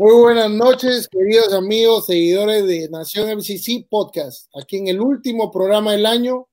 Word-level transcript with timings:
Muy 0.00 0.14
buenas 0.14 0.50
noches, 0.50 1.08
queridos 1.08 1.52
amigos, 1.52 2.06
seguidores 2.06 2.66
de 2.66 2.88
Nación 2.88 3.28
MCC 3.36 3.86
Podcast. 3.86 4.48
Aquí 4.58 4.78
en 4.78 4.88
el 4.88 4.98
último 4.98 5.50
programa 5.50 5.92
del 5.92 6.06
año 6.06 6.48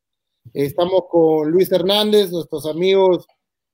estamos 0.53 1.03
con 1.09 1.49
Luis 1.49 1.71
Hernández, 1.71 2.29
nuestros 2.29 2.65
amigos 2.65 3.25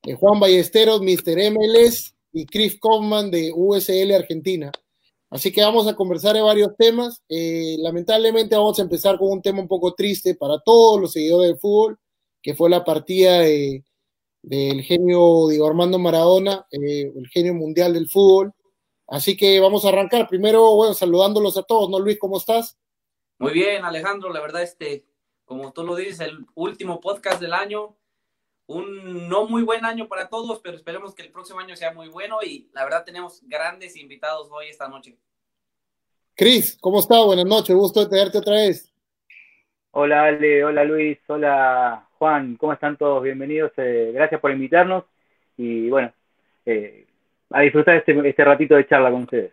eh, 0.04 0.14
Juan 0.14 0.38
Ballesteros, 0.38 1.00
Mr. 1.02 1.50
MLS 1.50 2.14
y 2.32 2.46
Chris 2.46 2.78
Kaufman 2.78 3.32
de 3.32 3.50
USL 3.52 4.12
Argentina. 4.12 4.70
Así 5.28 5.50
que 5.50 5.62
vamos 5.62 5.88
a 5.88 5.96
conversar 5.96 6.36
de 6.36 6.42
varios 6.42 6.76
temas. 6.78 7.24
Eh, 7.28 7.74
lamentablemente 7.80 8.54
vamos 8.54 8.78
a 8.78 8.82
empezar 8.82 9.18
con 9.18 9.32
un 9.32 9.42
tema 9.42 9.58
un 9.58 9.66
poco 9.66 9.92
triste 9.92 10.36
para 10.36 10.60
todos 10.60 11.00
los 11.00 11.10
seguidores 11.10 11.48
del 11.48 11.58
fútbol, 11.58 11.98
que 12.40 12.54
fue 12.54 12.70
la 12.70 12.84
partida 12.84 13.40
del 13.40 14.82
genio 14.84 15.48
Diego 15.48 15.66
Armando 15.66 15.98
Maradona, 15.98 16.64
eh, 16.70 17.12
el 17.12 17.26
genio 17.26 17.54
mundial 17.54 17.92
del 17.92 18.08
fútbol. 18.08 18.54
Así 19.14 19.36
que 19.36 19.60
vamos 19.60 19.84
a 19.84 19.90
arrancar. 19.90 20.26
Primero, 20.26 20.74
bueno, 20.74 20.92
saludándolos 20.92 21.56
a 21.56 21.62
todos, 21.62 21.88
¿no, 21.88 22.00
Luis? 22.00 22.18
¿Cómo 22.18 22.36
estás? 22.36 22.76
Muy 23.38 23.52
bien, 23.52 23.84
Alejandro. 23.84 24.32
La 24.32 24.40
verdad, 24.40 24.62
este, 24.62 25.04
como 25.44 25.72
tú 25.72 25.84
lo 25.84 25.94
dices, 25.94 26.18
el 26.18 26.44
último 26.56 27.00
podcast 27.00 27.40
del 27.40 27.52
año. 27.52 27.94
Un 28.66 29.28
no 29.28 29.46
muy 29.46 29.62
buen 29.62 29.84
año 29.84 30.08
para 30.08 30.28
todos, 30.28 30.58
pero 30.58 30.76
esperemos 30.76 31.14
que 31.14 31.22
el 31.22 31.30
próximo 31.30 31.60
año 31.60 31.76
sea 31.76 31.92
muy 31.92 32.08
bueno 32.08 32.38
y 32.42 32.68
la 32.72 32.82
verdad 32.82 33.04
tenemos 33.04 33.40
grandes 33.44 33.96
invitados 33.96 34.48
hoy 34.50 34.66
esta 34.68 34.88
noche. 34.88 35.16
Cris, 36.34 36.76
¿cómo 36.80 36.98
estás? 36.98 37.24
Buenas 37.24 37.44
noches, 37.44 37.76
gusto 37.76 38.00
de 38.00 38.10
tenerte 38.10 38.38
otra 38.38 38.54
vez. 38.54 38.92
Hola 39.92 40.24
Ale, 40.24 40.64
hola 40.64 40.82
Luis, 40.82 41.18
hola 41.28 42.08
Juan, 42.18 42.56
¿cómo 42.56 42.72
están 42.72 42.96
todos? 42.96 43.22
Bienvenidos, 43.22 43.70
eh, 43.76 44.10
gracias 44.12 44.40
por 44.40 44.50
invitarnos 44.50 45.04
y 45.56 45.88
bueno, 45.90 46.12
eh, 46.64 47.03
a 47.50 47.60
disfrutar 47.62 47.96
este, 47.96 48.16
este 48.28 48.44
ratito 48.44 48.74
de 48.74 48.86
charla 48.86 49.10
con 49.10 49.22
ustedes. 49.22 49.52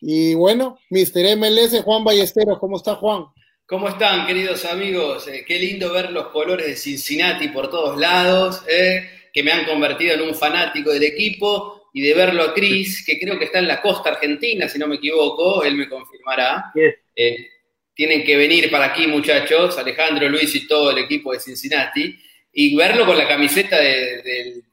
Y 0.00 0.34
bueno, 0.34 0.78
Mr. 0.90 1.36
MLS, 1.36 1.82
Juan 1.82 2.04
Ballesteros, 2.04 2.58
¿cómo 2.58 2.76
está 2.76 2.94
Juan? 2.94 3.26
¿Cómo 3.66 3.88
están, 3.88 4.26
queridos 4.26 4.64
amigos? 4.64 5.28
Eh, 5.28 5.44
qué 5.46 5.58
lindo 5.58 5.92
ver 5.92 6.10
los 6.10 6.28
colores 6.28 6.66
de 6.66 6.76
Cincinnati 6.76 7.48
por 7.48 7.70
todos 7.70 7.98
lados, 7.98 8.64
eh, 8.68 9.08
que 9.32 9.42
me 9.42 9.52
han 9.52 9.64
convertido 9.64 10.14
en 10.14 10.22
un 10.22 10.34
fanático 10.34 10.90
del 10.90 11.04
equipo, 11.04 11.80
y 11.92 12.02
de 12.02 12.14
verlo 12.14 12.42
a 12.42 12.54
Cris, 12.54 13.04
que 13.04 13.18
creo 13.18 13.38
que 13.38 13.46
está 13.46 13.58
en 13.58 13.68
la 13.68 13.82
costa 13.82 14.10
argentina, 14.10 14.68
si 14.68 14.78
no 14.78 14.86
me 14.86 14.96
equivoco, 14.96 15.64
él 15.64 15.76
me 15.76 15.88
confirmará. 15.88 16.72
Eh, 17.14 17.48
tienen 17.94 18.24
que 18.24 18.36
venir 18.36 18.70
para 18.70 18.86
aquí, 18.86 19.06
muchachos, 19.06 19.76
Alejandro, 19.76 20.28
Luis 20.28 20.54
y 20.54 20.66
todo 20.66 20.92
el 20.92 20.98
equipo 20.98 21.32
de 21.32 21.40
Cincinnati, 21.40 22.16
y 22.52 22.76
verlo 22.76 23.06
con 23.06 23.18
la 23.18 23.28
camiseta 23.28 23.78
del 23.78 24.64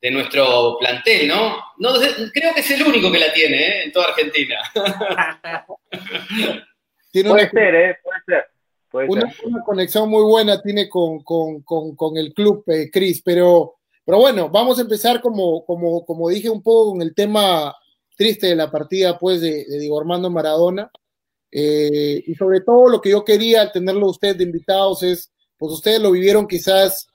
de 0.00 0.10
nuestro 0.10 0.76
plantel, 0.78 1.26
¿no? 1.28 1.56
¿no? 1.78 1.90
Creo 2.32 2.54
que 2.54 2.60
es 2.60 2.70
el 2.70 2.82
único 2.86 3.10
que 3.10 3.18
la 3.18 3.32
tiene 3.32 3.56
¿eh? 3.56 3.84
en 3.84 3.92
toda 3.92 4.08
Argentina. 4.08 4.56
puede 7.12 7.50
ser, 7.50 7.74
¿eh? 7.74 7.96
Puede 8.90 9.08
ser. 9.08 9.24
una, 9.44 9.64
conexión 9.64 10.08
muy 10.08 10.22
buena 10.22 10.62
tiene 10.62 10.88
con, 10.88 11.22
el 12.16 12.32
club, 12.32 12.62
eh, 12.68 12.90
Cris, 12.90 13.22
pero, 13.24 13.76
pero 14.04 14.18
bueno, 14.18 14.48
vamos 14.48 14.78
a 14.78 14.82
empezar 14.82 15.20
como, 15.20 15.64
como, 15.64 16.04
como 16.06 16.28
dije 16.28 16.48
un 16.48 16.62
poco 16.62 16.92
con 16.92 17.02
el 17.02 17.14
tema 17.14 17.74
triste 18.16 18.46
de 18.48 18.56
la 18.56 18.70
partida 18.70 19.18
pues 19.18 19.40
de, 19.40 19.64
de 19.64 19.78
Diego 19.78 20.00
Armando 20.00 20.30
Maradona. 20.30 20.90
Eh, 21.50 22.22
y 22.26 22.34
sobre 22.34 22.60
todo 22.60 22.88
lo 22.88 23.00
que 23.00 23.10
yo 23.10 23.24
quería 23.24 23.62
al 23.62 23.72
tenerlo 23.72 24.08
ustedes 24.08 24.36
de 24.38 24.44
invitados 24.44 25.02
es, 25.02 25.32
pues 25.56 25.72
ustedes 25.72 26.00
lo 26.00 26.10
vivieron 26.10 26.46
quizás 26.46 27.08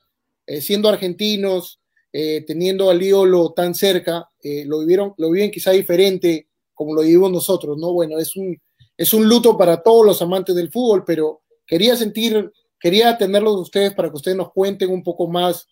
eh, 0.47 0.59
siendo 0.59 0.89
argentinos, 0.89 1.79
eh, 2.15 2.43
teniendo 2.45 2.91
al 2.91 3.01
ídolo 3.01 3.53
tan 3.53 3.73
cerca, 3.73 4.29
eh, 4.39 4.65
lo 4.67 4.79
vivieron, 4.81 5.15
lo 5.17 5.31
viven 5.31 5.49
quizá 5.49 5.71
diferente 5.71 6.47
como 6.71 6.93
lo 6.93 7.01
vivimos 7.01 7.31
nosotros, 7.31 7.75
¿no? 7.79 7.91
Bueno, 7.91 8.19
es 8.19 8.35
un, 8.35 8.55
es 8.95 9.13
un 9.15 9.27
luto 9.27 9.57
para 9.57 9.81
todos 9.81 10.05
los 10.05 10.21
amantes 10.21 10.55
del 10.55 10.71
fútbol, 10.71 11.03
pero 11.05 11.41
quería 11.65 11.95
sentir, 11.95 12.51
quería 12.79 13.17
tenerlos 13.17 13.55
ustedes 13.55 13.95
para 13.95 14.09
que 14.09 14.15
ustedes 14.15 14.37
nos 14.37 14.51
cuenten 14.51 14.91
un 14.91 15.01
poco 15.01 15.27
más 15.27 15.67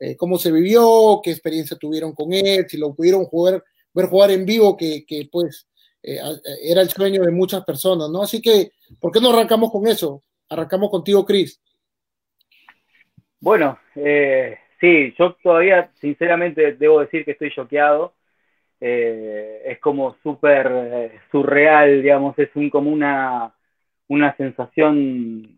eh, 0.00 0.16
cómo 0.16 0.36
se 0.36 0.50
vivió, 0.50 1.20
qué 1.22 1.30
experiencia 1.30 1.76
tuvieron 1.76 2.12
con 2.12 2.32
él, 2.32 2.66
si 2.68 2.76
lo 2.76 2.92
pudieron 2.92 3.24
jugar, 3.26 3.62
ver 3.92 4.06
jugar 4.06 4.32
en 4.32 4.44
vivo, 4.44 4.76
que, 4.76 5.04
que 5.06 5.28
pues 5.30 5.68
era 6.02 6.82
el 6.82 6.90
sueño 6.90 7.22
de 7.22 7.30
muchas 7.30 7.64
personas, 7.64 8.10
¿no? 8.10 8.22
Así 8.22 8.42
que, 8.42 8.72
¿por 9.00 9.10
qué 9.10 9.22
no 9.22 9.30
arrancamos 9.30 9.70
con 9.70 9.86
eso? 9.86 10.22
Arrancamos 10.50 10.90
contigo, 10.90 11.24
Cris. 11.24 11.58
Bueno, 13.40 13.78
eh, 13.94 14.56
Sí, 14.84 15.14
yo 15.18 15.34
todavía, 15.42 15.90
sinceramente, 15.98 16.74
debo 16.74 17.00
decir 17.00 17.24
que 17.24 17.30
estoy 17.30 17.50
choqueado. 17.50 18.12
Eh, 18.78 19.62
es 19.64 19.80
como 19.80 20.14
súper 20.22 20.70
eh, 20.70 21.20
surreal, 21.30 22.02
digamos, 22.02 22.38
es 22.38 22.50
un, 22.54 22.68
como 22.68 22.90
una, 22.90 23.54
una 24.08 24.36
sensación. 24.36 25.56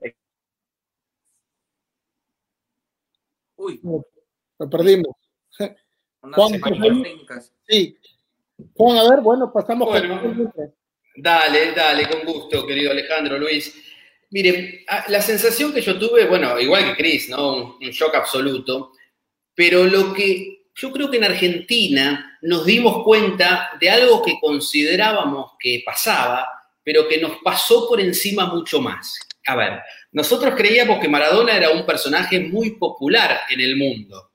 Uy, 3.56 3.80
lo 4.60 4.70
perdimos. 4.70 5.16
Juan, 6.20 6.60
sí. 7.68 7.98
Juan, 8.76 8.96
a 8.96 9.10
ver, 9.10 9.20
bueno, 9.22 9.52
pasamos 9.52 9.88
Dale, 11.16 11.72
dale, 11.72 12.08
con 12.08 12.32
gusto, 12.32 12.64
querido 12.64 12.92
Alejandro, 12.92 13.38
Luis. 13.40 13.74
Mire, 14.30 14.84
la 15.08 15.20
sensación 15.20 15.72
que 15.72 15.80
yo 15.80 15.98
tuve, 15.98 16.26
bueno, 16.26 16.60
igual 16.60 16.84
que 16.84 16.96
Chris, 16.96 17.28
¿no? 17.28 17.76
un 17.80 17.90
shock 17.90 18.14
absoluto. 18.14 18.92
Pero 19.56 19.84
lo 19.84 20.14
que 20.14 20.56
yo 20.76 20.92
creo 20.92 21.10
que 21.10 21.16
en 21.16 21.24
Argentina 21.24 22.38
nos 22.42 22.66
dimos 22.66 23.02
cuenta 23.02 23.70
de 23.80 23.90
algo 23.90 24.22
que 24.22 24.38
considerábamos 24.40 25.52
que 25.58 25.82
pasaba, 25.84 26.46
pero 26.84 27.08
que 27.08 27.20
nos 27.20 27.38
pasó 27.42 27.88
por 27.88 28.00
encima 28.00 28.46
mucho 28.46 28.80
más. 28.80 29.18
A 29.46 29.56
ver, 29.56 29.80
nosotros 30.12 30.54
creíamos 30.56 31.00
que 31.00 31.08
Maradona 31.08 31.56
era 31.56 31.70
un 31.70 31.86
personaje 31.86 32.40
muy 32.40 32.72
popular 32.72 33.40
en 33.48 33.60
el 33.60 33.76
mundo. 33.76 34.32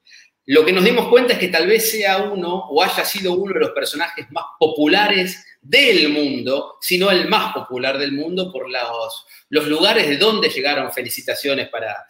Lo 0.48 0.66
que 0.66 0.74
nos 0.74 0.84
dimos 0.84 1.08
cuenta 1.08 1.34
es 1.34 1.40
que 1.40 1.50
tal 1.50 1.68
vez 1.68 1.92
sea 1.92 2.18
uno 2.18 2.66
o 2.70 2.82
haya 2.82 3.06
sido 3.06 3.34
uno 3.34 3.54
de 3.54 3.60
los 3.60 3.72
personajes 3.72 4.26
más 4.32 4.46
populares 4.60 5.46
del 5.62 6.10
mundo, 6.10 6.78
sino 6.82 7.12
el 7.12 7.28
más 7.28 7.54
popular 7.54 7.98
del 7.98 8.14
mundo 8.14 8.52
por 8.52 8.68
los, 8.70 9.68
lugares 9.68 10.08
de 10.08 10.18
donde 10.18 10.50
llegaron 10.50 10.92
felicitaciones 10.92 11.70
para, 11.70 12.06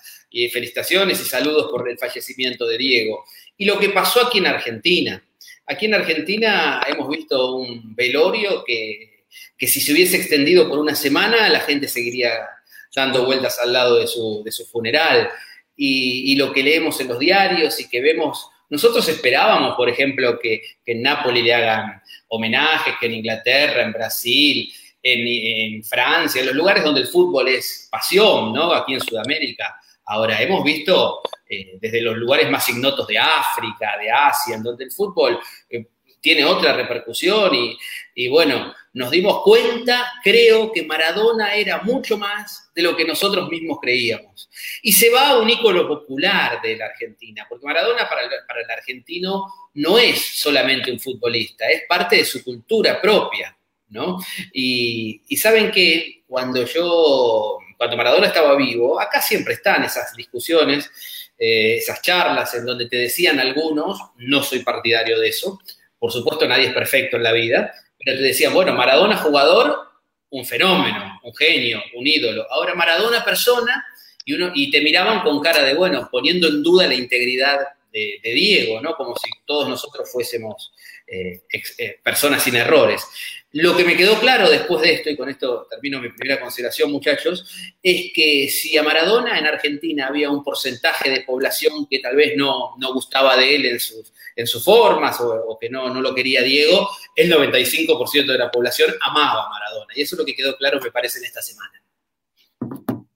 felicitaciones 0.51 1.21
y 1.21 1.25
saludos 1.25 1.69
por 1.69 1.89
el 1.89 1.97
fallecimiento 1.97 2.65
de 2.65 2.77
Diego. 2.77 3.25
Y 3.57 3.65
lo 3.65 3.77
que 3.77 3.89
pasó 3.89 4.25
aquí 4.25 4.37
en 4.37 4.47
Argentina. 4.47 5.23
Aquí 5.67 5.85
en 5.85 5.93
Argentina 5.93 6.81
hemos 6.87 7.09
visto 7.09 7.55
un 7.55 7.93
velorio 7.95 8.63
que, 8.63 9.25
si 9.59 9.81
se 9.81 9.93
hubiese 9.93 10.17
extendido 10.17 10.67
por 10.67 10.79
una 10.79 10.95
semana, 10.95 11.49
la 11.49 11.59
gente 11.59 11.87
seguiría 11.87 12.31
dando 12.95 13.25
vueltas 13.25 13.59
al 13.59 13.73
lado 13.73 13.97
de 13.97 14.07
su, 14.07 14.43
funeral. 14.71 15.29
Y, 15.75 16.35
lo 16.35 16.53
que 16.53 16.63
leemos 16.63 16.99
en 17.01 17.09
los 17.09 17.19
diarios 17.19 17.79
y 17.79 17.89
que 17.89 18.01
vemos, 18.01 18.49
nosotros 18.71 19.07
esperábamos, 19.09 19.75
por 19.75 19.89
ejemplo, 19.89 20.39
que, 20.39 20.61
en 20.85 21.01
Nápoles 21.01 21.43
le 21.43 21.53
hagan 21.53 22.01
homenajes, 22.29 22.95
que 22.99 23.05
en 23.05 23.15
Inglaterra, 23.15 23.83
en 23.83 23.91
Brasil, 23.91 24.73
en, 25.03 25.83
Francia, 25.83 26.39
en 26.39 26.47
los 26.47 26.55
lugares 26.55 26.83
donde 26.83 27.01
el 27.01 27.07
fútbol 27.07 27.49
es 27.49 27.89
pasión, 27.91 28.53
¿no? 28.53 28.71
Aquí 28.73 28.93
en 28.93 29.01
Sudamérica, 29.01 29.77
Ahora, 30.03 30.41
hemos 30.41 30.63
visto 30.63 31.21
eh, 31.47 31.77
desde 31.79 32.01
los 32.01 32.17
lugares 32.17 32.49
más 32.49 32.67
ignotos 32.67 33.07
de 33.07 33.17
África, 33.17 33.97
de 33.97 34.11
Asia, 34.11 34.55
en 34.55 34.63
donde 34.63 34.83
el 34.85 34.91
fútbol 34.91 35.39
eh, 35.69 35.85
tiene 36.21 36.45
otra 36.45 36.73
repercusión 36.73 37.51
y, 38.15 38.27
bueno, 38.29 38.73
nos 38.93 39.09
dimos 39.09 39.41
cuenta, 39.41 40.11
creo 40.23 40.71
que 40.71 40.83
Maradona 40.83 41.55
era 41.55 41.81
mucho 41.81 42.17
más 42.17 42.69
de 42.75 42.83
lo 42.83 42.95
que 42.95 43.05
nosotros 43.05 43.49
mismos 43.49 43.79
creíamos. 43.81 44.49
Y 44.83 44.93
se 44.93 45.09
va 45.09 45.29
a 45.29 45.39
un 45.39 45.49
ícono 45.49 45.87
popular 45.87 46.61
de 46.61 46.77
la 46.77 46.85
Argentina, 46.85 47.45
porque 47.49 47.65
Maradona 47.65 48.07
para 48.07 48.21
el, 48.23 48.71
argentino 48.71 49.47
no 49.73 49.97
es 49.97 50.19
solamente 50.39 50.91
un 50.91 50.99
futbolista, 50.99 51.67
es 51.67 51.83
parte 51.89 52.17
de 52.17 52.25
su 52.25 52.43
cultura 52.43 53.01
propia, 53.01 53.57
¿no? 53.89 54.19
Y, 54.53 55.21
saben 55.37 55.71
que 55.71 56.23
cuando 56.27 56.65
yo 56.65 57.57
cuando 57.77 57.97
Maradona 57.97 58.27
estaba 58.27 58.55
vivo, 58.55 59.01
acá 59.01 59.19
siempre 59.19 59.55
están 59.55 59.83
esas 59.83 60.15
discusiones, 60.15 60.91
eh, 61.35 61.77
esas 61.77 61.99
charlas 62.03 62.53
en 62.53 62.63
donde 62.63 62.87
te 62.87 62.97
decían 62.97 63.39
algunos, 63.39 63.99
no 64.17 64.43
soy 64.43 64.59
partidario 64.59 65.19
de 65.19 65.29
eso, 65.29 65.59
por 66.01 66.11
supuesto 66.11 66.47
nadie 66.47 66.65
es 66.65 66.73
perfecto 66.73 67.17
en 67.17 67.21
la 67.21 67.31
vida, 67.31 67.71
pero 68.03 68.17
te 68.17 68.23
decían, 68.23 68.55
bueno, 68.55 68.73
Maradona 68.73 69.17
jugador, 69.17 69.77
un 70.31 70.43
fenómeno, 70.43 71.19
un 71.21 71.35
genio, 71.35 71.79
un 71.93 72.07
ídolo. 72.07 72.51
Ahora 72.51 72.73
Maradona 72.73 73.23
persona 73.23 73.85
y, 74.25 74.33
uno, 74.33 74.51
y 74.55 74.71
te 74.71 74.81
miraban 74.81 75.21
con 75.21 75.39
cara 75.41 75.61
de, 75.61 75.75
bueno, 75.75 76.09
poniendo 76.11 76.47
en 76.47 76.63
duda 76.63 76.87
la 76.87 76.95
integridad 76.95 77.59
de, 77.93 78.19
Diego, 78.23 78.81
¿no? 78.81 78.95
Como 78.95 79.15
si 79.15 79.29
todos 79.45 79.69
nosotros 79.69 80.11
fuésemos 80.11 80.73
eh, 81.05 81.43
eh, 81.77 81.99
personas 82.01 82.41
sin 82.41 82.55
errores. 82.55 83.05
Lo 83.53 83.75
que 83.75 83.83
me 83.83 83.97
quedó 83.97 84.17
claro 84.19 84.49
después 84.49 84.81
de 84.81 84.93
esto, 84.93 85.09
y 85.09 85.17
con 85.17 85.27
esto 85.27 85.67
termino 85.69 85.99
mi 85.99 86.09
primera 86.09 86.39
consideración, 86.39 86.89
muchachos, 86.89 87.45
es 87.83 88.11
que 88.13 88.47
si 88.49 88.77
a 88.77 88.83
Maradona 88.83 89.37
en 89.37 89.45
Argentina 89.45 90.07
había 90.07 90.29
un 90.29 90.41
porcentaje 90.41 91.09
de 91.09 91.21
población 91.21 91.85
que 91.89 91.99
tal 91.99 92.15
vez 92.15 92.37
no, 92.37 92.75
gustaba 92.93 93.35
de 93.35 93.55
él 93.55 93.65
en 93.65 93.79
sus, 93.81 94.13
en 94.37 94.47
sus 94.47 94.63
formas 94.63 95.19
o, 95.19 95.57
que 95.59 95.69
no, 95.69 95.93
no, 95.93 95.99
lo 95.99 96.15
quería 96.15 96.41
Diego, 96.41 96.89
el 97.13 97.29
95% 97.29 98.25
de 98.25 98.37
la 98.37 98.49
población 98.49 98.93
amaba 99.01 99.45
a 99.45 99.49
Maradona. 99.49 99.93
Y 99.95 100.01
eso 100.01 100.15
es 100.15 100.19
lo 100.19 100.25
que 100.25 100.35
quedó 100.35 100.55
claro, 100.55 100.79
me 100.81 100.91
parece, 100.91 101.19
en 101.19 101.25
esta 101.25 101.41
semana. 101.41 101.83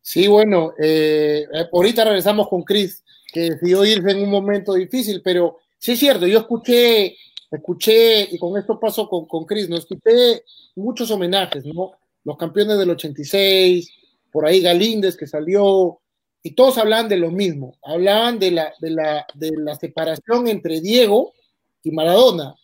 Sí, 0.02 0.28
bueno, 0.28 0.74
eh, 0.78 1.46
ahorita 1.72 2.04
regresamos 2.04 2.50
con 2.50 2.64
Chris, 2.64 3.06
que 3.32 3.52
decidió 3.52 3.86
irse 3.86 4.12
en 4.12 4.22
un 4.22 4.30
momento 4.30 4.74
difícil, 4.74 5.22
pero 5.24 5.60
sí 5.80 5.94
es 5.94 6.00
cierto, 6.00 6.28
yo 6.28 6.40
escuché 6.40 7.16
escuché, 7.58 8.28
y 8.32 8.38
con 8.38 8.58
esto 8.58 8.80
paso 8.80 9.08
con, 9.08 9.26
con 9.26 9.46
Chris, 9.46 9.70
¿no? 9.70 9.78
Escuché 9.78 10.44
muchos 10.76 11.10
homenajes, 11.12 11.66
¿no? 11.66 11.92
Los 12.24 12.38
campeones 12.38 12.78
del 12.78 12.90
86, 12.92 13.90
por 14.32 14.46
ahí 14.46 14.62
Galíndez 14.62 15.16
que 15.16 15.28
salió, 15.28 16.00
y 16.44 16.52
todos 16.52 16.78
hablaban 16.78 17.10
de 17.10 17.18
lo 17.18 17.32
mismo, 17.32 17.76
hablaban 17.82 18.38
de 18.38 18.52
la, 18.52 18.74
de 18.80 18.92
la, 18.92 19.26
de 19.34 19.52
la 19.58 19.76
separación 19.76 20.48
entre 20.48 20.80
Diego 20.80 21.34
y 21.82 21.90
Maradona. 21.92 22.56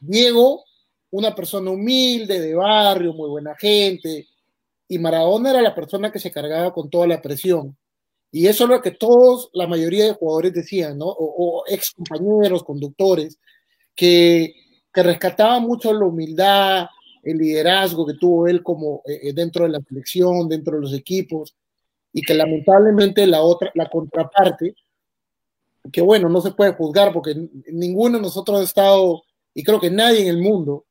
Diego, 0.00 0.64
una 1.10 1.34
persona 1.34 1.70
humilde, 1.70 2.40
de 2.40 2.54
barrio, 2.54 3.12
muy 3.12 3.28
buena 3.28 3.54
gente, 3.54 4.26
y 4.88 4.98
Maradona 4.98 5.50
era 5.50 5.62
la 5.62 5.74
persona 5.74 6.10
que 6.10 6.18
se 6.18 6.30
cargaba 6.32 6.72
con 6.72 6.90
toda 6.90 7.06
la 7.06 7.22
presión. 7.22 7.76
Y 8.32 8.48
eso 8.48 8.64
es 8.64 8.70
lo 8.70 8.82
que 8.82 8.90
todos, 8.90 9.48
la 9.52 9.66
mayoría 9.66 10.04
de 10.04 10.14
jugadores 10.14 10.52
decían, 10.52 10.98
¿no? 10.98 11.06
O, 11.06 11.60
o 11.60 11.64
ex 11.68 11.92
compañeros, 11.92 12.64
conductores, 12.64 13.38
que, 13.96 14.54
rescataba 14.94 15.60
mucho 15.60 15.92
la 15.92 16.06
humildad, 16.06 16.86
el 17.22 17.36
liderazgo 17.36 18.06
que 18.06 18.14
tuvo 18.14 18.46
él 18.46 18.62
como 18.62 19.02
eh, 19.06 19.28
eh, 19.28 19.32
dentro 19.34 19.64
de 19.64 19.70
la 19.70 19.80
selección, 19.80 20.48
dentro 20.48 20.76
de 20.76 20.82
los 20.82 20.94
equipos, 20.94 21.54
y 22.14 22.22
que 22.22 22.32
lamentablemente 22.32 23.26
la 23.26 23.42
otra, 23.42 23.70
la 23.74 23.90
contraparte, 23.90 24.74
que 25.92 26.00
bueno, 26.00 26.30
no 26.30 26.40
se 26.40 26.52
puede 26.52 26.72
juzgar 26.72 27.12
porque 27.12 27.34
ninguno 27.70 28.16
de 28.16 28.22
nosotros 28.22 28.60
ha 28.60 28.64
estado, 28.64 29.22
y 29.52 29.62
creo 29.62 29.78
que 29.78 29.90
nadie 29.90 30.22
en 30.22 30.28
el 30.28 30.38
mundo 30.38 30.86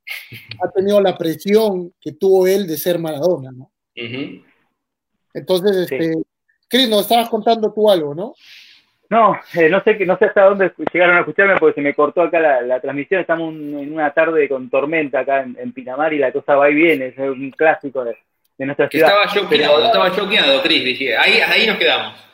ha 0.63 0.69
tenido 0.69 1.01
la 1.01 1.17
presión 1.17 1.91
que 1.99 2.11
tuvo 2.11 2.45
él 2.45 2.67
de 2.67 2.77
ser 2.77 2.99
Maradona, 2.99 3.51
¿no? 3.51 3.71
Entonces, 5.33 5.77
este, 5.77 6.13
Cris, 6.67 6.87
nos 6.89 7.01
estabas 7.01 7.29
contando 7.29 7.73
tú 7.73 7.89
algo, 7.89 8.13
¿no? 8.13 8.35
No, 9.09 9.39
eh, 9.53 9.69
no 9.69 9.83
sé 9.83 10.03
no 10.05 10.17
sé 10.17 10.25
hasta 10.25 10.45
dónde 10.45 10.71
llegaron 10.91 11.17
a 11.17 11.19
escucharme 11.19 11.57
porque 11.57 11.75
se 11.75 11.81
me 11.81 11.93
cortó 11.93 12.21
acá 12.21 12.39
la, 12.39 12.79
transmisión. 12.79 13.21
Estamos 13.21 13.53
en 13.53 13.93
una 13.93 14.11
tarde 14.11 14.49
con 14.49 14.69
tormenta 14.69 15.19
acá 15.19 15.41
en, 15.41 15.71
Pinamar 15.73 16.13
y 16.13 16.17
la 16.17 16.31
cosa 16.31 16.55
va 16.55 16.69
y 16.69 16.75
viene. 16.75 17.07
Es 17.07 17.17
un 17.17 17.51
clásico 17.51 18.03
de, 18.03 18.17
nuestra 18.59 18.89
ciudad. 18.89 19.09
Estaba 19.09 19.27
choqueado, 19.27 19.85
estaba 19.85 20.11
choqueado, 20.11 20.61
Cris. 20.63 20.83
Dije, 20.83 21.17
ahí, 21.17 21.39
ahí 21.39 21.67
nos 21.67 21.77
quedamos. 21.77 22.25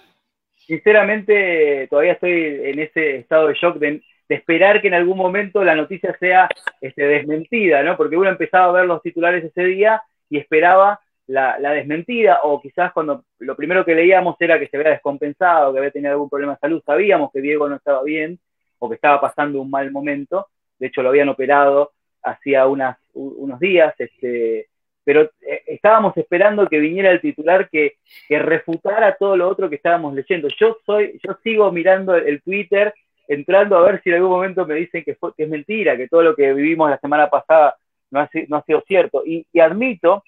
Sinceramente, 0.55 1.87
todavía 1.89 2.13
estoy 2.13 2.31
en 2.31 2.79
ese 2.79 3.17
estado 3.17 3.47
de 3.47 3.55
shock 3.55 3.77
de, 3.77 4.01
esperar 4.29 4.81
que 4.81 4.87
en 4.87 4.93
algún 4.93 5.17
momento 5.17 5.61
la 5.61 5.75
noticia 5.75 6.15
sea 6.17 6.47
este, 6.79 7.03
desmentida, 7.03 7.83
¿no? 7.83 7.97
Porque 7.97 8.15
uno 8.15 8.29
empezaba 8.29 8.67
a 8.67 8.71
ver 8.71 8.85
los 8.85 9.01
titulares 9.01 9.43
ese 9.43 9.65
día 9.65 10.01
y 10.29 10.37
esperaba 10.37 11.01
la, 11.31 11.71
desmentida, 11.71 12.39
o 12.43 12.61
quizás 12.61 12.91
cuando 12.91 13.23
lo 13.39 13.55
primero 13.55 13.85
que 13.85 13.95
leíamos 13.95 14.35
era 14.39 14.59
que 14.59 14.67
se 14.67 14.77
había 14.77 14.91
descompensado, 14.91 15.71
que 15.71 15.79
había 15.79 15.91
tenido 15.91 16.11
algún 16.11 16.29
problema 16.29 16.53
de 16.53 16.59
salud, 16.59 16.83
sabíamos 16.85 17.31
que 17.31 17.41
Diego 17.41 17.69
no 17.69 17.75
estaba 17.75 18.03
bien 18.03 18.39
o 18.79 18.89
que 18.89 18.95
estaba 18.95 19.21
pasando 19.21 19.61
un 19.61 19.69
mal 19.69 19.91
momento, 19.91 20.47
de 20.79 20.87
hecho 20.87 21.01
lo 21.01 21.09
habían 21.09 21.29
operado 21.29 21.91
hacía 22.23 22.67
unas, 22.67 22.97
unos 23.13 23.59
días, 23.59 23.93
este, 23.97 24.67
pero 25.03 25.23
eh, 25.41 25.63
estábamos 25.67 26.15
esperando 26.17 26.67
que 26.67 26.79
viniera 26.79 27.11
el 27.11 27.21
titular 27.21 27.69
que, 27.69 27.95
que, 28.27 28.39
refutara 28.39 29.15
todo 29.15 29.35
lo 29.35 29.49
otro 29.49 29.69
que 29.69 29.77
estábamos 29.77 30.13
leyendo. 30.13 30.47
Yo 30.59 30.77
soy, 30.85 31.19
yo 31.23 31.37
sigo 31.43 31.71
mirando 31.71 32.15
el 32.15 32.41
Twitter, 32.41 32.93
entrando 33.27 33.77
a 33.77 33.83
ver 33.83 34.01
si 34.03 34.09
en 34.09 34.17
algún 34.17 34.31
momento 34.31 34.65
me 34.65 34.75
dicen 34.75 35.03
que 35.03 35.17
es 35.37 35.49
mentira, 35.49 35.97
que 35.97 36.07
todo 36.07 36.21
lo 36.21 36.35
que 36.35 36.53
vivimos 36.53 36.89
la 36.89 36.99
semana 36.99 37.27
pasada 37.29 37.75
no 38.11 38.19
ha, 38.19 38.29
no 38.47 38.57
ha 38.57 38.63
sido 38.63 38.83
cierto. 38.87 39.23
Y, 39.25 39.45
y 39.51 39.59
admito 39.59 40.23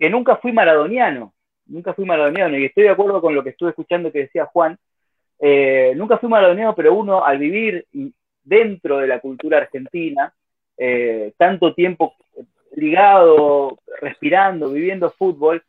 que 0.00 0.08
nunca 0.08 0.36
fui 0.36 0.50
maradoniano, 0.50 1.34
nunca 1.66 1.92
fui 1.92 2.06
maradoniano, 2.06 2.56
y 2.56 2.64
estoy 2.64 2.84
de 2.84 2.88
acuerdo 2.88 3.20
con 3.20 3.34
lo 3.34 3.44
que 3.44 3.50
estuve 3.50 3.68
escuchando 3.68 4.10
que 4.10 4.20
decía 4.20 4.46
Juan, 4.46 4.78
eh, 5.38 5.92
nunca 5.94 6.16
fui 6.16 6.30
maradoniano, 6.30 6.74
pero 6.74 6.94
uno 6.94 7.22
al 7.22 7.36
vivir 7.36 7.86
dentro 8.42 8.96
de 8.96 9.06
la 9.06 9.20
cultura 9.20 9.58
argentina, 9.58 10.32
eh, 10.78 11.34
tanto 11.36 11.74
tiempo 11.74 12.14
ligado, 12.76 13.78
respirando, 14.00 14.70
viviendo 14.70 15.10
fútbol, 15.10 15.62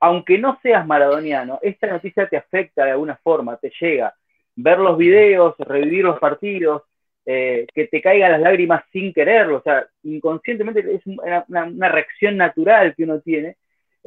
aunque 0.00 0.38
no 0.38 0.58
seas 0.62 0.86
maradoniano, 0.86 1.58
esta 1.60 1.86
noticia 1.88 2.26
te 2.28 2.38
afecta 2.38 2.86
de 2.86 2.92
alguna 2.92 3.16
forma, 3.16 3.58
te 3.58 3.70
llega. 3.78 4.14
Ver 4.54 4.78
los 4.78 4.96
videos, 4.96 5.54
revivir 5.58 6.04
los 6.04 6.18
partidos, 6.18 6.84
eh, 7.26 7.66
que 7.74 7.88
te 7.88 8.00
caigan 8.00 8.32
las 8.32 8.40
lágrimas 8.40 8.84
sin 8.90 9.12
quererlo, 9.12 9.58
o 9.58 9.62
sea, 9.62 9.86
inconscientemente 10.02 10.80
es 10.94 11.02
una 11.04 11.88
reacción 11.90 12.38
natural 12.38 12.94
que 12.94 13.04
uno 13.04 13.20
tiene, 13.20 13.56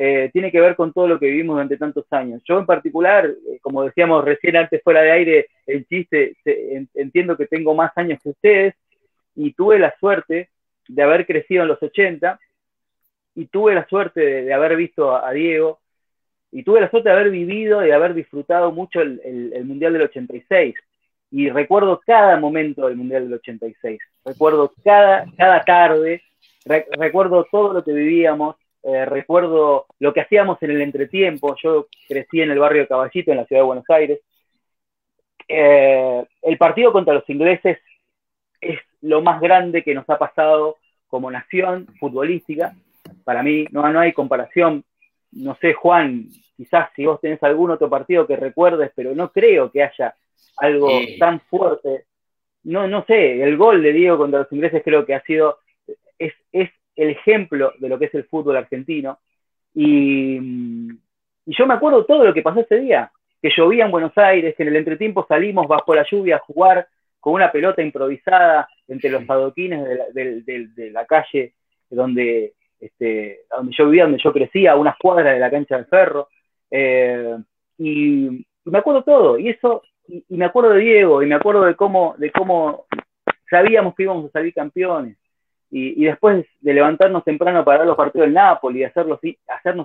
eh, 0.01 0.29
tiene 0.31 0.49
que 0.49 0.61
ver 0.61 0.77
con 0.77 0.93
todo 0.93 1.09
lo 1.09 1.19
que 1.19 1.25
vivimos 1.25 1.55
durante 1.55 1.75
tantos 1.75 2.05
años. 2.11 2.41
Yo 2.45 2.57
en 2.57 2.65
particular, 2.65 3.25
eh, 3.25 3.59
como 3.61 3.83
decíamos 3.83 4.23
recién 4.23 4.55
antes 4.55 4.81
fuera 4.81 5.01
de 5.01 5.11
aire, 5.11 5.47
el 5.67 5.85
chiste, 5.87 6.37
entiendo 6.93 7.35
que 7.35 7.47
tengo 7.47 7.75
más 7.75 7.91
años 7.97 8.17
que 8.23 8.29
ustedes 8.29 8.75
y 9.35 9.51
tuve 9.51 9.77
la 9.77 9.93
suerte 9.99 10.51
de 10.87 11.03
haber 11.03 11.25
crecido 11.25 11.63
en 11.63 11.67
los 11.67 11.83
80 11.83 12.39
y 13.35 13.47
tuve 13.47 13.75
la 13.75 13.85
suerte 13.89 14.21
de, 14.21 14.53
haber 14.53 14.77
visto 14.77 15.13
a, 15.13 15.33
Diego 15.33 15.81
y 16.49 16.63
tuve 16.63 16.79
la 16.79 16.89
suerte 16.89 17.09
de 17.09 17.15
haber 17.15 17.29
vivido 17.29 17.83
y 17.83 17.87
de 17.87 17.93
haber 17.93 18.13
disfrutado 18.13 18.71
mucho 18.71 19.01
el, 19.01 19.51
Mundial 19.65 19.91
del 19.91 20.03
86 20.03 20.75
y 21.29 21.49
recuerdo 21.49 21.99
cada 22.05 22.39
momento 22.39 22.87
del 22.87 22.95
Mundial 22.95 23.25
del 23.25 23.33
86, 23.33 23.99
recuerdo 24.23 24.71
cada, 24.81 25.25
cada 25.35 25.61
tarde, 25.65 26.23
recuerdo 26.63 27.45
todo 27.51 27.73
lo 27.73 27.83
que 27.83 27.91
vivíamos, 27.91 28.55
eh, 28.83 29.05
recuerdo 29.05 29.87
lo 29.99 30.13
que 30.13 30.21
hacíamos 30.21 30.61
en 30.63 30.71
el 30.71 30.81
entretiempo, 30.81 31.55
yo 31.61 31.87
crecí 32.07 32.41
en 32.41 32.51
el 32.51 32.59
barrio 32.59 32.83
de 32.83 32.87
Caballito, 32.87 33.31
en 33.31 33.37
la 33.37 33.45
ciudad 33.45 33.61
de 33.61 33.67
Buenos 33.67 33.89
Aires. 33.89 34.19
Eh, 35.47 36.25
el 36.43 36.57
partido 36.57 36.91
contra 36.93 37.13
los 37.13 37.29
ingleses 37.29 37.79
es 38.61 38.79
lo 39.01 39.21
más 39.21 39.41
grande 39.41 39.83
que 39.83 39.93
nos 39.93 40.09
ha 40.09 40.17
pasado 40.17 40.77
como 41.07 41.31
nación 41.31 41.87
futbolística. 41.99 42.73
Para 43.23 43.43
mí 43.43 43.65
no, 43.71 43.87
no 43.91 43.99
hay 43.99 44.13
comparación. 44.13 44.83
No 45.31 45.55
sé, 45.59 45.73
Juan, 45.73 46.27
quizás 46.55 46.89
si 46.95 47.05
vos 47.05 47.19
tenés 47.19 47.41
algún 47.43 47.71
otro 47.71 47.89
partido 47.89 48.25
que 48.25 48.35
recuerdes, 48.35 48.91
pero 48.95 49.13
no 49.13 49.31
creo 49.31 49.71
que 49.71 49.83
haya 49.83 50.15
algo 50.57 50.89
tan 51.19 51.39
fuerte. 51.41 52.05
No, 52.63 52.87
no 52.87 53.05
sé, 53.05 53.41
el 53.41 53.57
gol 53.57 53.81
de 53.81 53.93
Diego 53.93 54.17
contra 54.17 54.39
los 54.39 54.51
ingleses 54.51 54.83
creo 54.83 55.05
que 55.05 55.15
ha 55.15 55.21
sido, 55.23 55.59
es, 56.17 56.33
es 56.51 56.69
el 56.99 57.11
ejemplo 57.11 57.73
de 57.79 57.87
lo 57.87 57.97
que 57.97 58.05
es 58.05 58.13
el 58.15 58.25
fútbol 58.25 58.57
argentino. 58.57 59.19
Y, 59.73 60.37
yo 61.45 61.65
me 61.65 61.73
acuerdo 61.73 62.05
todo 62.05 62.25
lo 62.25 62.33
que 62.33 62.43
pasó 62.43 62.59
ese 62.59 62.79
día, 62.79 63.11
que 63.41 63.49
llovía 63.55 63.85
en 63.85 63.91
Buenos 63.91 64.15
Aires, 64.17 64.53
que 64.55 64.63
en 64.63 64.69
el 64.69 64.75
entretiempo 64.75 65.25
salimos 65.27 65.67
bajo 65.67 65.95
la 65.95 66.05
lluvia 66.09 66.35
a 66.35 66.39
jugar 66.39 66.87
con 67.19 67.33
una 67.33 67.51
pelota 67.51 67.81
improvisada 67.81 68.69
entre 68.87 69.09
los 69.09 69.27
adoquines 69.27 70.13
de 70.13 70.91
la, 70.91 71.05
calle 71.05 71.53
donde, 71.89 72.53
este, 72.79 73.41
donde 73.49 73.73
yo 73.75 73.85
vivía, 73.85 74.03
donde 74.03 74.21
yo 74.23 74.31
crecía, 74.31 74.73
a 74.73 74.75
unas 74.75 74.95
cuadras 74.97 75.33
de 75.33 75.39
la 75.39 75.49
cancha 75.49 75.77
del 75.77 75.85
ferro. 75.85 76.27
Eh, 76.69 77.37
y, 77.79 78.45
me 78.65 78.77
acuerdo 78.77 79.03
todo, 79.03 79.39
y 79.39 79.49
eso, 79.49 79.81
y, 80.07 80.23
me 80.29 80.45
acuerdo 80.45 80.71
de 80.71 80.81
Diego, 80.81 81.23
y 81.23 81.25
me 81.25 81.35
acuerdo 81.35 81.63
de 81.63 81.75
cómo, 81.75 82.13
de 82.17 82.29
cómo 82.31 82.85
sabíamos 83.49 83.95
que 83.95 84.03
íbamos 84.03 84.25
a 84.25 84.31
salir 84.31 84.53
campeones, 84.53 85.17
y, 85.71 86.03
después 86.03 86.45
de 86.59 86.73
levantarnos 86.73 87.23
temprano 87.23 87.63
para 87.63 87.79
ver 87.79 87.87
los 87.87 87.97
partidos 87.97 88.27
del 88.27 88.33
Napoli, 88.33 88.79
y 88.79 88.83
hacernos 88.83 89.19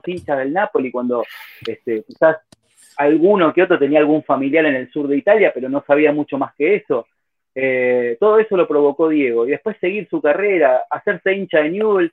hinchas 0.07 0.39
del 0.39 0.53
Napoli 0.53 0.91
cuando 0.91 1.25
este, 1.67 2.03
quizás 2.05 2.39
alguno 2.97 3.53
que 3.53 3.63
otro 3.63 3.79
tenía 3.79 3.99
algún 3.99 4.23
familiar 4.23 4.65
en 4.67 4.77
el 4.77 4.91
sur 4.91 5.09
de 5.09 5.17
Italia, 5.17 5.53
pero 5.55 5.69
no 5.69 5.85
sabía 5.87 6.13
mucho 6.13 6.39
más 6.39 6.55
que 6.55 6.77
eso. 6.77 7.07
Eh, 7.55 8.17
todo 8.19 8.39
eso 8.39 8.57
lo 8.57 8.67
provocó 8.67 9.09
Diego. 9.09 9.47
Y 9.47 9.51
después 9.51 9.77
seguir 9.79 10.09
su 10.09 10.21
carrera, 10.21 10.85
hacerse 10.91 11.35
hincha 11.35 11.59
de 11.59 11.71
Newell, 11.71 12.13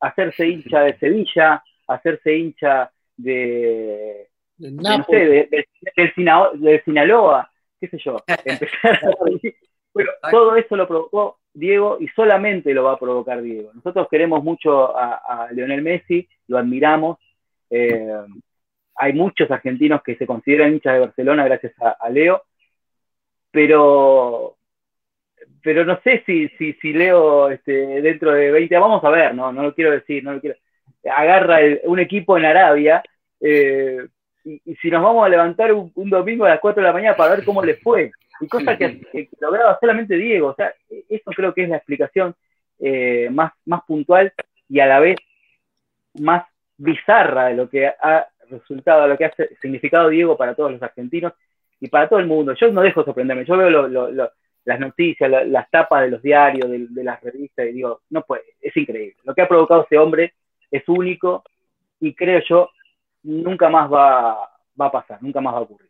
hacerse 0.00 0.48
hincha 0.48 0.80
de 0.80 0.98
Sevilla, 0.98 1.62
hacerse 1.86 2.36
hincha 2.36 2.90
de, 3.16 4.28
no 4.58 5.04
sé, 5.04 5.48
del, 5.84 6.82
Sinaloa, 6.84 7.50
qué 7.80 7.88
sé 7.88 7.98
yo. 7.98 8.16
Empezar 8.44 9.00
bueno, 9.94 10.10
todo 10.30 10.56
eso 10.56 10.76
lo 10.76 10.86
provocó 10.86 11.38
Diego 11.56 11.96
y 12.00 12.08
solamente 12.08 12.74
lo 12.74 12.84
va 12.84 12.92
a 12.92 12.98
provocar 12.98 13.40
Diego. 13.40 13.70
Nosotros 13.74 14.06
queremos 14.10 14.44
mucho 14.44 14.96
a, 14.96 15.48
Lionel 15.52 15.82
Messi, 15.82 16.28
lo 16.48 16.58
admiramos. 16.58 17.18
Eh, 17.70 18.12
hay 18.94 19.12
muchos 19.12 19.50
argentinos 19.50 20.02
que 20.02 20.16
se 20.16 20.26
consideran 20.26 20.72
hinchas 20.72 20.94
de 20.94 21.00
Barcelona 21.00 21.44
gracias 21.44 21.72
a, 21.80 22.08
Leo, 22.10 22.42
pero, 23.50 24.56
pero 25.62 25.84
no 25.84 25.98
sé 26.02 26.22
si, 26.26 26.48
si, 26.50 26.74
si 26.74 26.92
Leo 26.92 27.50
este, 27.50 27.72
dentro 28.02 28.32
de 28.32 28.50
20, 28.50 28.78
vamos 28.78 29.02
a 29.04 29.10
ver, 29.10 29.34
no, 29.34 29.52
no 29.52 29.62
lo 29.62 29.74
quiero 29.74 29.90
decir, 29.90 30.22
no 30.24 30.34
lo 30.34 30.40
quiero, 30.40 30.56
agarra 31.14 31.58
un 31.84 31.98
equipo 31.98 32.36
en 32.36 32.44
Arabia, 32.44 33.02
eh, 33.40 34.06
y, 34.44 34.76
si 34.76 34.90
nos 34.90 35.02
vamos 35.02 35.26
a 35.26 35.28
levantar 35.28 35.72
un, 35.72 36.10
domingo 36.10 36.44
a 36.44 36.50
las 36.50 36.60
4 36.60 36.80
de 36.80 36.86
la 36.86 36.92
mañana 36.92 37.16
para 37.16 37.36
ver 37.36 37.44
cómo 37.44 37.62
les 37.62 37.80
fue, 37.82 38.12
y 38.40 38.48
cosa 38.48 38.76
que, 38.76 39.00
lograba 39.40 39.78
solamente 39.80 40.16
Diego, 40.16 40.48
o 40.48 40.54
sea, 40.54 40.72
eso 41.08 41.30
creo 41.34 41.54
que 41.54 41.64
es 41.64 41.68
la 41.68 41.76
explicación 41.76 42.34
eh, 42.78 43.28
más, 43.30 43.52
más 43.64 43.82
puntual 43.86 44.32
y 44.68 44.80
a 44.80 44.86
la 44.86 45.00
vez 45.00 45.16
más 46.20 46.44
bizarra 46.76 47.46
de 47.46 47.54
lo 47.54 47.68
que 47.68 47.86
ha 47.86 48.28
resultado, 48.48 49.06
lo 49.06 49.16
que 49.16 49.24
ha 49.26 49.34
significado 49.60 50.08
Diego 50.08 50.36
para 50.36 50.54
todos 50.54 50.72
los 50.72 50.82
argentinos 50.82 51.32
y 51.80 51.88
para 51.88 52.08
todo 52.08 52.18
el 52.18 52.26
mundo. 52.26 52.54
Yo 52.54 52.70
no 52.70 52.82
dejo 52.82 53.00
de 53.00 53.06
sorprenderme, 53.06 53.44
yo 53.44 53.56
veo 53.56 53.70
las 54.64 54.80
noticias, 54.80 55.30
las 55.46 55.70
tapas 55.70 56.02
de 56.02 56.10
los 56.10 56.22
diarios, 56.22 56.70
de, 56.70 57.04
las 57.04 57.22
revistas 57.22 57.66
y 57.66 57.72
digo, 57.72 58.02
no 58.10 58.22
puede, 58.22 58.42
es 58.60 58.76
increíble. 58.76 59.16
Lo 59.24 59.34
que 59.34 59.42
ha 59.42 59.48
provocado 59.48 59.84
ese 59.84 59.98
hombre 59.98 60.34
es 60.70 60.82
único 60.88 61.44
y 62.00 62.14
creo 62.14 62.40
yo 62.48 62.70
nunca 63.22 63.68
más 63.68 63.90
va, 63.90 64.50
va 64.80 64.86
a 64.86 64.92
pasar, 64.92 65.22
nunca 65.22 65.40
más 65.40 65.54
va 65.54 65.58
a 65.58 65.62
ocurrir. 65.62 65.85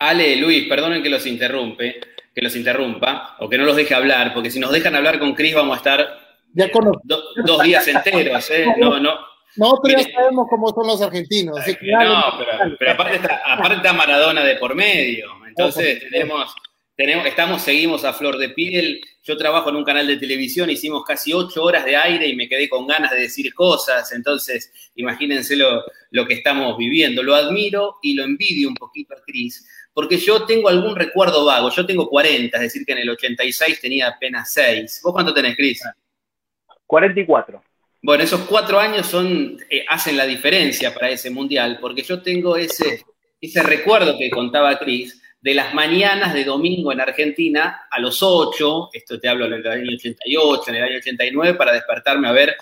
Ale, 0.00 0.36
Luis, 0.36 0.66
perdonen 0.66 1.02
que 1.02 1.10
los 1.10 1.26
interrumpe, 1.26 2.00
que 2.34 2.40
los 2.40 2.56
interrumpa, 2.56 3.36
o 3.38 3.48
que 3.50 3.58
no 3.58 3.64
los 3.64 3.76
deje 3.76 3.94
hablar, 3.94 4.32
porque 4.32 4.50
si 4.50 4.58
nos 4.58 4.72
dejan 4.72 4.96
hablar 4.96 5.18
con 5.18 5.34
Cris 5.34 5.54
vamos 5.54 5.74
a 5.74 5.78
estar 5.78 6.20
ya 6.54 6.70
dos 7.44 7.62
días 7.62 7.86
enteros, 7.86 8.50
¿eh? 8.50 8.66
No, 8.78 8.98
no. 8.98 9.14
Nosotros 9.56 9.94
ya 9.96 10.12
sabemos 10.12 10.46
cómo 10.48 10.70
son 10.70 10.86
los 10.86 11.02
argentinos. 11.02 11.56
no, 11.56 12.38
pero, 12.78 12.92
aparte, 12.92 13.16
está, 13.16 13.42
aparte 13.44 13.76
está 13.76 13.92
Maradona 13.92 14.42
de 14.42 14.56
por 14.56 14.74
medio. 14.74 15.28
Entonces 15.46 16.00
tenemos, 16.10 16.54
tenemos, 16.96 17.26
estamos, 17.26 17.60
seguimos 17.60 18.04
a 18.04 18.14
flor 18.14 18.38
de 18.38 18.48
piel. 18.50 19.02
Yo 19.22 19.36
trabajo 19.36 19.68
en 19.68 19.76
un 19.76 19.84
canal 19.84 20.06
de 20.06 20.16
televisión, 20.16 20.70
hicimos 20.70 21.04
casi 21.04 21.34
ocho 21.34 21.62
horas 21.62 21.84
de 21.84 21.96
aire 21.96 22.26
y 22.26 22.36
me 22.36 22.48
quedé 22.48 22.70
con 22.70 22.86
ganas 22.86 23.10
de 23.10 23.20
decir 23.20 23.52
cosas. 23.52 24.12
Entonces, 24.12 24.72
imagínense 24.94 25.56
lo, 25.56 25.84
lo 26.10 26.26
que 26.26 26.34
estamos 26.34 26.78
viviendo. 26.78 27.22
Lo 27.22 27.34
admiro 27.34 27.96
y 28.02 28.14
lo 28.14 28.24
envidio 28.24 28.68
un 28.68 28.76
poquito 28.76 29.14
a 29.14 29.20
Cris 29.26 29.66
porque 29.92 30.18
yo 30.18 30.44
tengo 30.44 30.68
algún 30.68 30.96
recuerdo 30.96 31.44
vago. 31.44 31.70
Yo 31.70 31.84
tengo 31.84 32.08
40, 32.08 32.56
es 32.56 32.62
decir, 32.62 32.86
que 32.86 32.92
en 32.92 32.98
el 32.98 33.10
86 33.10 33.80
tenía 33.80 34.08
apenas 34.08 34.52
6. 34.52 35.00
¿Vos 35.02 35.12
cuánto 35.12 35.34
tenés, 35.34 35.56
Cris? 35.56 35.82
44. 36.86 37.62
Bueno, 38.02 38.24
esos 38.24 38.40
cuatro 38.42 38.78
años 38.78 39.06
son, 39.06 39.58
eh, 39.68 39.84
hacen 39.88 40.16
la 40.16 40.26
diferencia 40.26 40.94
para 40.94 41.10
ese 41.10 41.30
mundial, 41.30 41.78
porque 41.80 42.02
yo 42.02 42.22
tengo 42.22 42.56
ese, 42.56 43.04
ese 43.40 43.62
recuerdo 43.62 44.16
que 44.16 44.30
contaba 44.30 44.78
Cris 44.78 45.20
de 45.40 45.54
las 45.54 45.74
mañanas 45.74 46.34
de 46.34 46.44
domingo 46.44 46.92
en 46.92 47.00
Argentina 47.00 47.82
a 47.90 47.98
los 47.98 48.22
8, 48.22 48.90
esto 48.92 49.18
te 49.18 49.28
hablo 49.28 49.46
en 49.46 49.54
el 49.54 49.66
año 49.66 49.92
88, 49.94 50.62
en 50.68 50.74
el 50.76 50.82
año 50.82 50.96
89, 50.98 51.54
para 51.58 51.72
despertarme 51.72 52.28
a 52.28 52.32
ver 52.32 52.56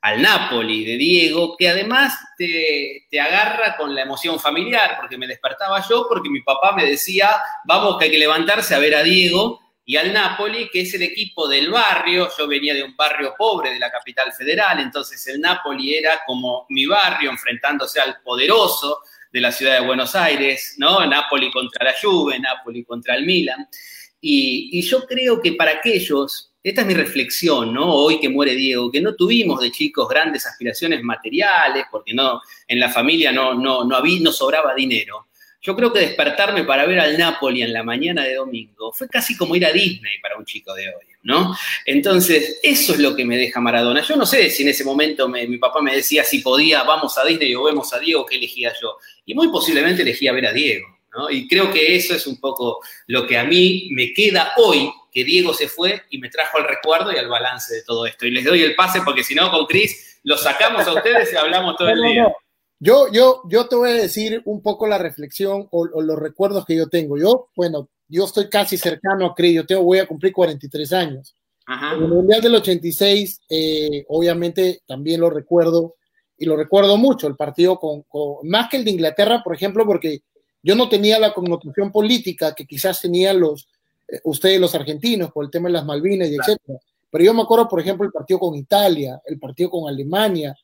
al 0.00 0.22
Napoli 0.22 0.84
de 0.84 0.96
Diego, 0.96 1.56
que 1.56 1.68
además 1.68 2.16
te, 2.36 3.06
agarra 3.20 3.76
con 3.76 3.94
la 3.94 4.02
emoción 4.02 4.38
familiar, 4.38 4.96
porque 5.00 5.18
me 5.18 5.26
despertaba 5.26 5.84
yo, 5.88 6.06
porque 6.08 6.30
mi 6.30 6.42
papá 6.42 6.72
me 6.72 6.84
decía, 6.84 7.30
vamos 7.64 7.98
que 7.98 8.04
hay 8.04 8.10
que 8.10 8.18
levantarse 8.18 8.74
a 8.74 8.78
ver 8.78 8.94
a 8.94 9.02
Diego 9.02 9.60
y 9.84 9.96
al 9.96 10.12
Napoli, 10.12 10.68
que 10.70 10.82
es 10.82 10.94
el 10.94 11.02
equipo 11.02 11.48
del 11.48 11.70
barrio. 11.70 12.28
Yo 12.36 12.46
venía 12.46 12.74
de 12.74 12.84
un 12.84 12.94
barrio 12.94 13.34
pobre 13.36 13.72
de 13.72 13.78
la 13.78 13.90
capital 13.90 14.32
federal, 14.32 14.78
entonces 14.80 15.26
el 15.26 15.40
Napoli 15.40 15.94
era 15.94 16.20
como 16.26 16.66
mi 16.68 16.86
barrio 16.86 17.30
enfrentándose 17.30 17.98
al 17.98 18.20
poderoso 18.22 19.00
de 19.32 19.40
la 19.40 19.50
ciudad 19.50 19.80
de 19.80 19.86
Buenos 19.86 20.14
Aires, 20.14 20.74
¿no? 20.78 21.04
Napoli 21.06 21.50
contra 21.50 21.86
la 21.86 21.94
Juve, 22.00 22.38
Napoli 22.38 22.84
contra 22.84 23.16
el 23.16 23.26
Milan. 23.26 23.68
Y, 24.20 24.70
y 24.72 24.82
yo 24.82 25.06
creo 25.06 25.40
que 25.40 25.52
para 25.52 25.72
aquellos 25.72 26.52
esta 26.68 26.82
es 26.82 26.86
mi 26.86 26.94
reflexión, 26.94 27.72
¿no? 27.72 27.92
Hoy 27.92 28.20
que 28.20 28.28
muere 28.28 28.54
Diego, 28.54 28.90
que 28.90 29.00
no 29.00 29.14
tuvimos 29.14 29.60
de 29.60 29.70
chicos 29.70 30.08
grandes 30.08 30.46
aspiraciones 30.46 31.02
materiales, 31.02 31.84
porque 31.90 32.14
no, 32.14 32.40
en 32.66 32.80
la 32.80 32.88
familia 32.88 33.32
no, 33.32 33.54
no, 33.54 33.84
no, 33.84 33.96
había, 33.96 34.20
no 34.20 34.32
sobraba 34.32 34.74
dinero. 34.74 35.28
Yo 35.60 35.74
creo 35.74 35.92
que 35.92 36.00
despertarme 36.00 36.64
para 36.64 36.86
ver 36.86 37.00
al 37.00 37.18
Napoli 37.18 37.62
en 37.62 37.72
la 37.72 37.82
mañana 37.82 38.22
de 38.22 38.34
domingo 38.34 38.92
fue 38.92 39.08
casi 39.08 39.36
como 39.36 39.56
ir 39.56 39.66
a 39.66 39.72
Disney 39.72 40.20
para 40.22 40.36
un 40.38 40.44
chico 40.44 40.72
de 40.72 40.88
hoy, 40.88 41.04
¿no? 41.24 41.56
Entonces, 41.84 42.60
eso 42.62 42.92
es 42.92 43.00
lo 43.00 43.16
que 43.16 43.24
me 43.24 43.36
deja 43.36 43.60
Maradona. 43.60 44.02
Yo 44.02 44.14
no 44.14 44.24
sé 44.24 44.50
si 44.50 44.62
en 44.62 44.68
ese 44.68 44.84
momento 44.84 45.28
mi 45.28 45.58
papá 45.58 45.82
me 45.82 45.96
decía 45.96 46.22
si 46.22 46.40
podía, 46.40 46.84
vamos 46.84 47.18
a 47.18 47.24
Disney 47.24 47.54
o 47.56 47.64
vemos 47.64 47.92
a 47.92 47.98
Diego, 47.98 48.24
¿qué 48.24 48.36
elegía 48.36 48.72
yo? 48.80 48.98
Y 49.26 49.34
muy 49.34 49.48
posiblemente 49.48 50.02
elegía 50.02 50.32
ver 50.32 50.46
a 50.46 50.52
Diego, 50.52 50.86
¿no? 51.12 51.28
Y 51.28 51.48
creo 51.48 51.72
que 51.72 51.96
eso 51.96 52.14
es 52.14 52.26
un 52.28 52.38
poco 52.38 52.78
lo 53.08 53.26
que 53.26 53.36
a 53.36 53.44
mí 53.44 53.88
me 53.90 54.12
queda 54.12 54.52
hoy 54.58 54.92
que 55.10 55.24
Diego 55.24 55.54
se 55.54 55.68
fue 55.68 56.02
y 56.10 56.18
me 56.18 56.28
trajo 56.28 56.58
al 56.58 56.64
recuerdo 56.64 57.12
y 57.12 57.16
al 57.16 57.28
balance 57.28 57.74
de 57.74 57.82
todo 57.82 58.06
esto. 58.06 58.26
Y 58.26 58.30
les 58.30 58.44
doy 58.44 58.62
el 58.62 58.74
pase 58.74 59.00
porque 59.04 59.24
si 59.24 59.34
no, 59.34 59.50
con 59.50 59.66
Cris 59.66 60.20
lo 60.24 60.36
sacamos 60.36 60.86
a 60.86 60.94
ustedes 60.94 61.32
y 61.32 61.36
hablamos 61.36 61.76
todo 61.76 61.88
el 61.88 62.02
día. 62.02 62.32
Yo, 62.80 63.10
yo, 63.12 63.42
yo 63.48 63.66
te 63.68 63.76
voy 63.76 63.90
a 63.90 63.94
decir 63.94 64.42
un 64.44 64.62
poco 64.62 64.86
la 64.86 64.98
reflexión 64.98 65.66
o, 65.70 65.86
los 65.86 66.18
recuerdos 66.18 66.64
que 66.64 66.76
yo 66.76 66.88
tengo. 66.88 67.18
Yo, 67.18 67.48
bueno, 67.56 67.88
yo 68.08 68.24
estoy 68.24 68.48
casi 68.48 68.76
cercano 68.76 69.26
a 69.26 69.34
Cris, 69.34 69.54
yo 69.54 69.66
tengo, 69.66 69.82
voy 69.82 69.98
a 69.98 70.06
cumplir 70.06 70.32
43 70.32 70.92
años. 70.92 71.34
En 71.66 72.02
el 72.02 72.08
Mundial 72.08 72.40
del 72.40 72.54
86, 72.54 73.42
eh, 73.50 74.04
obviamente 74.08 74.80
también 74.86 75.20
lo 75.20 75.28
recuerdo 75.28 75.96
y 76.38 76.46
lo 76.46 76.56
recuerdo 76.56 76.96
mucho, 76.96 77.26
el 77.26 77.36
partido 77.36 77.78
con, 77.78 78.04
más 78.44 78.70
que 78.70 78.76
el 78.76 78.84
de 78.84 78.92
Inglaterra, 78.92 79.42
por 79.42 79.54
ejemplo, 79.54 79.84
porque 79.84 80.20
yo 80.62 80.76
no 80.76 80.88
tenía 80.88 81.18
la 81.18 81.34
connotación 81.34 81.90
política 81.90 82.54
que 82.54 82.64
quizás 82.64 83.00
tenían 83.00 83.40
los, 83.40 83.68
ustedes 84.24 84.60
los 84.60 84.74
argentinos 84.74 85.30
por 85.32 85.44
el 85.44 85.50
tema 85.50 85.68
de 85.68 85.74
las 85.74 85.84
Malvinas 85.84 86.28
y 86.28 86.36
etcétera. 86.36 86.78
Pero 87.10 87.24
yo 87.24 87.34
me 87.34 87.42
acuerdo, 87.42 87.68
por 87.68 87.80
ejemplo, 87.80 88.06
el 88.06 88.12
partido 88.12 88.38
con 88.38 88.54
Italia, 88.54 89.20
el 89.24 89.38
partido 89.38 89.70
con 89.70 89.88
Alemania, 89.88 90.56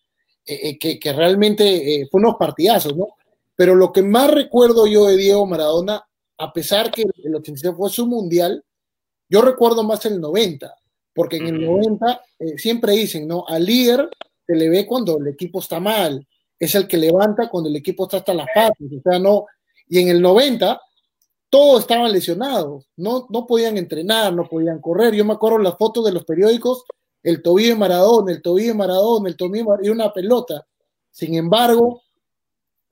eh, 0.47 0.79
eh, 0.81 0.99
que, 0.99 1.13
realmente 1.13 2.07
fue 2.11 2.21
unos 2.21 2.37
partidazos, 2.37 2.97
¿no? 2.97 3.09
Pero 3.57 3.75
lo 3.75 3.93
que 3.93 4.03
más 4.03 4.31
recuerdo 4.31 4.87
yo 4.87 5.07
de 5.07 5.17
Diego 5.17 5.47
Maradona, 5.47 6.05
a 6.39 6.53
pesar 6.53 6.91
que 6.91 7.03
el 7.03 7.35
86 7.35 7.75
fue 7.77 7.89
su 7.89 8.07
mundial, 8.07 8.63
yo 9.29 9.41
recuerdo 9.41 9.85
más 9.85 10.05
el 10.05 10.21
90, 10.21 10.75
porque 11.15 11.37
en 11.37 11.47
el 11.47 11.65
90 11.65 12.21
siempre 12.57 12.93
dicen, 12.93 13.27
¿no? 13.27 13.45
Al 13.47 13.65
líder 13.65 14.11
se 14.47 14.55
le 14.55 14.69
ve 14.69 14.87
cuando 14.87 15.19
el 15.19 15.29
equipo 15.29 15.61
está 15.61 15.81
mal, 15.81 16.27
es 16.59 16.75
el 16.75 16.87
que 16.87 16.97
levanta 16.97 17.49
cuando 17.49 17.69
el 17.69 17.77
equipo 17.77 18.05
está 18.05 18.19
hasta 18.19 18.35
las 18.35 18.49
patas, 18.55 18.77
o 18.81 19.03
sea, 19.03 19.19
no. 19.19 19.47
Y 19.89 20.01
en 20.01 20.09
el 20.09 20.21
90 20.21 20.81
todos 21.55 21.83
estaban 21.83 22.11
lesionados, 22.11 22.85
no, 22.97 23.29
no 23.31 23.47
podían 23.47 23.79
entrenar, 23.79 24.35
no 24.35 24.49
podían 24.49 24.81
correr. 24.81 25.15
Yo 25.15 25.25
me 25.25 25.35
acuerdo 25.35 25.59
las 25.59 25.79
fotos 25.79 26.05
de 26.05 26.11
los 26.11 26.25
periódicos, 26.25 26.83
el 27.23 27.43
tobillo 27.43 27.69
de 27.69 27.79
Maradona, 27.79 28.33
el 28.33 28.43
tobillo 28.43 28.73
de 28.73 28.79
Maradona, 28.79 29.29
el 29.29 29.37
tobillo 29.37 29.77
y 29.81 29.89
una 29.89 30.13
pelota. 30.13 30.67
Sin 31.13 31.37
embargo, 31.37 32.03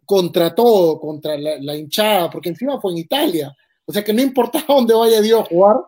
contra 0.07 0.55
todo, 0.55 1.01
contra 1.01 1.37
la, 1.37 1.75
hinchada, 1.75 2.31
porque 2.31 2.51
encima 2.51 2.81
fue 2.81 2.93
en 2.93 2.99
Italia, 2.99 3.53
o 3.85 3.93
sea 3.93 4.05
que 4.05 4.13
no 4.13 4.23
importaba 4.23 4.65
dónde 4.69 4.95
vaya 4.95 5.21
Dios 5.21 5.41
a 5.41 5.45
jugar, 5.45 5.79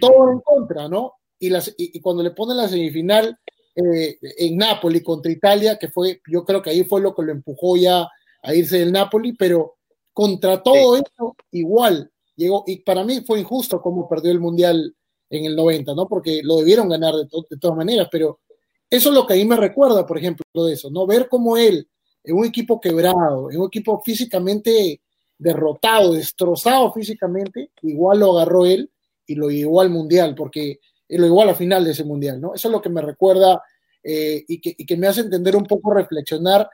todo 0.00 0.32
en 0.32 0.40
contra, 0.40 0.88
¿no? 0.88 1.16
Y, 1.38 1.50
las, 1.50 1.74
y, 1.76 2.00
cuando 2.00 2.22
le 2.22 2.30
ponen 2.30 2.56
la 2.56 2.66
semifinal 2.66 3.38
eh, 3.74 4.16
en 4.38 4.56
Nápoles 4.56 5.02
contra 5.02 5.30
Italia, 5.30 5.76
que 5.78 5.88
fue, 5.88 6.22
yo 6.32 6.46
creo 6.46 6.62
que 6.62 6.70
ahí 6.70 6.82
fue 6.84 7.02
lo 7.02 7.14
que 7.14 7.24
lo 7.24 7.32
empujó 7.32 7.76
ya 7.76 8.08
a 8.42 8.54
irse 8.54 8.78
del 8.78 8.90
Nápoles, 8.90 9.34
pero 9.38 9.75
contra 10.16 10.62
todo 10.62 10.96
eso, 10.96 11.36
igual 11.50 12.10
llegó, 12.36 12.64
y 12.66 12.76
para 12.76 13.04
mí 13.04 13.20
fue 13.20 13.38
injusto 13.38 13.82
cómo 13.82 14.08
perdió 14.08 14.32
el 14.32 14.40
Mundial 14.40 14.96
en 15.28 15.44
el 15.44 15.54
90, 15.54 15.94
¿no? 15.94 16.08
Porque 16.08 16.40
lo 16.42 16.56
debieron 16.56 16.88
ganar 16.88 17.14
de, 17.14 17.28
todas 17.60 17.76
maneras, 17.76 18.08
pero 18.10 18.40
eso 18.88 19.10
es 19.10 19.14
lo 19.14 19.26
que 19.26 19.34
a 19.34 19.36
mí 19.36 19.44
me 19.44 19.58
recuerda, 19.58 20.06
por 20.06 20.16
ejemplo, 20.16 20.42
de 20.54 20.72
eso, 20.72 20.88
¿no? 20.90 21.06
Ver 21.06 21.28
cómo 21.28 21.58
él, 21.58 21.86
en 22.24 22.34
un 22.34 22.46
equipo 22.46 22.80
quebrado, 22.80 23.50
en 23.50 23.60
un 23.60 23.66
equipo 23.66 24.00
físicamente 24.02 25.02
derrotado, 25.36 26.14
destrozado 26.14 26.94
físicamente, 26.94 27.72
igual 27.82 28.20
lo 28.20 28.38
agarró 28.38 28.64
él 28.64 28.90
y 29.26 29.34
lo 29.34 29.50
llevó 29.50 29.82
al 29.82 29.90
Mundial, 29.90 30.34
porque 30.34 30.80
lo 31.10 31.24
llevó 31.24 31.42
a 31.42 31.46
la 31.46 31.54
final 31.54 31.84
de 31.84 31.90
ese 31.90 32.04
Mundial, 32.04 32.40
¿no? 32.40 32.54
Eso 32.54 32.68
es 32.68 32.72
lo 32.72 32.80
que 32.80 32.88
me 32.88 33.02
recuerda 33.02 33.62
eh, 34.02 34.42
y, 34.48 34.62
que, 34.62 34.74
y, 34.78 34.86
que, 34.86 34.96
me 34.96 35.08
hace 35.08 35.20
entender 35.20 35.54
un 35.56 35.66
poco, 35.66 35.92
reflexionar 35.92 36.70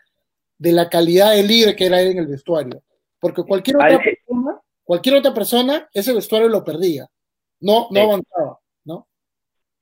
de 0.58 0.70
la 0.70 0.88
calidad 0.88 1.32
de 1.32 1.42
líder 1.42 1.74
que 1.74 1.86
era 1.86 2.00
él 2.00 2.12
en 2.12 2.18
el 2.18 2.28
vestuario. 2.28 2.84
Porque 3.22 3.44
cualquier 3.44 3.76
otra 3.76 4.00
persona, 4.00 4.60
cualquier 4.82 5.14
otra 5.14 5.32
persona, 5.32 5.88
ese 5.94 6.12
vestuario 6.12 6.48
lo 6.48 6.64
perdía. 6.64 7.06
No, 7.60 7.86
no 7.92 8.00
avanzaba, 8.00 8.58
¿no? 8.84 9.06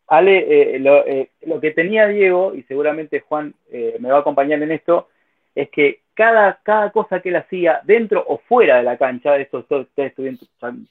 Ale, 0.09 0.39
eh, 0.41 0.77
eh, 0.77 1.31
lo, 1.47 1.59
que 1.59 1.71
tenía 1.71 2.07
Diego, 2.07 2.55
y 2.55 2.65
seguramente 2.65 3.21
Juan 3.21 3.55
eh, 3.73 3.97
me 3.99 4.11
va 4.11 4.19
a 4.19 4.21
acompañar 4.21 4.63
en 4.63 4.73
esto, 4.73 5.09
es 5.55 5.71
que 5.71 6.03
cada, 6.13 6.61
cada 6.63 6.93
cosa 6.93 7.21
que 7.21 7.31
él 7.31 7.37
hacía, 7.37 7.81
dentro 7.85 8.23
o 8.29 8.43
fuera 8.47 8.77
de 8.77 8.83
la 8.83 8.99
cancha, 8.99 9.39
esto 9.39 9.65
ustedes 9.71 9.89
estuvieron 9.97 10.39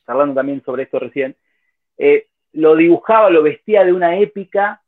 hablando 0.07 0.33
también 0.33 0.63
sobre 0.63 0.83
esto 0.83 0.97
recién, 0.97 1.35
lo 2.53 2.75
dibujaba, 2.75 3.29
lo 3.29 3.43
vestía 3.43 3.83
de 3.83 3.93
una 3.93 4.17
épica 4.17 4.81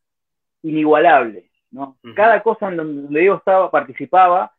inigualable. 0.64 1.52
¿no? 1.70 1.98
Cada 2.16 2.42
cosa 2.42 2.70
en 2.70 2.78
donde 2.78 3.20
Diego 3.20 3.36
estaba, 3.36 3.70
participaba, 3.70 4.52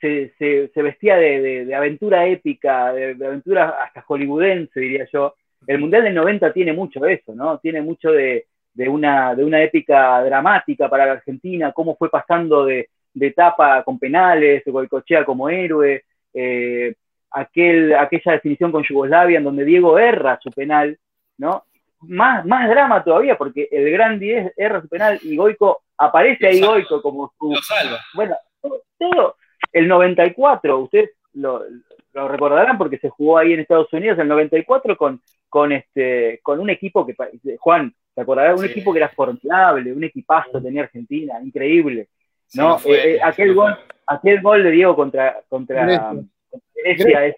se, 0.00 0.70
vestía 0.76 1.16
de, 1.16 1.74
aventura 1.74 2.26
épica, 2.26 2.92
de, 2.92 3.26
aventura 3.26 3.82
hasta 3.82 4.02
hollywoodense, 4.02 4.78
diría 4.80 5.06
yo. 5.12 5.34
el 5.66 5.78
Mundial 5.78 6.04
del 6.04 6.14
90 6.14 6.52
tiene 6.52 6.72
mucho 6.72 7.00
de 7.00 7.14
eso, 7.14 7.34
¿no? 7.34 7.58
Tiene 7.58 7.82
mucho 7.82 8.12
de, 8.12 8.46
una, 8.88 9.34
de 9.34 9.44
una 9.44 9.62
épica 9.62 10.22
dramática 10.22 10.88
para 10.88 11.06
la 11.06 11.12
Argentina, 11.12 11.72
cómo 11.72 11.96
fue 11.96 12.10
pasando 12.10 12.64
de, 12.64 12.88
etapa 13.18 13.82
con 13.82 13.98
penales, 13.98 14.62
Goicochea 14.64 15.24
como 15.24 15.48
héroe, 15.48 16.04
eh, 16.32 16.94
aquel, 17.30 17.94
aquella 17.94 18.32
definición 18.32 18.72
con 18.72 18.84
Yugoslavia 18.84 19.38
en 19.38 19.44
donde 19.44 19.64
Diego 19.64 19.98
erra 19.98 20.38
su 20.42 20.50
penal, 20.50 20.98
¿no? 21.38 21.64
Más, 22.02 22.46
más 22.46 22.68
drama 22.70 23.04
todavía, 23.04 23.36
porque 23.36 23.68
el 23.70 23.90
gran 23.90 24.18
10 24.18 24.54
erra 24.56 24.80
su 24.80 24.88
penal 24.88 25.18
y 25.22 25.36
Goico 25.36 25.82
aparece 25.98 26.46
ahí 26.46 26.60
Goico 26.60 27.02
como 27.02 27.32
su. 27.38 27.52
Lo 27.52 27.60
salva. 27.60 27.98
Bueno, 28.14 28.36
todo, 28.98 29.36
el 29.72 29.88
94, 29.88 30.78
ustedes 30.78 31.10
lo, 31.34 31.62
recordarán 32.12 32.76
porque 32.76 32.98
se 32.98 33.08
jugó 33.08 33.38
ahí 33.38 33.52
en 33.52 33.60
Estados 33.60 33.92
Unidos, 33.92 34.18
el 34.18 34.28
94 34.28 34.96
con, 34.96 35.20
con, 35.48 35.72
este, 35.72 36.40
con 36.42 36.58
un 36.60 36.70
equipo 36.70 37.06
que, 37.06 37.14
Juan, 37.58 37.94
¿te 38.14 38.22
acordarás? 38.22 38.58
Un 38.58 38.66
equipo 38.66 38.92
que 38.92 38.98
era 38.98 39.08
formidable, 39.10 39.92
un 39.92 40.04
equipazo 40.04 40.60
tenía 40.60 40.82
Argentina, 40.82 41.40
increíble. 41.42 42.08
¿no? 42.54 42.78
Eh, 42.84 43.14
eh, 43.14 43.18
aquel, 43.22 43.54
gol, 43.54 43.76
aquel 44.06 44.42
gol 44.42 44.64
de 44.64 44.70
Diego 44.72 44.96
contra, 44.96 45.40
contra 45.48 46.14
Grecia 46.74 47.26
es 47.26 47.36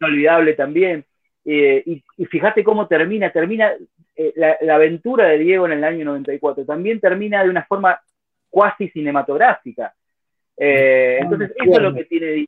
inolvidable 0.00 0.54
también. 0.54 1.04
Eh, 1.44 1.82
y, 1.86 2.26
fíjate 2.26 2.64
cómo 2.64 2.86
termina, 2.86 3.30
termina 3.30 3.72
la, 4.34 4.56
la, 4.60 4.74
aventura 4.74 5.26
de 5.26 5.38
Diego 5.38 5.66
en 5.66 5.72
el 5.72 5.84
año 5.84 6.04
94, 6.04 6.66
también 6.66 7.00
termina 7.00 7.42
de 7.42 7.48
una 7.48 7.64
forma 7.64 8.00
cuasi 8.50 8.88
cinematográfica. 8.88 9.94
Eh, 10.62 11.16
ah, 11.18 11.24
entonces, 11.24 11.52
eso 11.56 11.72
es 11.72 11.82
lo 11.82 11.94
que 11.94 12.04
tiene, 12.04 12.46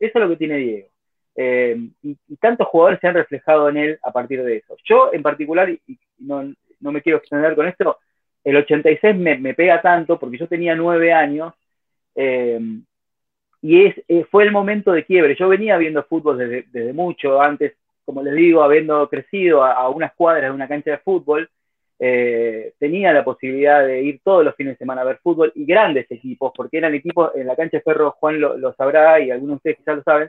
eso 0.00 0.18
es 0.18 0.20
lo 0.20 0.28
que 0.28 0.36
tiene 0.36 0.56
Diego. 0.56 0.88
Eh, 1.36 1.76
y, 2.02 2.16
tantos 2.40 2.66
jugadores 2.66 2.98
se 3.00 3.06
han 3.06 3.14
reflejado 3.14 3.68
en 3.68 3.76
él 3.76 3.98
a 4.02 4.12
partir 4.12 4.42
de 4.42 4.56
eso. 4.56 4.76
Yo, 4.84 5.10
en 5.12 5.22
particular, 5.22 5.70
y, 5.70 5.80
no, 6.18 6.52
me 6.80 7.00
quiero 7.00 7.18
extender 7.18 7.54
con 7.54 7.68
esto, 7.68 7.98
el 8.42 8.56
86 8.56 9.16
me, 9.16 9.54
pega 9.54 9.80
tanto 9.80 10.18
porque 10.18 10.38
yo 10.38 10.48
tenía 10.48 10.74
nueve 10.74 11.12
años 11.12 11.54
eh, 12.16 12.58
y 13.62 13.86
es, 13.86 13.94
fue 14.28 14.42
el 14.42 14.50
momento 14.50 14.90
de 14.90 15.04
quiebre. 15.04 15.36
Yo 15.38 15.48
venía 15.48 15.76
viendo 15.76 16.02
fútbol 16.02 16.38
desde, 16.38 16.92
mucho, 16.92 17.40
antes, 17.40 17.74
como 18.04 18.24
les 18.24 18.34
digo, 18.34 18.64
habiendo 18.64 19.08
crecido 19.08 19.62
a, 19.62 19.74
a 19.74 19.88
unas 19.88 20.12
cuadras 20.14 20.50
de 20.50 20.56
una 20.56 20.66
cancha 20.66 20.90
de 20.90 20.98
fútbol, 20.98 21.48
eh, 22.04 22.72
tenía 22.80 23.12
la 23.12 23.22
posibilidad 23.22 23.86
de 23.86 24.02
ir 24.02 24.20
todos 24.24 24.44
los 24.44 24.56
fines 24.56 24.74
de 24.74 24.78
semana 24.78 25.02
a 25.02 25.04
ver 25.04 25.20
fútbol 25.22 25.52
y 25.54 25.64
grandes 25.64 26.10
equipos, 26.10 26.50
porque 26.52 26.78
eran 26.78 26.92
equipos, 26.96 27.30
en 27.36 27.46
la 27.46 27.54
cancha 27.54 27.76
de 27.76 27.84
Ferro 27.84 28.10
Juan 28.18 28.40
lo, 28.40 28.74
sabrá 28.74 29.20
y 29.20 29.30
algunos 29.30 29.54
de 29.54 29.56
ustedes 29.58 29.76
quizás 29.76 29.96
lo 29.98 30.02
saben, 30.02 30.28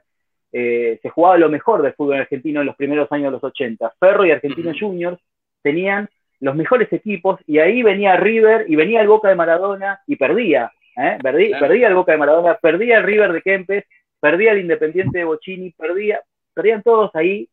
eh, 0.51 0.99
se 1.01 1.09
jugaba 1.09 1.35
lo 1.39 1.49
mejor 1.49 1.81
del 1.81 1.95
fútbol 1.95 2.17
argentino 2.17 2.59
en 2.59 2.67
los 2.67 2.75
primeros 2.75 3.11
años 3.11 3.25
de 3.25 3.31
los 3.31 3.43
80. 3.43 3.91
Ferro 3.99 4.23
y 4.23 4.29
Argentinos 4.29 4.77
Juniors 4.79 5.19
tenían 5.63 6.07
los 6.41 6.55
mejores 6.55 6.93
equipos 6.93 7.39
y 7.47 7.57
ahí 7.57 7.81
venía 7.81 8.17
River 8.17 8.65
y 8.67 8.75
venía 8.75 9.01
el 9.01 9.07
Boca 9.07 9.29
de 9.29 9.35
Maradona 9.35 9.99
y 10.05 10.15
perdía. 10.15 10.71
¿eh? 10.95 11.17
Perdía 11.23 11.87
el 11.87 11.95
Boca 11.95 12.11
de 12.11 12.19
Maradona, 12.19 12.53
perdía 12.61 12.97
el 12.97 13.03
River 13.03 13.33
de 13.33 13.41
Kempes, 13.41 13.85
perdía 14.19 14.51
el 14.51 14.59
Independiente 14.59 15.17
de 15.17 15.23
Bocini, 15.23 15.71
perdía, 15.71 16.21
perdían 16.53 16.83
todos 16.83 17.09
ahí, 17.15 17.49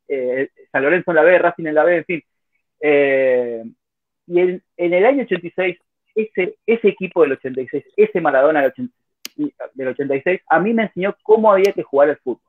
San 0.71 0.83
Lorenzo 0.83 1.13
en 1.13 1.15
la 1.15 1.23
B, 1.23 1.39
Racing 1.39 1.67
en 1.69 1.75
la 1.75 1.85
B, 1.85 1.97
en 1.97 2.05
fin. 2.05 2.23
Y 4.31 4.39
en, 4.39 4.63
el 4.77 5.05
año 5.05 5.25
86, 5.25 5.77
ese, 6.15 6.55
ese 6.65 6.89
equipo 6.89 7.23
del 7.23 7.33
86, 7.33 7.85
ese 7.97 8.21
Maradona 8.21 8.63
del, 8.63 9.89
86, 9.89 10.41
a 10.49 10.61
mí 10.61 10.73
me 10.73 10.85
enseñó 10.85 11.17
cómo 11.25 11.51
había 11.51 11.73
que 11.73 11.83
jugar 11.83 12.11
el 12.11 12.17
fútbol. 12.19 12.41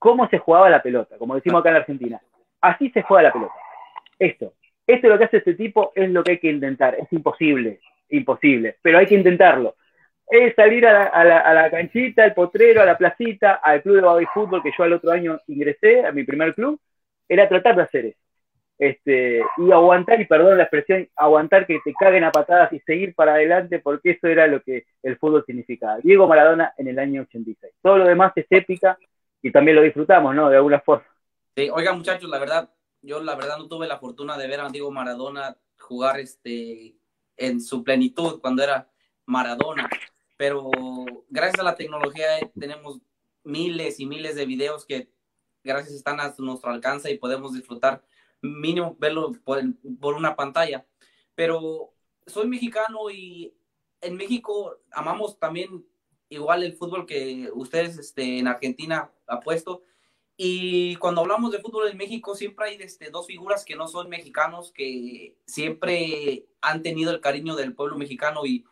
Cómo 0.00 0.28
se 0.28 0.38
jugaba 0.38 0.68
la 0.68 0.82
pelota, 0.82 1.16
como 1.16 1.36
decimos 1.36 1.60
acá 1.60 1.70
en 1.70 1.76
Argentina. 1.76 2.20
Así 2.60 2.90
se 2.90 3.02
juega 3.02 3.28
la 3.28 3.32
pelota. 3.32 3.54
Esto. 4.18 4.54
Esto 4.84 5.06
es 5.06 5.12
lo 5.12 5.18
que 5.18 5.24
hace 5.26 5.36
este 5.36 5.54
tipo, 5.54 5.92
es 5.94 6.10
lo 6.10 6.24
que 6.24 6.32
hay 6.32 6.38
que 6.38 6.50
intentar. 6.50 6.96
Es 6.96 7.12
imposible, 7.12 7.78
imposible, 8.08 8.76
pero 8.82 8.98
hay 8.98 9.06
que 9.06 9.14
intentarlo. 9.14 9.76
Es 10.26 10.56
salir 10.56 10.88
a 10.88 11.24
la, 11.24 11.70
canchita, 11.70 12.24
al 12.24 12.34
potrero, 12.34 12.82
a 12.82 12.84
la 12.84 12.98
placita, 12.98 13.60
al 13.62 13.80
club 13.82 13.94
de 13.94 14.02
baby 14.02 14.26
fútbol 14.34 14.60
que 14.60 14.72
yo 14.76 14.82
al 14.82 14.94
otro 14.94 15.12
año 15.12 15.38
ingresé, 15.46 16.04
a 16.04 16.10
mi 16.10 16.24
primer 16.24 16.52
club, 16.52 16.80
era 17.28 17.48
tratar 17.48 17.76
de 17.76 17.82
hacer 17.82 18.06
eso 18.06 18.29
este, 18.80 19.42
y 19.58 19.72
aguantar, 19.72 20.18
y 20.22 20.24
perdón 20.24 20.56
la 20.56 20.62
expresión, 20.62 21.06
aguantar 21.14 21.66
que 21.66 21.80
te 21.84 21.92
caguen 21.92 22.24
a 22.24 22.32
patadas 22.32 22.72
y 22.72 22.80
seguir 22.80 23.14
para 23.14 23.34
adelante, 23.34 23.78
porque 23.78 24.12
eso 24.12 24.26
era 24.26 24.46
lo 24.46 24.62
que 24.62 24.86
el 25.02 25.18
fútbol 25.18 25.44
significaba. 25.44 25.98
Diego 25.98 26.26
Maradona 26.26 26.72
en 26.78 26.88
el 26.88 26.98
año 26.98 27.20
86. 27.20 27.74
Todo 27.82 27.98
lo 27.98 28.06
demás 28.06 28.32
es 28.36 28.46
épica 28.48 28.98
y 29.42 29.52
también 29.52 29.76
lo 29.76 29.82
disfrutamos, 29.82 30.34
¿no? 30.34 30.48
De 30.48 30.56
alguna 30.56 30.80
forma. 30.80 31.04
Sí, 31.54 31.68
oigan 31.70 31.98
muchachos, 31.98 32.30
la 32.30 32.38
verdad, 32.38 32.70
yo 33.02 33.22
la 33.22 33.34
verdad 33.34 33.58
no 33.58 33.68
tuve 33.68 33.86
la 33.86 33.98
fortuna 33.98 34.38
de 34.38 34.48
ver 34.48 34.60
a 34.60 34.70
Diego 34.70 34.90
Maradona 34.90 35.58
jugar 35.78 36.18
este, 36.18 36.96
en 37.36 37.60
su 37.60 37.84
plenitud 37.84 38.40
cuando 38.40 38.62
era 38.62 38.88
Maradona, 39.26 39.90
pero 40.38 40.70
gracias 41.28 41.60
a 41.60 41.64
la 41.64 41.74
tecnología 41.74 42.38
eh, 42.38 42.50
tenemos 42.58 42.98
miles 43.44 44.00
y 44.00 44.06
miles 44.06 44.36
de 44.36 44.46
videos 44.46 44.86
que 44.86 45.10
gracias 45.62 45.96
están 45.96 46.18
a 46.18 46.34
nuestro 46.38 46.70
alcance 46.70 47.10
y 47.10 47.18
podemos 47.18 47.52
disfrutar 47.52 48.02
mínimo 48.42 48.96
verlo 48.98 49.32
por, 49.44 50.14
una 50.14 50.36
pantalla. 50.36 50.86
Pero 51.34 51.92
soy 52.26 52.46
mexicano 52.46 53.10
y 53.10 53.54
en 54.00 54.16
México 54.16 54.78
amamos 54.92 55.38
también 55.38 55.86
igual 56.28 56.62
el 56.62 56.74
fútbol 56.74 57.06
que 57.06 57.50
ustedes 57.52 57.98
este, 57.98 58.38
en 58.38 58.46
Argentina 58.46 59.10
ha 59.26 59.40
puesto. 59.40 59.82
Y 60.36 60.96
cuando 60.96 61.20
hablamos 61.20 61.52
de 61.52 61.58
fútbol 61.58 61.88
en 61.88 61.98
México, 61.98 62.34
siempre 62.34 62.66
hay 62.66 62.76
este, 62.76 63.10
dos 63.10 63.26
figuras 63.26 63.64
que 63.64 63.76
no 63.76 63.88
son 63.88 64.08
mexicanos, 64.08 64.72
que 64.72 65.36
siempre 65.44 66.46
han 66.62 66.82
tenido 66.82 67.10
el 67.10 67.20
cariño 67.20 67.56
del 67.56 67.74
pueblo 67.74 67.98
mexicano 67.98 68.46
y 68.46 68.64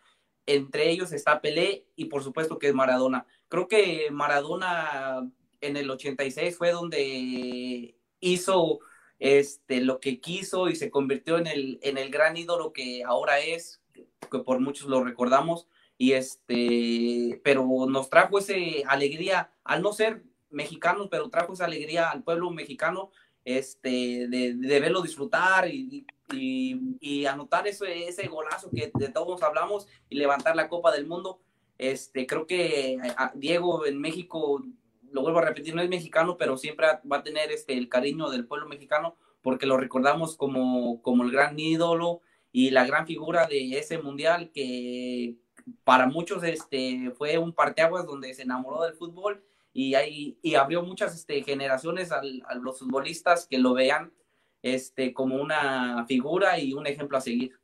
entre 0.47 0.91
ellos 0.91 1.13
está 1.13 1.43
Pelé 1.43 1.85
y 1.95 2.07
por 2.07 2.25
supuesto 2.25 2.59
que 2.59 2.69
es 2.69 2.75
Maradona. 2.75 3.27
Creo 3.49 3.69
que 3.69 4.09
Maradona 4.11 5.31
en 5.61 5.77
el 5.77 5.91
86 5.91 6.57
fue 6.57 6.73
donde 6.73 7.95
hizo 8.21 8.81
este, 9.19 9.81
lo 9.81 10.01
que 10.01 10.21
quiso 10.21 10.69
y 10.69 10.77
se 10.77 10.91
convirtió 10.91 11.39
en 11.39 11.47
el, 11.47 11.79
en 11.83 11.99
el 11.99 12.11
gran 12.11 12.37
ídolo 12.37 12.73
que 12.73 13.03
ahora 13.05 13.41
es, 13.41 13.81
que 13.93 14.39
por 14.41 14.61
muchos 14.61 14.89
lo 14.89 15.03
recordamos, 15.03 15.67
y 15.97 16.13
este, 16.13 17.41
pero 17.43 17.67
nos 17.89 18.09
trajo 18.09 18.39
esa 18.39 18.55
alegría, 18.87 19.51
al 19.65 19.83
no 19.83 19.93
ser 19.93 20.23
mexicanos, 20.51 21.09
pero 21.11 21.29
trajo 21.29 21.53
esa 21.53 21.65
alegría 21.65 22.11
al 22.11 22.23
pueblo 22.23 22.51
mexicano, 22.51 23.11
este, 23.45 24.29
de, 24.29 24.55
de 24.55 24.81
verlo 24.81 25.03
disfrutar 25.03 25.69
y, 25.69 26.07
y, 26.31 27.27
anotar 27.27 27.67
ese, 27.67 28.09
ese 28.09 28.27
golazo 28.29 28.71
que 28.71 28.91
de 28.95 29.09
todos 29.09 29.43
hablamos 29.43 29.87
y 30.09 30.17
levantar 30.17 30.57
la 30.57 30.69
Copa 30.69 30.93
del 30.93 31.07
Mundo. 31.07 31.41
Este, 31.79 32.27
creo 32.27 32.47
que 32.47 32.99
Diego 33.35 33.87
en 33.87 34.01
México 34.01 34.63
lo 35.13 35.23
vuelvo 35.23 35.39
a 35.39 35.45
repetir, 35.45 35.75
no 35.75 35.83
es 35.83 35.89
mexicano, 35.89 36.37
pero 36.37 36.57
siempre 36.57 36.87
va 37.11 37.19
a 37.19 37.23
tener 37.23 37.51
este, 37.51 37.75
el 37.75 37.89
cariño 37.89 38.31
del 38.31 38.47
pueblo 38.47 38.69
mexicano 38.69 39.17
porque 39.43 39.67
lo 39.67 39.77
recordamos 39.77 40.37
como, 40.37 41.01
como 41.03 41.25
el 41.25 41.31
gran 41.31 41.59
ídolo 41.59 42.21
y 42.53 42.71
la 42.71 42.87
gran 42.87 43.07
figura 43.07 43.47
de 43.47 43.79
ese 43.79 43.99
mundial 43.99 44.51
que 44.53 45.37
para 45.85 46.07
muchos 46.07 46.43
este, 46.45 47.13
fue 47.17 47.39
un 47.39 47.53
parteaguas 47.53 48.07
donde 48.07 48.35
se 48.35 48.43
enamoró 48.43 48.83
del 48.83 48.95
fútbol 48.95 49.45
y, 49.73 49.95
hay, 49.95 50.39
y 50.43 50.55
abrió 50.55 50.83
muchas 50.83 51.15
este, 51.15 51.43
generaciones 51.43 52.11
a 52.11 52.23
los 52.61 52.79
futbolistas 52.79 53.47
que 53.47 53.59
lo 53.59 53.75
vean 53.75 54.13
este, 54.63 55.13
como 55.13 55.37
una 55.37 56.05
figura 56.07 56.59
y 56.59 56.73
un 56.73 56.87
ejemplo 56.87 57.19
a 57.19 57.21
seguir. 57.21 57.59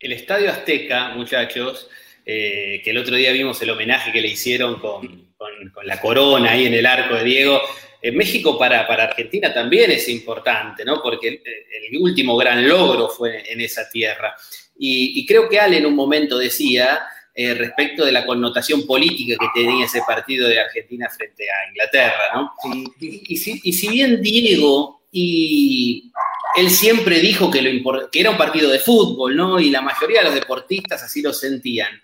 El 0.00 0.12
Estadio 0.12 0.50
Azteca, 0.50 1.10
muchachos, 1.10 1.88
eh, 2.24 2.80
que 2.82 2.90
el 2.90 2.98
otro 2.98 3.16
día 3.16 3.32
vimos 3.32 3.60
el 3.62 3.70
homenaje 3.70 4.12
que 4.12 4.20
le 4.20 4.28
hicieron 4.28 4.80
con, 4.80 5.27
con, 5.38 5.86
la 5.86 6.00
corona 6.00 6.50
ahí 6.50 6.66
en 6.66 6.74
el 6.74 6.84
arco 6.84 7.14
de 7.14 7.24
Diego. 7.24 7.60
En 8.02 8.16
México 8.16 8.58
para, 8.58 8.86
para 8.86 9.04
Argentina 9.04 9.52
también 9.52 9.90
es 9.90 10.08
importante, 10.08 10.84
¿no? 10.84 11.00
Porque 11.02 11.28
el, 11.28 11.98
último 11.98 12.36
gran 12.36 12.68
logro 12.68 13.08
fue 13.08 13.50
en 13.50 13.60
esa 13.60 13.88
tierra. 13.88 14.36
Y, 14.78 15.26
creo 15.26 15.48
que 15.48 15.58
Ale 15.58 15.78
en 15.78 15.86
un 15.86 15.94
momento 15.94 16.38
decía 16.38 17.00
eh, 17.34 17.54
respecto 17.54 18.04
de 18.04 18.12
la 18.12 18.24
connotación 18.24 18.86
política 18.86 19.36
que 19.40 19.60
tenía 19.60 19.86
ese 19.86 20.02
partido 20.06 20.48
de 20.48 20.60
Argentina 20.60 21.08
frente 21.08 21.44
a 21.50 21.68
Inglaterra, 21.68 22.30
¿no? 22.34 22.52
Y, 23.00 23.36
si, 23.36 23.88
bien 23.88 24.20
Diego 24.20 25.02
y 25.10 26.12
él 26.56 26.70
siempre 26.70 27.18
dijo 27.20 27.50
que, 27.50 27.62
lo 27.62 28.10
que 28.10 28.20
era 28.20 28.30
un 28.30 28.36
partido 28.36 28.70
de 28.70 28.78
fútbol, 28.78 29.36
¿no? 29.36 29.58
Y 29.58 29.70
la 29.70 29.80
mayoría 29.80 30.20
de 30.20 30.26
los 30.26 30.34
deportistas 30.34 31.02
así 31.02 31.22
lo 31.22 31.32
sentían. 31.32 32.00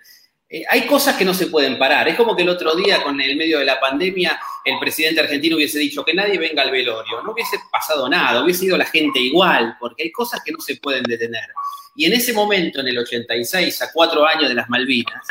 Eh, 0.54 0.62
hay 0.70 0.86
cosas 0.86 1.16
que 1.16 1.24
no 1.24 1.34
se 1.34 1.48
pueden 1.48 1.76
parar. 1.76 2.06
Es 2.06 2.14
como 2.14 2.36
que 2.36 2.42
el 2.42 2.48
otro 2.48 2.76
día, 2.76 3.02
con 3.02 3.20
el 3.20 3.36
medio 3.36 3.58
de 3.58 3.64
la 3.64 3.80
pandemia, 3.80 4.38
el 4.64 4.78
presidente 4.78 5.20
argentino 5.20 5.56
hubiese 5.56 5.80
dicho 5.80 6.04
que 6.04 6.14
nadie 6.14 6.38
venga 6.38 6.62
al 6.62 6.70
velorio. 6.70 7.22
No 7.22 7.32
hubiese 7.32 7.56
pasado 7.72 8.08
nada, 8.08 8.44
hubiese 8.44 8.66
ido 8.66 8.78
la 8.78 8.84
gente 8.84 9.18
igual, 9.18 9.76
porque 9.80 10.04
hay 10.04 10.12
cosas 10.12 10.42
que 10.44 10.52
no 10.52 10.60
se 10.60 10.76
pueden 10.76 11.02
detener. 11.02 11.48
Y 11.96 12.04
en 12.04 12.12
ese 12.12 12.32
momento, 12.32 12.78
en 12.78 12.86
el 12.86 12.98
86, 12.98 13.82
a 13.82 13.92
cuatro 13.92 14.24
años 14.24 14.48
de 14.48 14.54
las 14.54 14.70
Malvinas, 14.70 15.26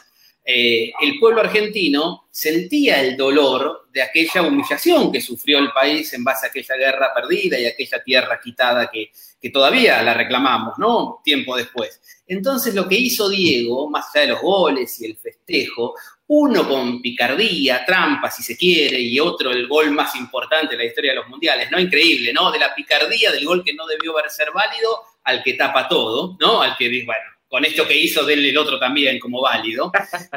eh, 0.46 0.92
el 1.02 1.20
pueblo 1.20 1.40
argentino 1.40 2.28
sentía 2.30 3.00
el 3.00 3.16
dolor 3.16 3.88
de 3.94 4.02
aquella 4.02 4.42
humillación 4.42 5.10
que 5.12 5.22
sufrió 5.22 5.60
el 5.60 5.72
país 5.72 6.12
en 6.14 6.24
base 6.24 6.46
a 6.46 6.50
aquella 6.50 6.76
guerra 6.76 7.14
perdida 7.14 7.58
y 7.58 7.66
aquella 7.66 8.04
tierra 8.04 8.42
quitada 8.44 8.92
que, 8.92 9.12
todavía 9.52 10.02
la 10.02 10.14
reclamamos, 10.14 10.78
¿no? 10.78 11.22
Tiempo 11.24 11.56
después. 11.56 12.02
Entonces 12.28 12.74
lo 12.74 12.88
que 12.88 12.96
hizo 12.96 13.30
Diego, 13.30 13.90
más 13.90 14.08
allá 14.14 14.26
de 14.26 14.32
los 14.32 14.42
goles 14.42 15.00
y 15.02 15.06
el 15.06 15.18
festejo, 15.18 15.96
uno 16.28 16.68
con 16.68 17.02
picardía, 17.02 17.86
trampa 17.86 18.32
si 18.32 18.42
se 18.42 18.58
quiere, 18.58 19.00
y 19.00 19.20
otro 19.20 19.52
el 19.52 19.68
gol 19.68 19.92
más 19.92 20.16
importante 20.16 20.72
de 20.72 20.78
la 20.78 20.86
historia 20.86 21.12
de 21.12 21.18
los 21.18 21.28
mundiales, 21.28 21.70
¿no? 21.72 21.80
Increíble, 21.80 22.34
¿no? 22.34 22.52
De 22.52 22.60
la 22.60 22.74
picardía 22.74 23.32
del 23.32 23.46
gol 23.46 23.64
que 23.64 23.74
no 23.74 23.86
debió 23.86 24.18
haber 24.18 24.32
ser 24.32 24.50
válido 24.52 24.98
al 25.24 25.44
que 25.44 25.54
tapa 25.54 25.88
todo, 25.88 26.38
¿no? 26.40 26.62
Al 26.62 26.76
que, 26.78 27.04
bueno, 27.06 27.33
con 27.54 27.66
esto 27.66 27.88
que 27.88 27.96
hizo 27.96 28.26
del 28.26 28.44
el 28.44 28.58
otro 28.58 28.80
también 28.80 29.20
como 29.20 29.40
válido. 29.40 29.92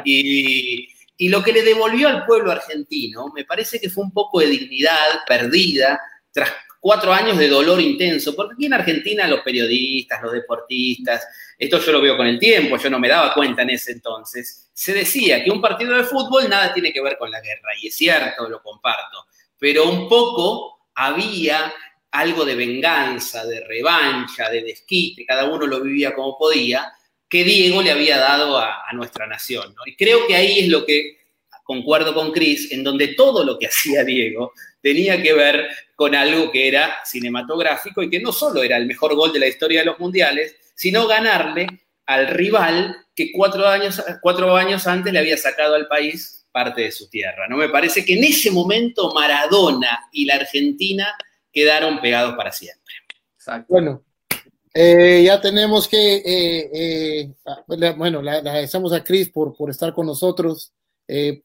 Y, 0.05 0.87
y 1.17 1.29
lo 1.29 1.41
que 1.41 1.51
le 1.51 1.63
devolvió 1.63 2.09
al 2.09 2.27
pueblo 2.27 2.51
argentino, 2.51 3.31
me 3.33 3.43
parece 3.43 3.79
que 3.79 3.89
fue 3.89 4.03
un 4.03 4.11
poco 4.11 4.39
de 4.39 4.45
dignidad 4.45 5.25
perdida 5.25 5.99
tras 6.31 6.51
cuatro 6.79 7.11
años 7.11 7.39
de 7.39 7.47
dolor 7.47 7.81
intenso, 7.81 8.35
porque 8.35 8.53
aquí 8.53 8.67
en 8.67 8.75
Argentina 8.75 9.27
los 9.27 9.39
periodistas, 9.39 10.21
los 10.21 10.31
deportistas, 10.31 11.25
esto 11.57 11.79
yo 11.79 11.93
lo 11.93 12.01
veo 12.01 12.15
con 12.15 12.27
el 12.27 12.37
tiempo, 12.37 12.77
yo 12.77 12.87
no 12.91 12.99
me 12.99 13.09
daba 13.09 13.33
cuenta 13.33 13.63
en 13.63 13.71
ese 13.71 13.93
entonces, 13.93 14.69
se 14.71 14.93
decía 14.93 15.43
que 15.43 15.49
un 15.49 15.59
partido 15.59 15.95
de 15.95 16.03
fútbol 16.03 16.47
nada 16.47 16.71
tiene 16.71 16.93
que 16.93 17.01
ver 17.01 17.17
con 17.17 17.31
la 17.31 17.41
guerra, 17.41 17.71
y 17.81 17.87
es 17.87 17.95
cierto, 17.95 18.47
lo 18.47 18.61
comparto, 18.61 19.25
pero 19.57 19.89
un 19.89 20.07
poco 20.07 20.89
había 20.93 21.73
algo 22.11 22.45
de 22.45 22.53
venganza, 22.53 23.43
de 23.43 23.65
revancha, 23.65 24.51
de 24.51 24.61
desquite, 24.61 25.25
cada 25.25 25.45
uno 25.45 25.65
lo 25.65 25.81
vivía 25.81 26.13
como 26.13 26.37
podía, 26.37 26.93
que 27.29 27.43
Diego 27.43 27.81
le 27.81 27.91
había 27.91 28.17
dado 28.17 28.57
a, 28.57 28.83
nuestra 28.93 29.27
nación. 29.27 29.75
Y 29.85 29.95
creo 29.95 30.25
que 30.27 30.35
ahí 30.35 30.59
es 30.59 30.69
lo 30.69 30.85
que, 30.85 31.17
concuerdo 31.63 32.13
con 32.13 32.31
Cris, 32.31 32.71
en 32.71 32.83
donde 32.83 33.09
todo 33.09 33.43
lo 33.43 33.59
que 33.59 33.67
hacía 33.67 34.03
Diego 34.03 34.53
tenía 34.81 35.21
que 35.21 35.33
ver 35.33 35.67
con 35.95 36.15
algo 36.15 36.49
que 36.51 36.67
era 36.67 36.97
cinematográfico 37.03 38.01
y 38.01 38.09
que 38.09 38.21
no 38.21 38.31
solo 38.31 38.63
era 38.63 38.77
el 38.77 38.85
mejor 38.85 39.15
gol 39.15 39.33
de 39.33 39.39
la 39.39 39.47
historia 39.47 39.81
de 39.81 39.87
los 39.87 39.99
mundiales, 39.99 40.55
sino 40.75 41.07
ganarle 41.07 41.67
al 42.05 42.27
rival 42.27 42.95
que 43.13 43.31
cuatro 43.33 43.67
años, 43.67 44.01
cuatro 44.21 44.55
años 44.55 44.87
antes 44.87 45.11
le 45.11 45.19
había 45.19 45.35
sacado 45.35 45.75
al 45.75 45.87
país 45.87 46.45
parte 46.51 46.81
de 46.81 46.91
su 46.91 47.09
tierra. 47.09 47.47
¿no? 47.49 47.57
Me 47.57 47.69
parece 47.69 48.05
que 48.05 48.13
en 48.13 48.23
ese 48.23 48.49
momento 48.49 49.13
Maradona 49.13 50.07
y 50.11 50.25
la 50.25 50.35
Argentina 50.35 51.13
quedaron 51.51 51.99
pegados 51.99 52.35
para 52.35 52.51
siempre. 52.51 52.93
Bueno, 53.67 54.03
eh, 54.79 55.23
ya 55.23 55.41
tenemos 55.41 55.87
que, 55.87 56.17
eh, 56.17 56.69
eh, 56.71 57.95
bueno, 57.97 58.21
le 58.21 58.29
agradecemos 58.29 58.93
a 58.93 59.03
Cris 59.03 59.27
por, 59.27 59.55
por 59.57 59.71
estar 59.71 59.91
con 59.91 60.05
nosotros. 60.05 60.71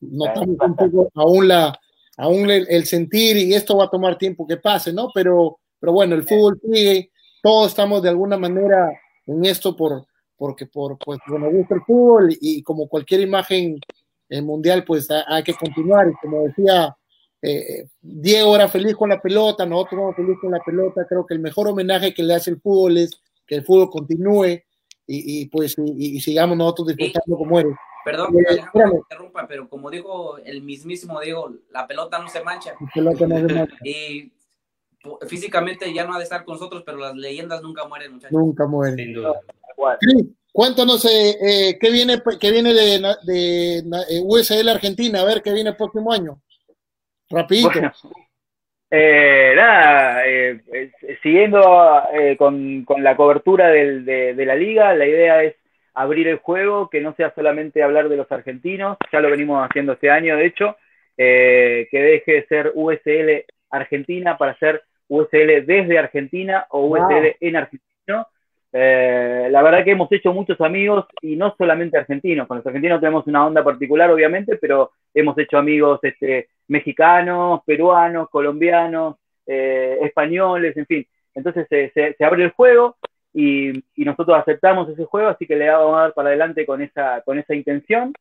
notamos 0.03 0.57
un 0.61 0.77
poco 0.77 1.11
aún, 1.15 1.49
la, 1.49 1.75
aún 2.19 2.51
el, 2.51 2.85
sentir 2.85 3.39
y 3.39 3.55
esto 3.55 3.79
va 3.79 3.85
a 3.85 3.91
tomar 3.91 4.19
tiempo 4.19 4.47
que 4.47 4.59
pase, 4.59 4.93
¿no? 4.93 5.09
Pero, 5.15 5.61
pero 5.81 5.95
bueno, 5.95 6.15
el 6.15 6.25
fútbol 6.25 6.61
sigue, 6.63 7.11
todos 7.43 7.69
estamos 7.69 8.03
de 8.03 8.11
alguna 8.11 8.37
manera 8.37 8.93
en 9.27 9.43
esto 9.47 9.75
por, 9.75 10.05
porque 10.37 10.67
por, 10.67 10.99
pues, 10.99 11.19
bueno, 11.27 11.51
gusta 11.51 11.77
el 11.77 11.83
fútbol 11.87 12.37
y, 12.39 12.63
como 12.63 12.87
cualquier 12.87 13.23
imagen 13.23 13.81
mundial, 14.43 14.85
pues 14.85 15.09
hay 15.11 15.43
que 15.43 15.55
continuar. 15.55 16.07
Y 16.07 16.13
como 16.21 16.43
decía 16.43 16.95
Diego 18.03 18.55
era 18.55 18.69
feliz 18.69 18.95
con 18.95 19.09
la 19.09 19.23
pelota, 19.23 19.65
nosotros 19.65 19.95
éramos 19.95 20.17
felices 20.17 20.39
con 20.43 20.51
la 20.51 20.61
pelota. 20.61 21.07
Creo 21.09 21.25
que 21.25 21.33
el 21.33 21.41
mejor 21.41 21.69
homenaje 21.69 22.13
que 22.13 22.23
le 22.23 22.35
hace 22.35 22.51
el 22.51 22.61
fútbol 22.61 22.99
es 22.99 23.22
que 23.47 23.57
el 23.57 23.65
fútbol 23.65 23.91
continúe 23.91 24.63
y, 25.07 25.47
pues 25.47 25.77
y, 25.79 26.21
sigamos 26.21 26.57
nosotros 26.57 26.89
disfrutando 26.89 27.37
como 27.37 27.59
eres. 27.59 27.75
Perdón, 28.05 28.35
eh, 28.37 28.63
me 28.75 28.97
interrumpa, 28.97 29.47
pero 29.47 29.69
como 29.69 29.91
dijo 29.91 30.39
el 30.39 30.63
mismísimo 30.63 31.21
Diego, 31.21 31.53
la 31.71 31.87
pelota 31.87 32.19
no 32.19 32.29
se 32.29 32.43
mancha. 32.43 32.75
La 32.81 32.89
pelota 32.95 33.27
no 33.27 33.37
se 33.37 33.43
mancha. 33.55 33.77
y 33.85 34.33
físicamente 35.27 35.93
ya 35.93 36.05
no 36.05 36.15
ha 36.15 36.19
de 36.19 36.25
estar 36.25 36.45
con 36.45 36.55
nosotros, 36.55 36.83
pero 36.85 36.99
las 36.99 37.15
leyendas 37.15 37.63
nunca 37.63 37.87
mueren, 37.87 38.13
muchachos. 38.13 38.33
Nunca 38.33 38.67
mueren. 38.67 38.97
Sin 38.97 39.15
duda. 39.15 39.41
cuéntanos 40.53 41.05
eh, 41.05 41.37
eh, 41.41 41.79
qué 41.81 41.91
viene, 41.91 42.23
qué 42.41 42.51
viene 42.51 42.73
de, 42.73 42.99
de, 43.25 44.23
USL 44.25 44.69
Argentina, 44.69 45.21
a 45.21 45.25
ver 45.25 45.43
qué 45.43 45.53
viene 45.53 45.71
el 45.71 45.77
próximo 45.77 46.13
año. 46.13 46.41
Rapidito. 47.29 47.71
Eh, 48.95 49.55
nada, 49.57 50.27
eh, 50.27 50.61
siguiendo 51.23 52.03
eh, 52.13 52.37
con, 52.37 52.85
la 52.99 53.17
cobertura 53.17 53.69
de, 53.69 54.35
la 54.37 54.55
liga, 54.55 54.95
la 54.95 55.07
idea 55.07 55.43
es 55.45 55.55
abrir 55.95 56.29
el 56.29 56.37
juego, 56.37 56.91
que 56.91 57.01
no 57.01 57.15
sea 57.15 57.33
solamente 57.35 57.83
hablar 57.83 58.11
de 58.11 58.19
los 58.19 58.31
argentinos, 58.31 58.99
ya 59.11 59.21
lo 59.21 59.31
venimos 59.31 59.67
haciendo 59.67 59.95
este 59.95 60.11
año, 60.11 60.37
de 60.37 60.45
hecho, 60.45 60.77
que 61.17 61.89
deje 61.91 62.33
de 62.33 62.47
ser 62.49 62.73
USL 62.75 63.47
Argentina 63.71 64.37
para 64.37 64.59
ser 64.59 64.83
USL 65.09 65.65
desde 65.65 65.99
Argentina 65.99 66.67
o 66.69 66.87
USL 66.87 67.37
en 67.41 67.57
Argentina. 67.57 67.92
Eh, 68.75 69.49
la 69.51 69.63
verdad 69.63 69.85
que 69.85 69.91
hemos 69.91 70.11
hecho 70.11 70.33
muchos 70.33 70.59
amigos 70.63 71.05
y 71.21 71.37
no 71.37 71.55
solamente 71.57 71.99
argentinos. 71.99 72.49
Con 72.49 72.57
los 72.59 72.67
argentinos 72.67 73.01
tenemos 73.01 73.27
una 73.27 73.47
onda 73.47 73.63
particular, 73.63 74.11
obviamente, 74.11 74.57
pero 74.57 74.93
hemos 75.13 75.37
hecho 75.39 75.59
amigos 75.59 76.01
este, 76.03 76.49
mexicanos, 76.69 77.61
peruanos, 77.67 78.31
colombianos, 78.31 79.17
eh, 79.47 79.99
españoles, 80.03 80.77
en 80.77 80.87
fin. 80.87 81.07
Entonces 81.35 81.67
se, 81.69 82.25
abre 82.25 82.45
el 82.45 82.51
juego 82.51 82.97
y, 83.35 83.73
nosotros 83.97 84.39
aceptamos 84.39 84.89
ese 84.89 85.05
juego, 85.05 85.29
así 85.29 85.47
que 85.47 85.57
le 85.57 85.69
vamos 85.69 85.97
a 85.97 86.01
dar 86.03 86.15
para 86.15 86.29
adelante 86.29 86.67
con 86.67 86.83
esa, 86.83 87.21
con 87.23 87.39
esa 87.39 87.55
intención. 87.55 88.13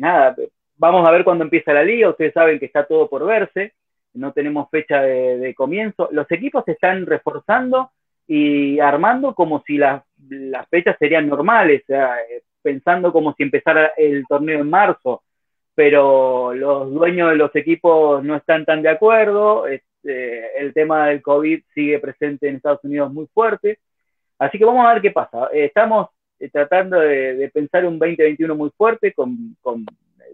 nada, 0.00 0.36
vamos 0.76 1.06
a 1.06 1.10
ver 1.10 1.24
cuándo 1.24 1.44
empieza 1.44 1.72
la 1.74 1.84
liga. 1.84 2.08
Ustedes 2.08 2.32
saben 2.32 2.58
que 2.58 2.66
está 2.66 2.86
todo 2.86 3.08
por 3.08 3.26
verse. 3.26 3.74
No 4.14 4.32
tenemos 4.32 4.70
fecha 4.70 5.02
de 5.02 5.54
comienzo. 5.54 6.08
Los 6.12 6.30
equipos 6.32 6.64
se 6.64 6.72
están 6.72 7.04
reforzando 7.06 7.90
y 8.28 8.78
armando 8.78 9.34
como 9.34 9.64
si 9.66 9.78
las, 9.78 10.02
fechas 10.70 10.96
serían 10.98 11.26
normales, 11.28 11.82
eh, 11.88 12.42
pensando 12.60 13.10
como 13.10 13.32
si 13.32 13.42
empezara 13.42 13.92
el 13.96 14.24
torneo 14.28 14.60
en 14.60 14.68
marzo, 14.68 15.22
pero 15.74 16.52
los 16.52 16.92
dueños 16.92 17.30
de 17.30 17.36
los 17.36 17.54
equipos 17.56 18.22
no 18.22 18.36
están 18.36 18.66
tan 18.66 18.82
de 18.82 18.90
acuerdo, 18.90 19.66
este, 19.66 20.60
el 20.60 20.74
tema 20.74 21.06
del 21.06 21.22
COVID 21.22 21.62
sigue 21.74 21.98
presente 22.00 22.48
en 22.48 22.56
Estados 22.56 22.84
Unidos 22.84 23.10
muy 23.12 23.26
fuerte, 23.32 23.78
así 24.38 24.58
que 24.58 24.64
vamos 24.66 24.86
a 24.86 24.92
ver 24.92 25.02
qué 25.02 25.10
pasa. 25.10 25.48
Estamos 25.50 26.08
eh, 26.38 26.50
tratando 26.50 27.00
de, 27.00 27.50
pensar 27.54 27.86
un 27.86 27.98
2021 27.98 28.54
muy 28.54 28.70
fuerte, 28.76 29.14
con, 29.14 29.56
con 29.62 29.86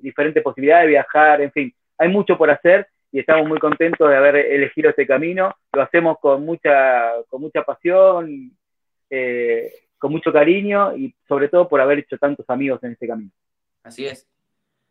diferentes 0.03 0.43
posibilidades 0.43 0.87
de 0.87 0.91
viajar, 0.91 1.41
en 1.43 1.53
fin, 1.53 1.75
hay 1.97 2.09
mucho 2.09 2.37
por 2.37 2.51
hacer 2.51 2.89
y 3.15 3.21
estamos 3.21 3.47
muy 3.47 3.61
contentos 3.61 4.11
de 4.11 4.17
haber 4.17 4.35
elegido 4.35 4.91
este 4.91 5.07
camino. 5.07 5.55
Lo 5.73 5.83
hacemos 5.83 6.19
con 6.19 6.45
mucha, 6.45 7.13
con 7.29 7.43
mucha 7.43 7.63
pasión, 7.63 8.51
eh, 9.09 9.73
con 9.99 10.11
mucho 10.11 10.33
cariño 10.33 10.97
y 10.97 11.15
sobre 11.29 11.49
todo 11.49 11.69
por 11.69 11.81
haber 11.81 12.01
hecho 12.01 12.19
tantos 12.19 12.45
amigos 12.49 12.83
en 12.83 12.91
este 12.91 13.07
camino. 13.07 13.31
Así 13.85 14.05
es. 14.05 14.27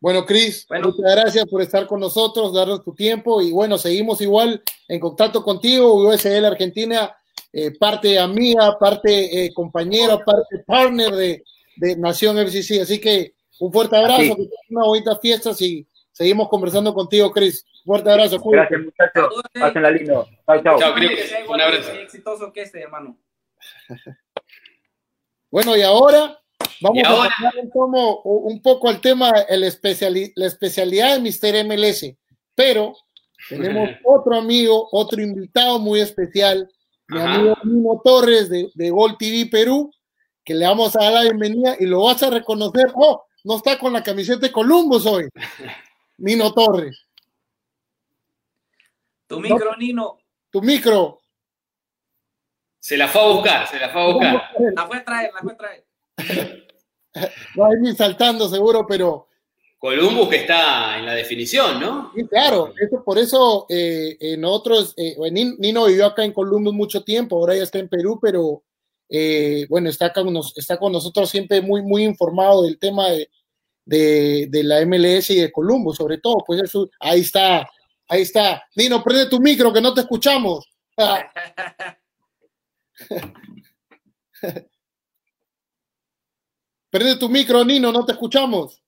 Bueno, 0.00 0.24
Cris, 0.24 0.66
muchas 0.70 1.14
gracias 1.14 1.44
por 1.44 1.60
estar 1.60 1.86
con 1.86 2.00
nosotros, 2.00 2.54
darnos 2.54 2.82
tu 2.82 2.94
tiempo 2.94 3.42
y 3.42 3.52
bueno, 3.52 3.76
seguimos 3.76 4.22
igual 4.22 4.62
en 4.88 5.00
contacto 5.00 5.42
contigo, 5.42 6.08
USL 6.08 6.46
Argentina, 6.46 7.14
eh, 7.52 7.76
parte 7.78 8.18
amiga, 8.18 8.78
parte 8.78 9.44
eh, 9.44 9.52
compañera, 9.52 10.16
parte 10.16 10.60
partner 10.66 11.12
de, 11.12 11.44
de, 11.76 11.96
Nación 11.96 12.38
FCC. 12.38 12.80
Así 12.80 12.98
que 12.98 13.34
un 13.60 13.70
fuerte 13.70 13.98
abrazo, 13.98 14.34
que 14.34 14.48
una 14.70 14.86
bonita 14.86 15.14
fiesta 15.16 15.50
y 15.60 15.86
seguimos 16.10 16.48
conversando 16.48 16.94
contigo, 16.94 17.30
Cris. 17.30 17.66
Fuerte 17.84 18.10
abrazo. 18.10 18.38
Gracias, 18.42 18.80
muchachos. 18.80 19.42
Pásenla 19.52 19.90
lindo. 19.90 20.26
Chao, 20.46 20.62
chao. 20.62 20.78
Chao, 20.78 20.94
Un 21.48 21.60
abrazo. 21.60 21.92
exitoso 21.92 22.52
que 22.52 22.62
este, 22.62 22.80
hermano. 22.80 23.18
Bueno, 25.50 25.76
y 25.76 25.82
ahora 25.82 26.36
vamos 26.80 27.04
a 27.04 27.10
hablar 27.10 27.54
un, 28.24 28.60
poco 28.60 28.88
al 28.88 29.00
tema, 29.00 29.30
el 29.48 29.60
la 29.60 30.46
especialidad 30.46 31.14
de 31.14 31.20
Mister 31.20 31.64
MLS. 31.64 32.12
Pero 32.56 32.96
tenemos 33.48 33.90
otro 34.02 34.36
amigo, 34.36 34.88
otro 34.90 35.22
invitado 35.22 35.78
muy 35.78 36.00
especial, 36.00 36.68
mi 37.06 37.20
amigo 37.20 37.56
Nino 37.62 38.00
Torres 38.02 38.48
de, 38.50 38.68
de 38.74 38.90
Gol 38.90 39.16
TV 39.16 39.48
Perú, 39.48 39.92
que 40.44 40.54
le 40.54 40.66
vamos 40.66 40.96
a 40.96 41.04
dar 41.04 41.12
la 41.12 41.22
bienvenida 41.22 41.76
y 41.78 41.86
lo 41.86 42.02
vas 42.02 42.20
a 42.24 42.30
reconocer. 42.30 42.90
Oh, 42.92 43.24
no 43.44 43.58
está 43.58 43.78
con 43.78 43.92
la 43.92 44.02
camiseta 44.02 44.40
de 44.40 44.50
Columbus 44.50 45.06
hoy. 45.06 45.28
Nino 46.18 46.52
Torres. 46.52 47.03
Tu 49.34 49.40
micro, 49.40 49.76
Nino. 49.76 50.18
Tu 50.50 50.62
micro. 50.62 51.20
Se 52.78 52.96
la 52.96 53.08
fue 53.08 53.20
a 53.22 53.26
buscar, 53.28 53.66
se 53.66 53.78
la 53.78 53.88
fue 53.88 54.02
a 54.02 54.06
buscar. 54.06 54.50
La 54.74 54.86
fue 54.86 54.96
a 54.98 55.04
traer, 55.04 55.30
la 55.34 55.40
fue 55.40 55.52
a 55.52 55.56
traer. 55.56 55.86
Va 57.58 57.68
a 57.68 57.88
ir 57.88 57.96
saltando 57.96 58.48
seguro, 58.48 58.86
pero. 58.86 59.28
Columbus 59.78 60.28
que 60.28 60.36
está 60.36 60.98
en 60.98 61.04
la 61.04 61.14
definición, 61.14 61.78
¿no? 61.78 62.10
Sí, 62.14 62.26
claro, 62.26 62.72
eso, 62.80 63.04
por 63.04 63.18
eso 63.18 63.66
eh, 63.68 64.16
eh 64.18 64.36
nosotros, 64.38 64.94
eh, 64.96 65.14
Nino 65.30 65.84
vivió 65.84 66.06
acá 66.06 66.24
en 66.24 66.32
Columbus 66.32 66.72
mucho 66.72 67.04
tiempo, 67.04 67.36
ahora 67.36 67.54
ya 67.54 67.64
está 67.64 67.78
en 67.78 67.90
Perú, 67.90 68.18
pero 68.20 68.62
eh, 69.08 69.66
bueno, 69.68 69.90
está, 69.90 70.12
con 70.12 70.34
está 70.56 70.78
con 70.78 70.90
nosotros 70.92 71.28
siempre 71.28 71.60
muy, 71.60 71.82
muy 71.82 72.02
informado 72.02 72.62
del 72.62 72.78
tema 72.78 73.08
de, 73.10 73.28
de, 73.84 74.64
la 74.64 74.84
MLS 74.86 75.30
y 75.30 75.40
de 75.40 75.52
Columbus, 75.52 75.96
sobre 75.96 76.18
todo. 76.18 76.38
Pues 76.46 76.62
eso, 76.62 76.88
ahí 76.98 77.20
está, 77.20 77.68
ahí 78.08 78.22
está. 78.22 78.62
Nino, 78.76 79.02
prende 79.02 79.28
tu 79.28 79.40
micro 79.40 79.72
que 79.72 79.80
no 79.80 79.94
te 79.94 80.02
escuchamos. 80.02 80.68
prende 86.90 87.16
tu 87.16 87.28
micro, 87.28 87.64
Nino, 87.64 87.90
no 87.92 88.04
te 88.04 88.12
escuchamos. 88.12 88.80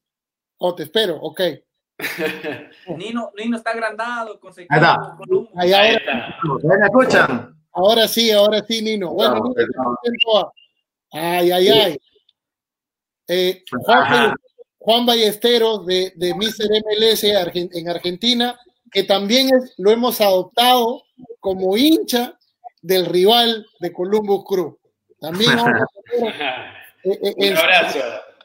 Oh, 0.59 0.75
te 0.75 0.85
espero, 0.85 1.17
ok. 1.17 1.41
Nino, 2.97 3.33
Nino 3.37 3.57
está 3.57 3.71
agrandado, 3.71 4.39
con 4.39 4.53
Ahí 4.57 4.67
está. 4.71 5.17
Ahí, 5.57 5.73
ahora, 5.73 6.35
¿Me 6.63 6.87
escuchan? 6.87 7.57
Ahora 7.73 8.07
sí, 8.09 8.31
ahora 8.31 8.65
sí, 8.67 8.83
Nino. 8.83 9.13
Bueno, 9.13 9.53
Nino, 9.55 10.53
ay, 11.13 11.51
ay, 11.51 11.69
ay. 11.69 11.99
Eh, 13.29 13.65
Juan, 14.79 15.05
Ballesteros 15.05 15.85
de, 15.85 16.13
de 16.15 16.33
Mr. 16.35 16.69
MLS 16.85 17.25
en 17.25 17.89
Argentina, 17.89 18.57
que 18.97 19.05
también 19.05 19.51
lo 19.77 19.91
hemos 19.91 20.23
adoptado 20.23 21.03
como 21.39 21.77
hincha 21.77 22.39
del 22.81 23.05
rival 23.05 23.67
de 23.79 23.93
Columbus 23.93 24.43
Crew. 24.49 24.79
También 25.21 25.51
eh, 27.05 27.19
eh, 27.23 27.51
un 27.51 27.59
abrazo, 27.59 27.99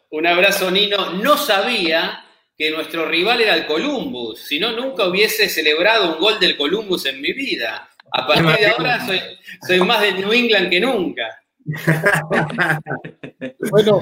un 0.09 0.27
abrazo, 0.27 0.69
Nino. 0.69 1.11
No 1.11 1.37
sabía 1.37 2.25
que 2.57 2.69
nuestro 2.69 3.05
rival 3.05 3.39
era 3.39 3.55
el 3.55 3.65
Columbus, 3.65 4.41
si 4.41 4.59
no, 4.59 4.73
nunca 4.73 5.07
hubiese 5.07 5.47
celebrado 5.47 6.15
un 6.15 6.19
gol 6.19 6.37
del 6.37 6.57
Columbus 6.57 7.05
en 7.05 7.21
mi 7.21 7.31
vida. 7.31 7.89
A 8.11 8.27
partir 8.27 8.57
de 8.57 8.67
ahora 8.67 9.05
soy, 9.05 9.21
soy 9.65 9.79
más 9.79 10.01
de 10.01 10.11
New 10.11 10.33
England 10.33 10.69
que 10.69 10.81
nunca. 10.81 11.43
bueno, 13.71 14.01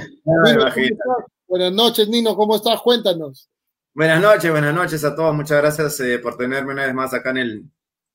buenas 1.47 1.73
noches, 1.73 2.07
Nino, 2.07 2.35
¿cómo 2.35 2.55
estás? 2.55 2.81
Cuéntanos. 2.81 3.47
Buenas 3.93 4.21
noches, 4.21 4.51
buenas 4.51 4.73
noches 4.73 5.03
a 5.03 5.15
todos. 5.15 5.35
Muchas 5.35 5.57
gracias 5.57 5.99
eh, 6.01 6.19
por 6.19 6.37
tenerme 6.37 6.73
una 6.73 6.85
vez 6.85 6.93
más 6.93 7.13
acá 7.13 7.31
en 7.31 7.37
el, 7.37 7.63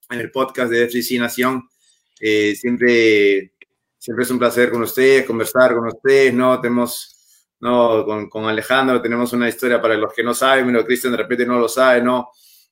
en 0.08 0.20
el 0.20 0.30
podcast 0.30 0.70
de 0.70 0.84
FCC 0.84 1.18
Nación. 1.18 1.68
Eh, 2.20 2.54
siempre, 2.54 3.52
siempre 3.98 4.22
es 4.22 4.30
un 4.30 4.38
placer 4.38 4.70
con 4.70 4.82
ustedes, 4.82 5.26
conversar 5.26 5.74
con 5.74 5.88
ustedes, 5.88 6.32
¿no? 6.32 6.60
Tenemos, 6.60 7.50
¿no? 7.58 8.04
Con, 8.04 8.30
con 8.30 8.44
Alejandro 8.44 9.02
tenemos 9.02 9.32
una 9.32 9.48
historia 9.48 9.82
para 9.82 9.96
los 9.96 10.12
que 10.14 10.22
no 10.22 10.32
saben, 10.32 10.66
pero 10.66 10.84
Cristian 10.84 11.12
de 11.12 11.18
repente 11.18 11.44
no 11.44 11.58
lo 11.58 11.68
sabe, 11.68 12.00
¿no? 12.00 12.30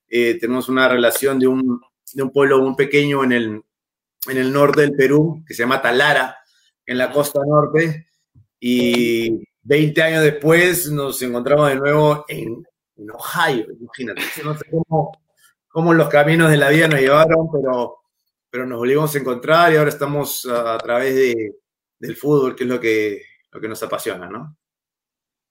Eh, 0.09 0.39
tenemos 0.39 0.69
una 0.69 0.89
relación 0.89 1.41
de 1.41 1.49
un, 1.49 1.81
de 2.15 2.23
un 2.23 2.31
pueblo 2.31 2.61
muy 2.61 2.77
pequeño 2.77 3.25
en 3.25 3.33
el, 3.33 3.63
en 4.31 4.39
el 4.39 4.53
norte 4.53 4.83
del 4.83 4.93
Perú, 4.93 5.43
que 5.47 5.55
se 5.55 5.65
llama 5.65 5.83
Talara, 5.83 6.37
en 6.87 6.99
la 6.99 7.11
costa 7.11 7.41
norte 7.45 8.07
y 8.61 9.45
20 9.63 10.03
años 10.03 10.23
después 10.23 10.91
nos 10.91 11.21
encontramos 11.21 11.69
de 11.69 11.77
nuevo 11.77 12.25
en, 12.29 12.65
Ohio, 13.11 13.67
imagínate. 13.81 14.23
No 14.45 14.57
sé 14.57 14.65
cómo, 15.69 15.95
los 15.95 16.09
caminos 16.09 16.51
de 16.51 16.57
la 16.57 16.69
vida 16.69 16.89
nos 16.89 17.01
llevaron, 17.01 17.51
pero, 17.51 18.03
pero 18.51 18.67
nos 18.67 18.79
volvimos 18.79 19.15
a 19.15 19.19
encontrar 19.19 19.73
y 19.73 19.77
ahora 19.77 19.91
estamos 19.91 20.47
a, 20.47 20.79
través 20.79 21.15
de, 21.15 21.57
del 21.99 22.17
fútbol, 22.17 22.55
que 22.55 22.65
es 22.65 22.71
lo 22.71 22.81
que, 22.81 23.23
lo 23.51 23.61
que 23.61 23.69
nos 23.69 23.83
apasiona, 23.83 24.29
¿no? 24.29 24.57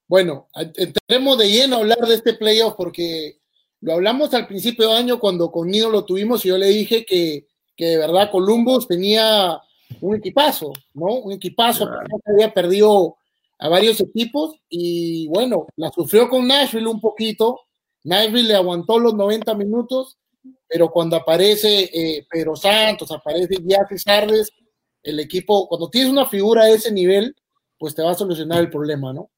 Bueno, 0.06 0.48
entremos 0.54 1.38
de 1.38 1.48
lleno 1.48 1.76
a 1.76 1.78
hablar 1.80 2.00
de 2.00 2.14
este 2.14 2.34
playoff 2.34 2.74
porque 2.76 3.40
lo 3.80 3.94
hablamos 3.94 4.32
al 4.34 4.46
principio 4.46 4.88
de 4.88 4.96
año 4.96 5.18
cuando 5.18 5.50
con 5.50 5.68
Nino 5.68 5.90
lo 5.90 6.04
tuvimos 6.04 6.44
y 6.44 6.48
yo 6.48 6.58
le 6.58 6.66
dije 6.66 7.04
que, 7.04 7.48
que 7.76 7.86
de 7.86 7.98
verdad 7.98 8.30
Columbus 8.30 8.86
tenía 8.86 9.60
un 10.00 10.16
equipazo, 10.16 10.72
¿no? 10.94 11.14
Un 11.14 11.32
equipazo, 11.32 11.86
que 11.86 12.32
había 12.32 12.52
perdido 12.52 13.16
a 13.62 13.68
varios 13.68 14.00
equipos 14.00 14.56
y 14.68 15.28
bueno, 15.28 15.68
la 15.76 15.88
sufrió 15.90 16.28
con 16.28 16.48
Nashville 16.48 16.88
un 16.88 17.00
poquito. 17.00 17.60
Nashville 18.02 18.48
le 18.48 18.56
aguantó 18.56 18.98
los 18.98 19.14
90 19.14 19.54
minutos, 19.54 20.18
pero 20.66 20.90
cuando 20.90 21.14
aparece 21.14 21.84
eh, 21.84 22.26
Pedro 22.28 22.56
Santos, 22.56 23.12
aparece 23.12 23.58
Jackie 23.62 23.98
Sardes, 23.98 24.50
el 25.04 25.20
equipo, 25.20 25.68
cuando 25.68 25.88
tienes 25.88 26.10
una 26.10 26.26
figura 26.26 26.64
de 26.64 26.74
ese 26.74 26.90
nivel, 26.90 27.36
pues 27.78 27.94
te 27.94 28.02
va 28.02 28.10
a 28.10 28.16
solucionar 28.16 28.58
el 28.58 28.68
problema, 28.68 29.12
¿no? 29.12 29.30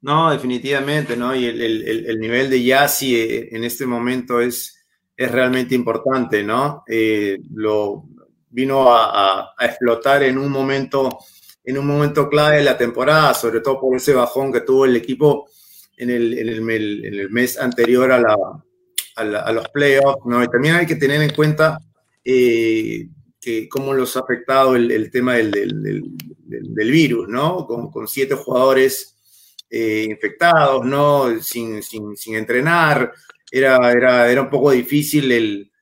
No, 0.00 0.32
definitivamente, 0.32 1.16
¿no? 1.16 1.34
Y 1.34 1.44
el, 1.44 2.18
nivel 2.18 2.50
de 2.50 2.60
Yassi 2.60 3.14
eh, 3.14 3.48
en 3.52 3.62
este 3.62 3.86
momento 3.86 4.40
es, 4.40 4.84
es 5.16 5.30
realmente 5.30 5.76
importante, 5.76 6.42
¿no? 6.42 6.82
Eh, 6.88 7.38
lo, 7.52 8.08
vino 8.54 8.86
a, 8.88 9.52
explotar 9.58 10.22
en 10.22 10.38
un 10.38 10.50
momento 10.50 11.18
en 11.64 11.78
un 11.78 11.86
momento 11.86 12.28
clave 12.28 12.58
de 12.58 12.64
la 12.64 12.76
temporada, 12.76 13.32
sobre 13.34 13.60
todo 13.60 13.80
por 13.80 13.96
ese 13.96 14.12
bajón 14.12 14.52
que 14.52 14.60
tuvo 14.60 14.84
el 14.84 14.96
equipo 14.96 15.48
en 15.96 16.10
el, 16.10 16.38
en 16.38 16.48
el, 16.48 17.30
mes 17.30 17.58
anterior 17.58 18.12
a, 18.12 18.20
la, 18.20 18.36
a, 19.16 19.52
los 19.52 19.68
playoffs, 19.70 20.26
¿no? 20.26 20.42
Y 20.42 20.48
también 20.48 20.74
hay 20.74 20.86
que 20.86 20.96
tener 20.96 21.22
en 21.22 21.34
cuenta 21.34 21.78
eh, 22.24 23.08
que 23.40 23.68
cómo 23.68 23.94
los 23.94 24.16
ha 24.16 24.20
afectado 24.20 24.76
el, 24.76 25.10
tema 25.10 25.34
del, 25.34 25.50
del, 25.50 26.02
del, 26.44 26.90
virus, 26.90 27.28
¿no? 27.28 27.66
Con, 27.66 27.90
con 27.90 28.08
siete 28.08 28.34
jugadores 28.34 29.16
eh, 29.70 30.06
infectados, 30.10 30.84
¿no? 30.84 31.40
Sin, 31.40 31.82
sin, 31.82 32.14
sin 32.16 32.34
entrenar, 32.34 33.12
era, 33.50 33.90
era, 33.92 34.30
era, 34.30 34.42
un 34.42 34.50
poco 34.50 34.72
difícil 34.72 35.30
el, 35.30 35.72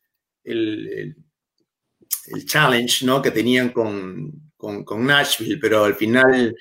el, 0.45 1.17
el 2.27 2.47
challenge 2.47 3.05
¿no? 3.05 3.23
que 3.23 3.31
tenían 3.31 3.71
con, 3.71 4.52
con, 4.63 5.05
Nashville, 5.05 5.59
pero 5.61 5.85
al 5.85 5.95
final, 5.97 6.55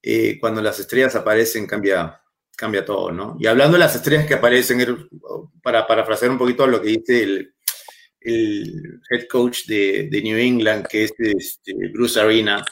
eh, 0.00 0.38
cuando 0.40 0.62
las 0.62 0.78
estrellas 0.78 1.16
aparecen, 1.16 1.66
cambia, 1.66 2.20
cambia 2.56 2.84
todo, 2.84 3.10
¿no? 3.10 3.36
Y 3.40 3.46
hablando 3.46 3.74
de 3.74 3.80
las 3.80 3.96
estrellas 3.96 4.26
que 4.26 4.34
aparecen, 4.34 4.80
er, 4.80 4.96
para 5.62 5.86
parafrasear 5.86 6.30
un 6.30 6.38
poquito 6.38 6.66
lo 6.66 6.80
que 6.80 6.90
dice 6.90 7.22
el, 7.22 7.54
head 9.10 9.26
coach 9.28 9.66
de, 9.66 10.08
de, 10.10 10.22
New 10.22 10.36
England, 10.36 10.86
que 10.86 11.04
es 11.04 11.12
este, 11.18 11.72
Bruce 11.92 12.20
Arena, 12.20 12.64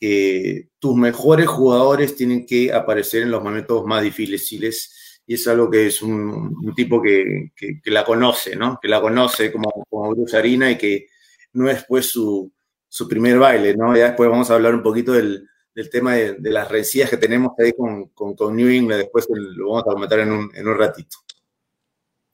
que 0.00 0.70
tus 0.78 0.96
mejores 0.96 1.46
jugadores 1.46 2.16
tienen 2.16 2.46
que 2.46 2.72
aparecer 2.72 3.22
en 3.22 3.30
los 3.30 3.42
momentos 3.42 3.84
más 3.84 4.02
difíciles 4.02 5.22
y 5.26 5.34
es 5.34 5.46
algo 5.46 5.70
que 5.70 5.88
es 5.88 6.00
un, 6.00 6.72
tipo 6.74 7.02
que, 7.02 7.52
que, 7.54 7.90
la 7.90 8.04
conoce, 8.04 8.56
¿no? 8.56 8.78
Que 8.80 8.88
la 8.88 9.00
conoce 9.00 9.52
como, 9.52 9.70
como 9.90 10.14
Bruce 10.14 10.36
Arena 10.36 10.70
y 10.70 10.78
que 10.78 11.08
no 11.52 11.68
es 11.68 11.84
pues 11.86 12.06
su, 12.06 12.50
su 12.88 13.06
primer 13.06 13.38
baile, 13.38 13.76
¿no? 13.76 13.96
Ya 13.96 14.06
después 14.06 14.30
vamos 14.30 14.50
a 14.50 14.54
hablar 14.54 14.74
un 14.74 14.82
poquito 14.82 15.12
del, 15.12 15.48
del 15.74 15.90
tema 15.90 16.14
de, 16.14 16.34
de, 16.34 16.50
las 16.50 16.68
rencillas 16.68 17.10
que 17.10 17.16
tenemos 17.16 17.52
ahí 17.58 17.72
con, 17.72 18.08
con, 18.08 18.34
con, 18.34 18.56
New 18.56 18.68
England, 18.68 19.02
después 19.02 19.26
lo 19.30 19.68
vamos 19.68 19.82
a 19.82 19.92
comentar 19.92 20.18
en 20.20 20.32
un, 20.32 20.50
en 20.54 20.66
un 20.66 20.76
ratito. 20.76 21.18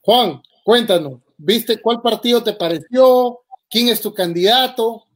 Juan, 0.00 0.40
cuéntanos, 0.62 1.20
¿viste 1.36 1.80
cuál 1.80 2.00
partido 2.00 2.42
te 2.42 2.52
pareció? 2.52 3.40
¿Quién 3.68 3.88
es 3.88 4.00
tu 4.00 4.14
candidato? 4.14 5.06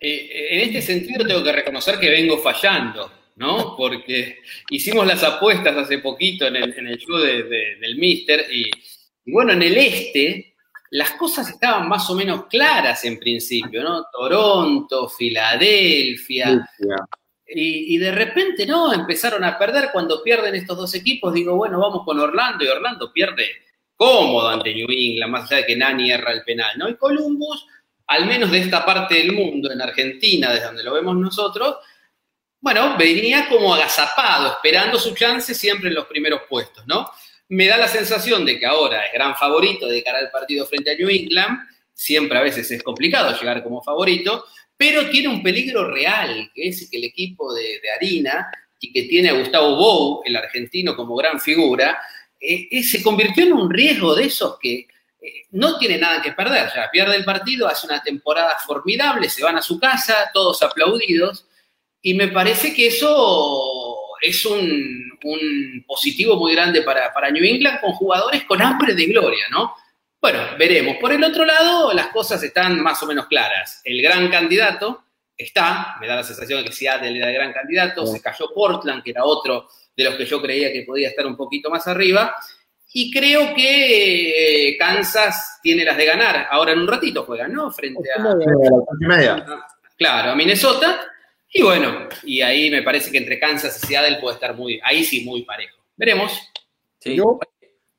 Eh, 0.00 0.48
en 0.50 0.60
este 0.68 0.82
sentido 0.82 1.24
tengo 1.24 1.44
que 1.44 1.52
reconocer 1.52 1.98
que 1.98 2.10
vengo 2.10 2.38
fallando, 2.38 3.10
¿no? 3.36 3.76
Porque 3.76 4.38
hicimos 4.70 5.06
las 5.06 5.22
apuestas 5.22 5.76
hace 5.76 5.98
poquito 5.98 6.46
en 6.46 6.56
el, 6.56 6.76
en 6.76 6.88
el 6.88 6.98
show 6.98 7.18
de, 7.18 7.44
del 7.80 7.96
Mister 7.96 8.46
y, 8.50 8.68
y 9.24 9.32
bueno, 9.32 9.52
en 9.52 9.62
el 9.62 9.76
este 9.76 10.51
las 10.92 11.12
cosas 11.12 11.48
estaban 11.48 11.88
más 11.88 12.08
o 12.10 12.14
menos 12.14 12.46
claras 12.46 13.02
en 13.04 13.18
principio, 13.18 13.82
¿no? 13.82 14.04
Toronto, 14.12 15.08
Filadelfia. 15.08 16.68
Y, 17.46 17.96
de 17.96 18.12
repente, 18.12 18.66
¿no? 18.66 18.92
Empezaron 18.92 19.42
a 19.42 19.58
perder 19.58 19.88
cuando 19.90 20.22
pierden 20.22 20.54
estos 20.54 20.76
dos 20.76 20.94
equipos. 20.94 21.32
Digo, 21.32 21.56
bueno, 21.56 21.80
vamos 21.80 22.04
con 22.04 22.20
Orlando 22.20 22.62
y 22.62 22.68
Orlando 22.68 23.10
pierde 23.10 23.46
cómodo 23.96 24.50
ante 24.50 24.74
New 24.74 24.88
England, 24.90 25.32
más 25.32 25.50
allá 25.50 25.62
de 25.62 25.66
que 25.66 25.76
Nani 25.76 26.10
erra 26.10 26.32
el 26.32 26.42
penal, 26.44 26.76
¿no? 26.76 26.90
Y 26.90 26.96
Columbus, 26.96 27.66
al 28.08 28.26
menos 28.26 28.50
de 28.50 28.58
esta 28.58 28.84
parte 28.84 29.14
del 29.14 29.32
mundo, 29.32 29.72
en 29.72 29.80
Argentina, 29.80 30.52
desde 30.52 30.66
donde 30.66 30.84
lo 30.84 30.92
vemos 30.92 31.16
nosotros, 31.16 31.76
bueno, 32.60 32.98
venía 32.98 33.48
como 33.48 33.74
agazapado, 33.74 34.48
esperando 34.48 34.98
su 34.98 35.14
chance 35.14 35.54
siempre 35.54 35.88
en 35.88 35.94
los 35.94 36.04
primeros 36.04 36.42
puestos, 36.50 36.86
¿no? 36.86 37.10
Me 37.52 37.66
da 37.66 37.76
la 37.76 37.86
sensación 37.88 38.46
de 38.46 38.58
que 38.58 38.64
ahora 38.64 39.04
es 39.04 39.12
gran 39.12 39.36
favorito 39.36 39.86
de 39.86 40.02
cara 40.02 40.20
al 40.20 40.30
partido 40.30 40.64
frente 40.64 40.90
a 40.90 40.94
New 40.94 41.10
England. 41.10 41.58
Siempre 41.92 42.38
a 42.38 42.40
veces 42.40 42.70
es 42.70 42.82
complicado 42.82 43.38
llegar 43.38 43.62
como 43.62 43.82
favorito, 43.82 44.46
pero 44.74 45.10
tiene 45.10 45.28
un 45.28 45.42
peligro 45.42 45.92
real, 45.92 46.50
que 46.54 46.68
es 46.68 46.88
que 46.90 46.96
el 46.96 47.04
equipo 47.04 47.52
de, 47.52 47.78
Harina 47.94 48.50
y 48.80 48.90
que 48.90 49.02
tiene 49.02 49.28
a 49.28 49.34
Gustavo 49.34 49.76
Bou, 49.76 50.22
el 50.24 50.34
argentino, 50.34 50.96
como 50.96 51.14
gran 51.14 51.38
figura, 51.38 52.00
eh, 52.40 52.68
eh, 52.70 52.82
se 52.82 53.02
convirtió 53.02 53.44
en 53.44 53.52
un 53.52 53.70
riesgo 53.70 54.14
de 54.14 54.24
esos 54.24 54.58
que 54.58 54.88
eh, 55.20 55.46
no 55.50 55.76
tiene 55.76 55.98
nada 55.98 56.22
que 56.22 56.32
perder. 56.32 56.70
Ya 56.74 56.88
pierde 56.90 57.16
el 57.16 57.24
partido, 57.26 57.68
hace 57.68 57.86
una 57.86 58.02
temporada 58.02 58.56
formidable, 58.66 59.28
se 59.28 59.44
van 59.44 59.58
a 59.58 59.62
su 59.62 59.78
casa, 59.78 60.30
todos 60.32 60.62
aplaudidos, 60.62 61.46
y 62.00 62.14
me 62.14 62.28
parece 62.28 62.72
que 62.72 62.86
eso 62.86 63.71
es 64.22 64.46
un, 64.46 65.84
positivo 65.86 66.36
muy 66.36 66.54
grande 66.54 66.82
para, 66.82 67.12
para, 67.12 67.30
New 67.30 67.44
England 67.44 67.80
con 67.80 67.92
jugadores 67.92 68.44
con 68.44 68.62
hambre 68.62 68.94
de 68.94 69.06
gloria, 69.06 69.46
¿no? 69.50 69.74
Bueno, 70.20 70.38
veremos. 70.56 70.96
Por 71.00 71.12
el 71.12 71.24
otro 71.24 71.44
lado, 71.44 71.92
las 71.92 72.08
cosas 72.08 72.40
están 72.42 72.80
más 72.80 73.02
o 73.02 73.06
menos 73.06 73.26
claras. 73.26 73.80
El 73.84 74.00
gran 74.00 74.28
candidato 74.30 75.02
está, 75.36 75.96
me 76.00 76.06
da 76.06 76.16
la 76.16 76.22
sensación 76.22 76.60
de 76.60 76.66
que 76.66 76.72
Seattle 76.72 77.18
era 77.18 77.28
el 77.28 77.34
gran 77.34 77.52
candidato, 77.52 78.06
se 78.06 78.22
cayó 78.22 78.46
Portland, 78.54 79.02
que 79.02 79.10
era 79.10 79.24
otro 79.24 79.68
de 79.96 80.04
los 80.04 80.14
que 80.14 80.24
yo 80.24 80.40
creía 80.40 80.72
que 80.72 80.84
podía 80.84 81.08
estar 81.08 81.26
un 81.26 81.36
poquito 81.36 81.70
más 81.70 81.88
arriba. 81.88 82.36
Y 82.94 83.10
creo 83.10 83.52
que 83.54 84.68
eh, 84.68 84.76
Kansas 84.78 85.58
tiene 85.60 85.84
las 85.84 85.96
de 85.96 86.06
ganar. 86.06 86.46
Ahora 86.48 86.72
en 86.72 86.80
un 86.80 86.86
ratito 86.86 87.24
juegan, 87.24 87.52
¿no? 87.52 87.72
Frente 87.72 88.08
a, 88.12 88.22
Claro, 89.96 90.30
a 90.30 90.34
Minnesota. 90.36 91.00
Y 91.52 91.62
bueno, 91.62 92.08
y 92.22 92.40
ahí 92.40 92.70
me 92.70 92.82
parece 92.82 93.10
que 93.10 93.18
entre 93.18 93.38
Kansas 93.38 93.82
y 93.82 93.86
Seattle 93.86 94.18
puede 94.20 94.34
estar 94.34 94.56
muy, 94.56 94.80
ahí 94.82 95.04
sí, 95.04 95.24
muy 95.24 95.42
parejo. 95.42 95.76
Veremos. 95.96 96.32
Sí. 96.98 97.14
Yo, 97.14 97.38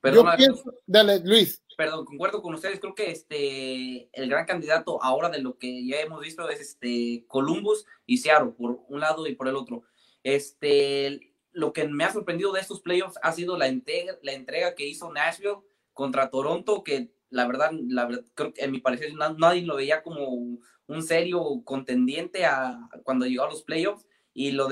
pienso, 0.02 0.74
dale, 0.88 1.20
Luis. 1.24 1.62
Perdón, 1.78 2.06
concuerdo 2.06 2.42
con 2.42 2.54
ustedes. 2.56 2.80
Creo 2.80 2.96
que 2.96 3.12
este 3.12 4.10
el 4.12 4.30
gran 4.30 4.46
candidato 4.46 5.02
ahora 5.04 5.30
de 5.30 5.40
lo 5.40 5.58
que 5.58 5.86
ya 5.86 6.00
hemos 6.02 6.22
visto 6.22 6.50
es 6.50 6.60
este 6.60 7.26
Columbus 7.28 7.86
y 8.06 8.18
Seattle 8.18 8.54
por 8.58 8.80
un 8.88 9.00
lado 9.00 9.28
y 9.28 9.36
por 9.36 9.48
el 9.48 9.56
otro. 9.56 9.84
Este 10.24 11.34
lo 11.52 11.74
que 11.74 11.88
me 11.88 12.04
ha 12.04 12.12
sorprendido 12.12 12.52
de 12.52 12.62
estos 12.62 12.82
playoffs 12.82 13.20
ha 13.22 13.32
sido 13.32 13.58
la 13.58 13.68
entrega, 13.68 14.18
la 14.24 14.34
entrega 14.34 14.74
que 14.74 14.88
hizo 14.88 15.12
Nashville 15.12 15.60
contra 15.94 16.32
Toronto, 16.32 16.84
que 16.84 17.12
la 17.30 17.48
verdad, 17.48 17.72
la 17.88 18.08
creo 18.36 18.54
que 18.54 18.64
en 18.64 18.72
mi 18.72 18.80
parecer 18.80 19.14
nadie 19.14 19.64
lo 19.64 19.76
veía 19.76 20.04
como 20.04 20.60
un 20.88 21.04
serio 21.04 21.62
contendiente 21.64 22.46
a, 22.46 22.90
cuando 23.04 23.26
llegó 23.26 23.44
a 23.44 23.50
los 23.50 23.64
playoffs 23.64 24.06
y 24.34 24.52
lo, 24.52 24.68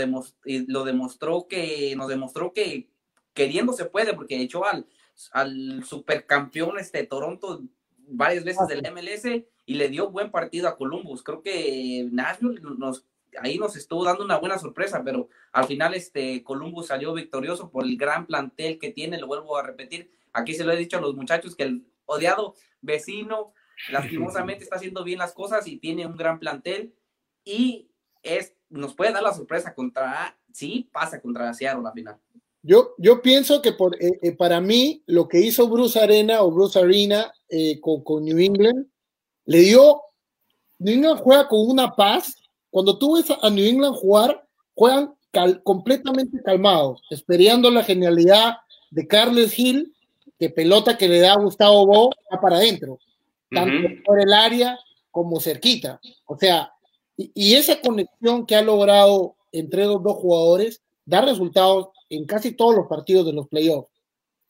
lo 0.46 0.84
demostró 0.84 1.48
que, 1.48 1.96
nos 1.96 2.08
demostró 2.08 2.54
que 2.54 2.90
queriendo 3.34 3.74
se 3.74 3.86
puede, 3.86 4.14
porque 4.14 4.42
echó 4.42 4.66
al, 4.66 4.86
al 5.32 5.84
supercampeón 5.84 6.80
este 6.80 7.06
Toronto 7.06 7.64
varias 8.08 8.44
veces 8.44 8.68
del 8.68 8.82
MLS 8.92 9.26
y 9.66 9.76
le 9.76 9.90
dio 9.90 10.10
buen 10.10 10.32
partido 10.32 10.68
a 10.68 10.76
Columbus. 10.78 11.24
Creo 11.24 11.42
que 11.42 12.08
Nashville 12.12 12.60
nos 12.78 13.06
ahí 13.40 13.58
nos 13.58 13.76
estuvo 13.76 14.04
dando 14.04 14.26
una 14.26 14.38
buena 14.38 14.58
sorpresa, 14.58 15.04
pero 15.04 15.30
al 15.52 15.66
final 15.66 15.94
este 15.94 16.44
Columbus 16.44 16.88
salió 16.88 17.14
victorioso 17.14 17.70
por 17.70 17.84
el 17.84 17.98
gran 17.98 18.26
plantel 18.26 18.80
que 18.80 18.92
tiene, 18.92 19.20
lo 19.20 19.28
vuelvo 19.28 19.58
a 19.58 19.64
repetir, 19.64 20.12
aquí 20.34 20.54
se 20.54 20.64
lo 20.64 20.72
he 20.72 20.78
dicho 20.78 20.98
a 20.98 21.02
los 21.02 21.16
muchachos 21.16 21.56
que 21.56 21.64
el 21.64 21.86
odiado 22.06 22.56
vecino 22.82 23.54
lastimosamente 23.90 24.64
está 24.64 24.76
haciendo 24.76 25.04
bien 25.04 25.20
las 25.20 25.34
cosas 25.34 25.68
y 25.68 25.78
tiene 25.78 26.06
un 26.06 26.16
gran 26.16 26.40
plantel 26.40 26.94
y 27.44 27.90
es 28.22 28.54
nos 28.70 28.94
puede 28.94 29.12
dar 29.12 29.24
la 29.24 29.34
sorpresa 29.34 29.74
contra 29.74 30.38
sí 30.54 30.90
pasa 30.92 31.22
contra 31.22 31.54
Seattle 31.54 31.84
la 31.84 31.92
final. 31.92 32.18
Yo, 32.64 32.94
yo 32.98 33.22
pienso 33.22 33.62
que 33.62 33.74
por, 33.74 33.96
eh, 33.96 34.20
eh, 34.22 34.32
para 34.34 34.62
mí 34.62 35.02
lo 35.08 35.28
que 35.28 35.40
hizo 35.40 35.68
Bruce 35.68 36.00
Arena 36.00 36.44
o 36.44 36.52
Bruce 36.52 36.80
Arena 36.80 37.34
eh, 37.50 37.80
con, 37.82 38.04
con 38.04 38.24
New 38.24 38.38
England 38.38 38.88
le 39.46 39.60
dio 39.60 40.02
New 40.78 40.94
England 40.94 41.20
juega 41.22 41.48
con 41.48 41.60
una 41.68 41.96
paz 41.96 42.36
cuando 42.72 42.98
tú 42.98 43.16
ves 43.16 43.26
a 43.30 43.50
New 43.50 43.66
England 43.66 43.96
jugar, 43.96 44.48
juegan 44.74 45.14
completamente 45.64 46.42
calmados, 46.44 47.02
esperando 47.10 47.70
la 47.70 47.84
genialidad 47.84 48.56
de 48.90 49.08
Carles 49.08 49.58
Hill, 49.58 49.94
que 50.40 50.50
pelota 50.50 50.98
que 50.98 51.08
le 51.08 51.20
da 51.20 51.34
a 51.34 51.40
Gustavo 51.40 51.86
Bo 51.86 52.10
va 52.34 52.42
para 52.42 52.56
adentro, 52.56 52.98
tanto 53.52 53.90
por 54.06 54.20
el 54.20 54.34
área 54.34 54.80
como 55.12 55.40
cerquita. 55.40 56.00
O 56.26 56.38
sea, 56.38 56.74
y, 57.18 57.54
esa 57.56 57.80
conexión 57.82 58.46
que 58.46 58.56
ha 58.56 58.62
logrado 58.62 59.36
entre 59.52 59.86
los 59.86 60.02
dos 60.02 60.16
jugadores 60.18 60.82
da 61.06 61.22
resultados 61.22 61.90
en 62.10 62.26
casi 62.26 62.54
todos 62.54 62.76
los 62.76 62.88
partidos 62.88 63.26
de 63.26 63.34
los 63.34 63.48
playoffs. 63.48 63.90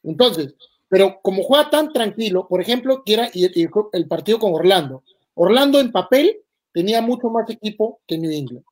Entonces, 0.04 0.56
pero 0.88 1.20
como 1.22 1.44
juega 1.44 1.70
tan 1.70 1.92
tranquilo, 1.92 2.48
por 2.48 2.62
ejemplo, 2.62 3.04
quiera 3.04 3.30
el 3.34 4.08
partido 4.08 4.40
con 4.40 4.54
Orlando. 4.54 5.04
Orlando 5.34 5.80
en 5.80 5.92
papel 5.92 6.38
tenía 6.74 7.02
mucho 7.02 7.30
más 7.30 7.50
equipo 7.50 8.02
que 8.08 8.18
New 8.18 8.32
England. 8.32 8.66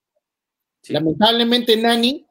Lamentablemente, 0.89 1.75
Nani 1.77 2.25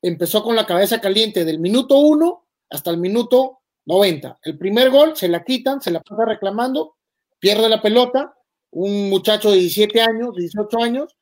empezó 0.00 0.42
con 0.42 0.56
la 0.56 0.66
cabeza 0.66 1.00
caliente 1.00 1.44
del 1.44 1.60
minuto 1.60 1.98
1 1.98 2.44
hasta 2.70 2.90
el 2.90 2.98
minuto 2.98 3.60
90. 3.86 4.38
El 4.42 4.58
primer 4.58 4.90
gol 4.90 5.16
se 5.16 5.28
la 5.28 5.44
quitan, 5.44 5.80
se 5.80 5.90
la 5.90 6.00
pasa 6.00 6.24
reclamando, 6.24 6.96
pierde 7.42 7.68
la 7.68 7.82
pelota, 7.82 8.32
un 8.70 9.10
muchacho 9.10 9.50
de 9.50 9.56
17 9.56 10.00
años, 10.00 10.36
18 10.36 10.78
años, 10.80 11.16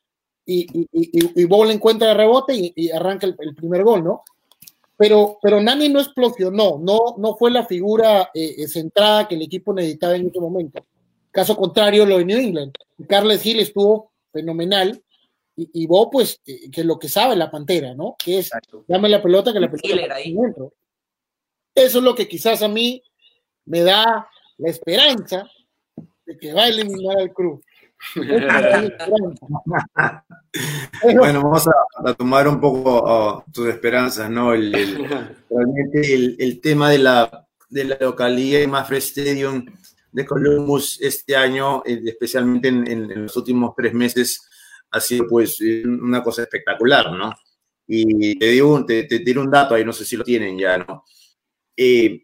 y, 0.44 0.66
y, 0.70 0.88
y, 0.92 1.42
y 1.42 1.70
encuentra 1.72 2.11
el 2.11 2.18
rebote 2.18 2.72
y, 2.76 2.90
arranca 2.90 3.26
el, 3.26 3.54
primer 3.54 3.83
gol, 3.83 4.04
¿no? 4.04 4.22
Pero, 4.98 5.38
pero 5.40 5.62
Nani 5.62 5.88
no 5.88 5.98
explosionó, 5.98 6.78
no, 6.78 7.16
no 7.16 7.37
fue 7.37 7.50
la 7.50 7.64
figura 7.64 8.30
eh, 8.35 8.68
centrada 8.68 9.26
que 9.26 9.35
el 9.35 9.42
equipo 9.42 9.72
necesitaba 9.72 10.14
en 10.14 10.28
ese 10.28 10.38
momento. 10.38 10.85
Caso 11.30 11.56
contrario, 11.56 12.04
lo 12.04 12.18
de 12.18 12.26
New 12.26 12.38
England. 12.38 12.74
Carles 13.09 13.46
Hill 13.46 13.61
estuvo 13.61 14.12
fenomenal 14.30 15.02
y, 15.56 15.70
y 15.72 15.87
Bo, 15.87 16.11
pues, 16.11 16.42
eh, 16.44 16.70
que 16.70 16.83
es 16.83 16.87
lo 16.87 16.98
que 16.98 17.09
sabe 17.09 17.35
la 17.35 17.50
pantera, 17.50 17.94
¿no? 17.94 18.16
Que 18.22 18.40
es, 18.40 18.50
dame 18.87 19.09
la 19.09 19.22
pelota 19.22 19.54
que 19.54 19.61
la 19.61 19.70
pelota. 19.70 20.16
Ahí. 20.16 20.37
Eso 21.74 21.98
es 21.98 22.04
lo 22.04 22.14
que 22.14 22.28
quizás 22.28 22.61
a 22.61 22.68
mí 22.68 23.02
me 23.64 23.80
da 23.80 24.28
la 24.59 24.68
esperanza 24.68 25.50
de 26.30 26.38
que 26.38 26.52
va 26.52 26.62
a 26.62 26.68
eliminar 26.68 27.18
al 27.18 27.32
Cruz. 27.32 27.60
bueno, 31.14 31.42
vamos 31.42 31.68
a, 31.68 32.14
tomar 32.14 32.48
un 32.48 32.58
poco 32.60 33.02
oh, 33.04 33.44
tus 33.52 33.68
esperanzas, 33.68 34.30
¿no? 34.30 34.54
El, 34.54 34.72
realmente 35.50 36.14
el, 36.38 36.60
tema 36.60 36.88
de 36.90 36.98
la, 36.98 37.46
de 37.68 37.84
la 37.84 37.98
localidad 38.00 38.60
de 38.60 38.68
Mafre 38.68 38.98
Stadium 38.98 39.66
de 40.12 40.24
Columbus 40.24 40.98
este 41.00 41.36
año, 41.36 41.82
eh, 41.84 42.00
especialmente 42.06 42.68
en, 42.68 43.22
los 43.24 43.36
últimos 43.36 43.74
tres 43.76 43.92
meses, 43.92 44.48
ha 44.92 45.00
sido 45.00 45.26
pues 45.28 45.60
una 45.84 46.22
cosa 46.22 46.42
espectacular, 46.42 47.12
¿no? 47.12 47.34
Y 47.86 48.38
te 48.38 48.46
digo, 48.46 48.84
te, 48.86 49.04
te 49.04 49.38
un 49.38 49.50
dato 49.50 49.74
ahí, 49.74 49.84
no 49.84 49.92
sé 49.92 50.04
si 50.04 50.16
lo 50.16 50.24
tienen 50.24 50.56
ya, 50.58 50.78
¿no? 50.78 51.04
Eh, 51.76 52.22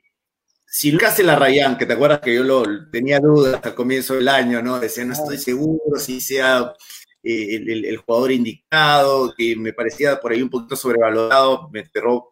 si 0.79 0.93
Lucas 0.93 1.19
Larrayán, 1.21 1.79
que 1.79 1.87
te 1.87 1.95
acuerdas 1.95 2.21
que 2.21 2.35
yo 2.35 2.45
lo, 2.45 2.91
tenía 2.91 3.19
dudas 3.19 3.65
al 3.65 3.75
comienzo 3.75 4.13
del 4.13 4.29
año, 4.29 4.61
¿no? 4.61 4.79
Decía, 4.79 5.07
no 5.07 5.15
estoy 5.15 5.39
seguro 5.39 5.99
si 5.99 6.21
sea 6.21 6.75
el, 7.23 7.97
jugador 7.97 8.33
indicado, 8.33 9.33
que 9.35 9.57
me 9.57 9.73
parecía 9.73 10.21
por 10.21 10.33
ahí 10.33 10.43
un 10.43 10.51
poquito 10.51 10.77
sobrevalorado, 10.77 11.71
me, 11.71 11.83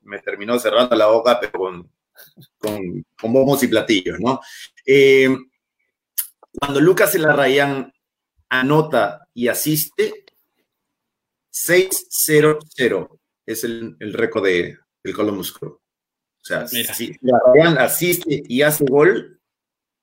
me 0.02 0.18
terminó 0.18 0.59
cerrando 0.59 0.94
la 0.94 1.07
boca, 1.07 1.40
pero 1.40 1.52
con, 1.52 1.90
con, 2.59 3.07
con 3.18 3.33
bombos 3.33 3.62
y 3.62 3.68
platillos, 3.68 4.20
¿no? 4.20 4.38
Eh, 4.85 5.35
cuando 6.52 6.83
Lucas 6.83 7.14
Elarrayán 7.14 7.94
anota 8.50 9.26
y 9.33 9.48
asiste, 9.48 10.26
6-0-0 11.50 13.20
es 13.46 13.64
el, 13.64 13.96
el 14.00 14.12
récord 14.12 14.44
de, 14.44 14.76
del 15.02 15.14
Columbus 15.14 15.50
Crew. 15.50 15.80
O 16.44 16.46
sea, 16.46 16.66
si 16.66 17.16
Elarrayán 17.22 17.78
asiste 17.78 18.42
y 18.46 18.61
hace 18.61 18.85
gol, 18.85 19.40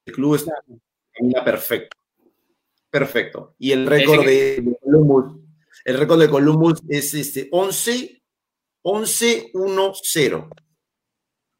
el 0.06 0.13
club 0.13 0.36
está 0.36 1.43
perfecto. 1.45 1.97
Perfecto. 2.89 3.56
Y 3.60 3.71
el 3.71 3.86
récord 3.86 4.25
de, 4.25 4.77
Columbus, 4.82 5.39
el 5.86 5.97
récord 5.97 6.19
de 6.19 6.30
Columbus 6.30 6.82
es 6.89 7.13
este 7.13 7.47
11 7.51 8.21
11-1-0. 8.84 10.49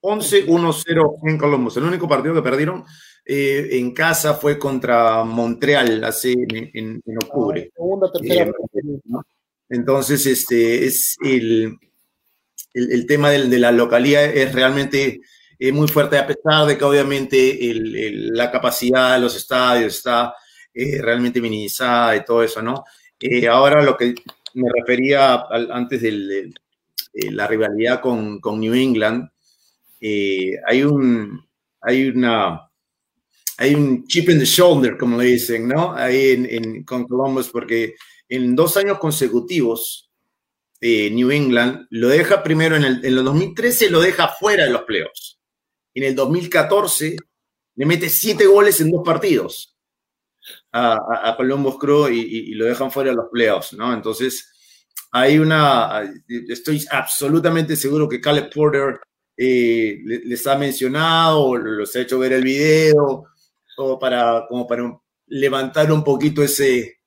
11-1-0 0.04 1.20
en 1.30 1.38
Columbus. 1.38 1.78
El 1.78 1.84
único 1.84 2.08
partido 2.08 2.34
que 2.34 2.42
perdieron 2.42 2.84
eh, 3.24 3.70
en 3.74 3.94
casa 3.94 4.34
fue 4.34 4.58
contra 4.58 5.24
Montreal 5.24 6.04
hace 6.04 6.34
en, 6.34 7.02
octubre. 7.22 7.72
Ah, 7.78 8.12
eh, 8.24 8.52
entonces, 9.70 10.26
este 10.26 10.86
es 10.86 11.16
el, 11.24 11.78
el, 12.74 13.06
tema 13.06 13.30
de 13.30 13.60
la 13.60 13.72
localidad 13.72 14.26
es 14.26 14.54
realmente 14.54 15.22
eh, 15.60 15.72
muy 15.72 15.88
fuerte, 15.88 16.18
a 16.18 16.28
pesar 16.28 16.66
de 16.66 16.78
que 16.78 16.84
obviamente 16.84 17.60
la 17.74 18.52
capacidad 18.52 19.16
de 19.16 19.22
los 19.22 19.36
estadios 19.36 19.96
está 19.96 20.34
realmente 20.74 21.42
minimizada 21.42 22.16
y 22.16 22.24
todo 22.24 22.44
eso, 22.44 22.62
¿no? 22.62 22.84
ahora 23.50 23.84
lo 23.84 23.96
que 23.96 24.16
me 24.56 24.70
refería 24.74 25.44
antes 25.72 26.02
de 26.02 26.54
la 27.32 27.46
rivalidad 27.46 28.02
con, 28.02 28.40
con 28.40 28.60
New 28.60 28.74
England, 28.74 29.30
hay 30.02 30.84
un, 30.84 31.46
hay 31.82 32.10
una, 32.10 32.70
hay 33.58 33.76
un 33.76 34.06
chip 34.08 34.30
in 34.30 34.40
the 34.40 34.46
shoulder, 34.46 34.98
como 34.98 35.18
le 35.18 35.26
dicen, 35.26 35.68
¿no? 35.68 35.94
Ahí 35.94 36.48
en, 36.50 36.84
con 36.84 37.06
Columbus, 37.06 37.50
porque 37.50 37.96
en 38.30 38.56
dos 38.56 38.78
años 38.78 39.00
consecutivos, 39.00 40.11
eh, 40.82 41.12
New 41.12 41.30
England 41.32 41.88
lo 41.92 42.10
deja 42.10 42.42
primero 42.42 42.76
en 42.76 42.84
el, 42.84 43.06
en 43.06 43.16
2013, 43.24 43.90
lo 43.92 44.02
deja 44.02 44.28
fuera 44.28 44.66
de 44.66 44.72
los 44.72 44.82
playoffs. 44.82 45.40
En 45.94 46.04
el 46.04 46.16
2014 46.16 47.18
le 47.76 47.86
mete 47.86 48.10
siete 48.10 48.48
goles 48.48 48.82
en 48.82 48.92
dos 48.92 49.04
partidos 49.06 49.78
a, 50.72 51.30
a, 51.30 51.38
Columbus 51.38 51.78
Crew 51.78 52.10
y, 52.10 52.54
lo 52.56 52.66
dejan 52.66 52.92
fuera 52.92 53.12
de 53.12 53.16
los 53.16 53.28
playoffs, 53.32 53.74
¿no? 53.74 53.94
Entonces, 53.94 54.52
hay 55.12 55.38
una, 55.38 56.12
estoy 56.50 56.84
absolutamente 56.90 57.76
seguro 57.76 58.10
que 58.10 58.22
Caleb 58.22 58.50
Porter 58.52 59.00
eh, 59.38 60.00
les 60.04 60.46
ha 60.48 60.58
mencionado 60.58 61.56
los 61.56 61.96
ha 61.96 62.02
hecho 62.02 62.20
ver 62.20 62.34
el 62.34 62.44
video 62.44 63.26
como 63.76 63.98
para, 63.98 64.46
como 64.48 64.68
para 64.68 65.00
levantar 65.28 65.92
un 65.92 66.04
poquito 66.04 66.44
ese, 66.44 67.01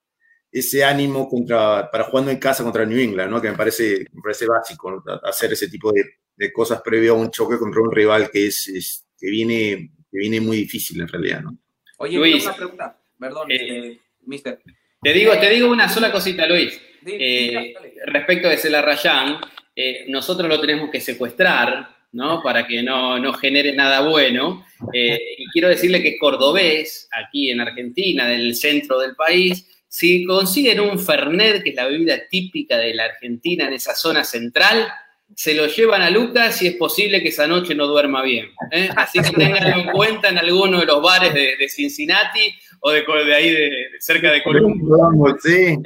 ese 0.55 0.85
ánimo 0.85 1.29
contra, 1.29 1.91
para 1.91 2.05
jugando 2.05 2.31
en 2.31 2.39
casa 2.39 2.63
contra 2.63 2.87
New 2.87 2.97
England, 2.97 3.29
¿no? 3.29 3.43
que 3.43 3.51
me 3.51 3.57
parece, 3.57 4.07
me 4.13 4.23
parece 4.23 4.47
básico 4.47 5.03
hacer 5.25 5.53
ese 5.53 5.69
tipo 5.69 5.91
de, 5.91 6.05
de 6.37 6.53
cosas 6.53 6.81
previo 6.81 7.15
a 7.15 7.17
un 7.17 7.33
choque 7.33 7.59
contra 7.59 7.83
un 7.83 7.91
rival 7.91 8.31
que 8.31 8.47
es, 8.47 9.05
que 9.19 9.31
viene 9.31 9.91
que 10.13 10.19
viene 10.19 10.41
muy 10.41 10.59
difícil 10.59 11.01
en 11.01 11.09
realidad, 11.09 11.43
¿no? 11.43 11.59
Oye, 11.99 12.17
Luis, 12.19 12.45
una 12.45 12.55
pregunta, 12.55 13.01
perdón, 13.19 13.51
eh, 13.51 13.55
este, 13.55 14.01
mister. 14.27 14.61
Te 15.03 15.13
digo, 15.13 15.37
te 15.39 15.51
digo 15.51 15.69
una 15.69 15.89
sola 15.89 16.13
cosita, 16.13 16.47
Luis. 16.47 16.81
Eh, 17.05 17.75
respecto 18.07 18.49
de 18.49 18.57
Celarrayán, 18.57 19.41
eh, 19.75 20.05
nosotros 20.09 20.49
lo 20.49 20.61
tenemos 20.61 20.89
que 20.91 21.01
secuestrar, 21.01 21.89
¿no? 22.13 22.41
Para 22.45 22.65
que 22.65 22.81
no, 22.81 23.19
no 23.19 23.33
genere 23.33 23.73
nada 23.75 24.09
bueno. 24.09 24.65
Eh, 24.93 25.19
y 25.39 25.47
quiero 25.51 25.69
decirle 25.69 26.01
que 26.01 26.17
cordobés, 26.17 27.09
aquí 27.11 27.51
en 27.51 27.61
Argentina, 27.61 28.29
del 28.29 28.55
centro 28.55 29.01
del 29.01 29.17
país, 29.17 29.74
si 29.95 30.25
consiguen 30.25 30.81
un 30.81 30.99
Fernet, 30.99 31.63
que 31.63 31.71
es 31.71 31.77
la 31.77 31.87
bebida 31.87 32.19
típica 32.29 32.77
de 32.79 32.95
la 32.95 33.05
Argentina 33.05 33.69
en 33.69 33.75
esa 33.75 33.95
zona 33.95 34.25
central, 34.25 34.89
se 35.37 35.55
lo 35.55 35.69
llevan 35.69 36.03
a 36.03 36.11
Lucas 36.11 36.61
y 36.63 36.67
es 36.67 36.75
posible 36.75 37.23
que 37.23 37.29
esa 37.29 37.47
noche 37.47 37.77
no 37.77 37.87
duerma 37.87 38.21
bien. 38.23 38.51
¿eh? 38.73 38.89
Así 38.97 39.21
que 39.21 39.31
tenganlo 39.31 39.83
en 39.83 39.93
cuenta 39.93 40.31
en 40.31 40.39
alguno 40.39 40.81
de 40.81 40.87
los 40.87 41.01
bares 41.01 41.33
de, 41.33 41.69
Cincinnati 41.69 42.53
o 42.81 42.91
de, 42.91 43.05
de 43.25 43.35
ahí, 43.37 43.53
de, 43.53 43.71
cerca 44.01 44.33
de 44.33 44.43
Columbus. 44.43 45.41
Sí. 45.41 45.77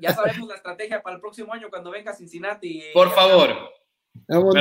Ya, 0.00 0.12
sabemos 0.12 0.48
la 0.48 0.56
estrategia 0.56 1.00
para 1.00 1.14
el 1.14 1.20
próximo 1.20 1.52
año 1.52 1.70
cuando 1.70 1.92
venga 1.92 2.10
a 2.10 2.14
Cincinnati. 2.16 2.82
Por 2.92 3.14
favor. 3.14 3.70
Vamos 4.26 4.56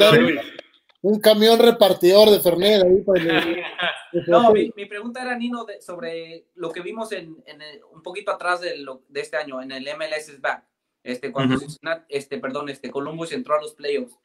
un, 1.04 1.20
camión 1.20 1.60
repartidor 1.60 2.32
de 2.32 2.40
Fernet 2.40 2.84
ahí 2.84 3.04
No, 4.28 4.52
mi, 4.52 4.72
pregunta 4.88 5.22
era, 5.22 5.38
Nino, 5.38 5.66
sobre 5.80 6.48
lo 6.56 6.72
que 6.72 6.82
vimos 6.82 7.12
en, 7.12 7.44
un 7.94 8.02
poquito 8.02 8.32
atrás 8.32 8.62
de, 8.62 8.86
de 9.08 9.22
este 9.22 9.38
año, 9.38 9.62
en 9.62 9.72
el 9.72 9.88
MLS 9.98 10.40
Back 10.42 10.66
este, 11.04 11.32
cuando 11.32 11.58
este, 12.08 12.38
perdón, 12.40 12.70
este, 12.70 12.90
Columbus 12.90 13.34
entró 13.34 13.56
a 13.56 13.62
los 13.62 13.74
playoffs. 13.76 14.18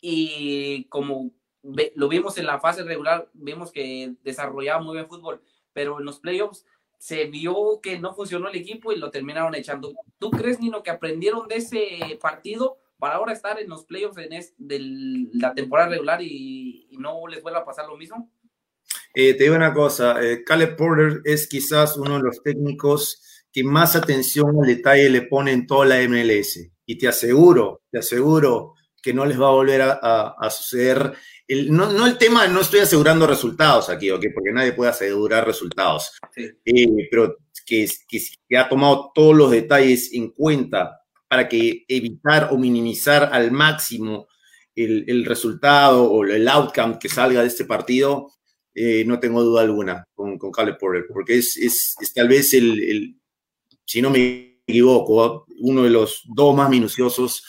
Y 0.00 0.84
como 0.84 1.30
lo 1.94 2.08
vimos 2.08 2.38
en 2.38 2.46
la 2.46 2.58
fase 2.58 2.82
regular, 2.82 3.28
vimos 3.34 3.70
que 3.70 4.14
desarrollaba 4.24 4.82
muy 4.82 4.94
bien 4.94 5.08
fútbol, 5.08 5.42
pero 5.72 6.00
en 6.00 6.06
los 6.06 6.18
playoffs 6.18 6.66
se 6.98 7.26
vio 7.26 7.80
que 7.80 7.98
no 7.98 8.14
funcionó 8.14 8.48
el 8.48 8.56
equipo 8.56 8.92
y 8.92 8.96
lo 8.96 9.10
terminaron 9.10 9.54
echando. 9.54 9.92
¿Tú 10.18 10.30
crees, 10.30 10.58
Nino, 10.60 10.82
que 10.82 10.90
aprendieron 10.90 11.46
de 11.48 11.56
ese 11.56 12.18
partido 12.20 12.78
para 13.02 13.16
ahora 13.16 13.32
estar 13.32 13.58
en 13.58 13.68
los 13.68 13.84
playoffs 13.84 14.16
en 14.18 14.30
de 14.58 15.28
la 15.32 15.52
temporada 15.54 15.88
regular 15.88 16.22
y, 16.22 16.88
no 17.00 17.26
les 17.28 17.42
vuelva 17.42 17.58
a 17.58 17.64
pasar 17.64 17.88
lo 17.88 17.96
mismo? 17.96 18.30
Eh, 19.12 19.34
te 19.34 19.42
digo 19.42 19.56
una 19.56 19.74
cosa, 19.74 20.22
eh, 20.22 20.44
Caleb 20.44 20.76
Porter 20.76 21.20
es 21.24 21.48
quizás 21.48 21.96
uno 21.96 22.18
de 22.18 22.22
los 22.22 22.40
técnicos 22.44 23.20
que 23.52 23.64
más 23.64 23.96
atención 23.96 24.56
al 24.56 24.68
detalle 24.68 25.10
le 25.10 25.22
pone 25.22 25.50
en 25.50 25.66
toda 25.66 25.84
la 25.84 26.08
MLS. 26.08 26.60
Y 26.86 26.96
te 26.96 27.08
aseguro, 27.08 27.82
te 27.90 27.98
aseguro 27.98 28.74
que 29.02 29.12
no 29.12 29.26
les 29.26 29.40
va 29.40 29.48
a 29.48 29.50
volver 29.50 29.82
a, 29.82 30.48
suceder. 30.50 31.12
El, 31.48 31.72
no, 31.72 32.06
el 32.06 32.16
tema, 32.18 32.46
no 32.46 32.60
estoy 32.60 32.80
asegurando 32.80 33.26
resultados 33.26 33.88
aquí, 33.88 34.12
¿ok? 34.12 34.26
Porque 34.32 34.52
nadie 34.52 34.74
puede 34.74 34.92
asegurar 34.92 35.44
resultados. 35.44 36.12
Eh, 36.36 36.86
pero 37.10 37.36
que, 37.66 37.90
que, 38.08 38.56
ha 38.56 38.68
tomado 38.68 39.10
todos 39.12 39.34
los 39.34 39.50
detalles 39.50 40.12
en 40.12 40.30
cuenta 40.30 41.01
para 41.32 41.48
que 41.48 41.86
evitar 41.88 42.50
o 42.52 42.58
minimizar 42.58 43.30
al 43.32 43.52
máximo 43.52 44.28
el, 44.76 45.24
resultado 45.24 46.12
o 46.12 46.24
el 46.24 46.46
outcome 46.46 46.98
que 47.00 47.08
salga 47.08 47.40
de 47.40 47.46
este 47.46 47.64
partido, 47.64 48.30
eh, 48.74 49.02
no 49.06 49.18
tengo 49.18 49.42
duda 49.42 49.62
alguna 49.62 50.06
con, 50.12 50.36
con 50.36 50.52
Caleb 50.52 50.76
Porter, 50.76 51.06
porque 51.10 51.38
es, 51.38 51.56
es, 51.56 51.96
tal 52.14 52.28
vez 52.28 52.52
el, 52.52 53.16
si 53.86 54.02
no 54.02 54.10
me 54.10 54.60
equivoco, 54.66 55.46
uno 55.60 55.84
de 55.84 55.88
los 55.88 56.22
dos 56.26 56.54
más 56.54 56.68
minuciosos 56.68 57.46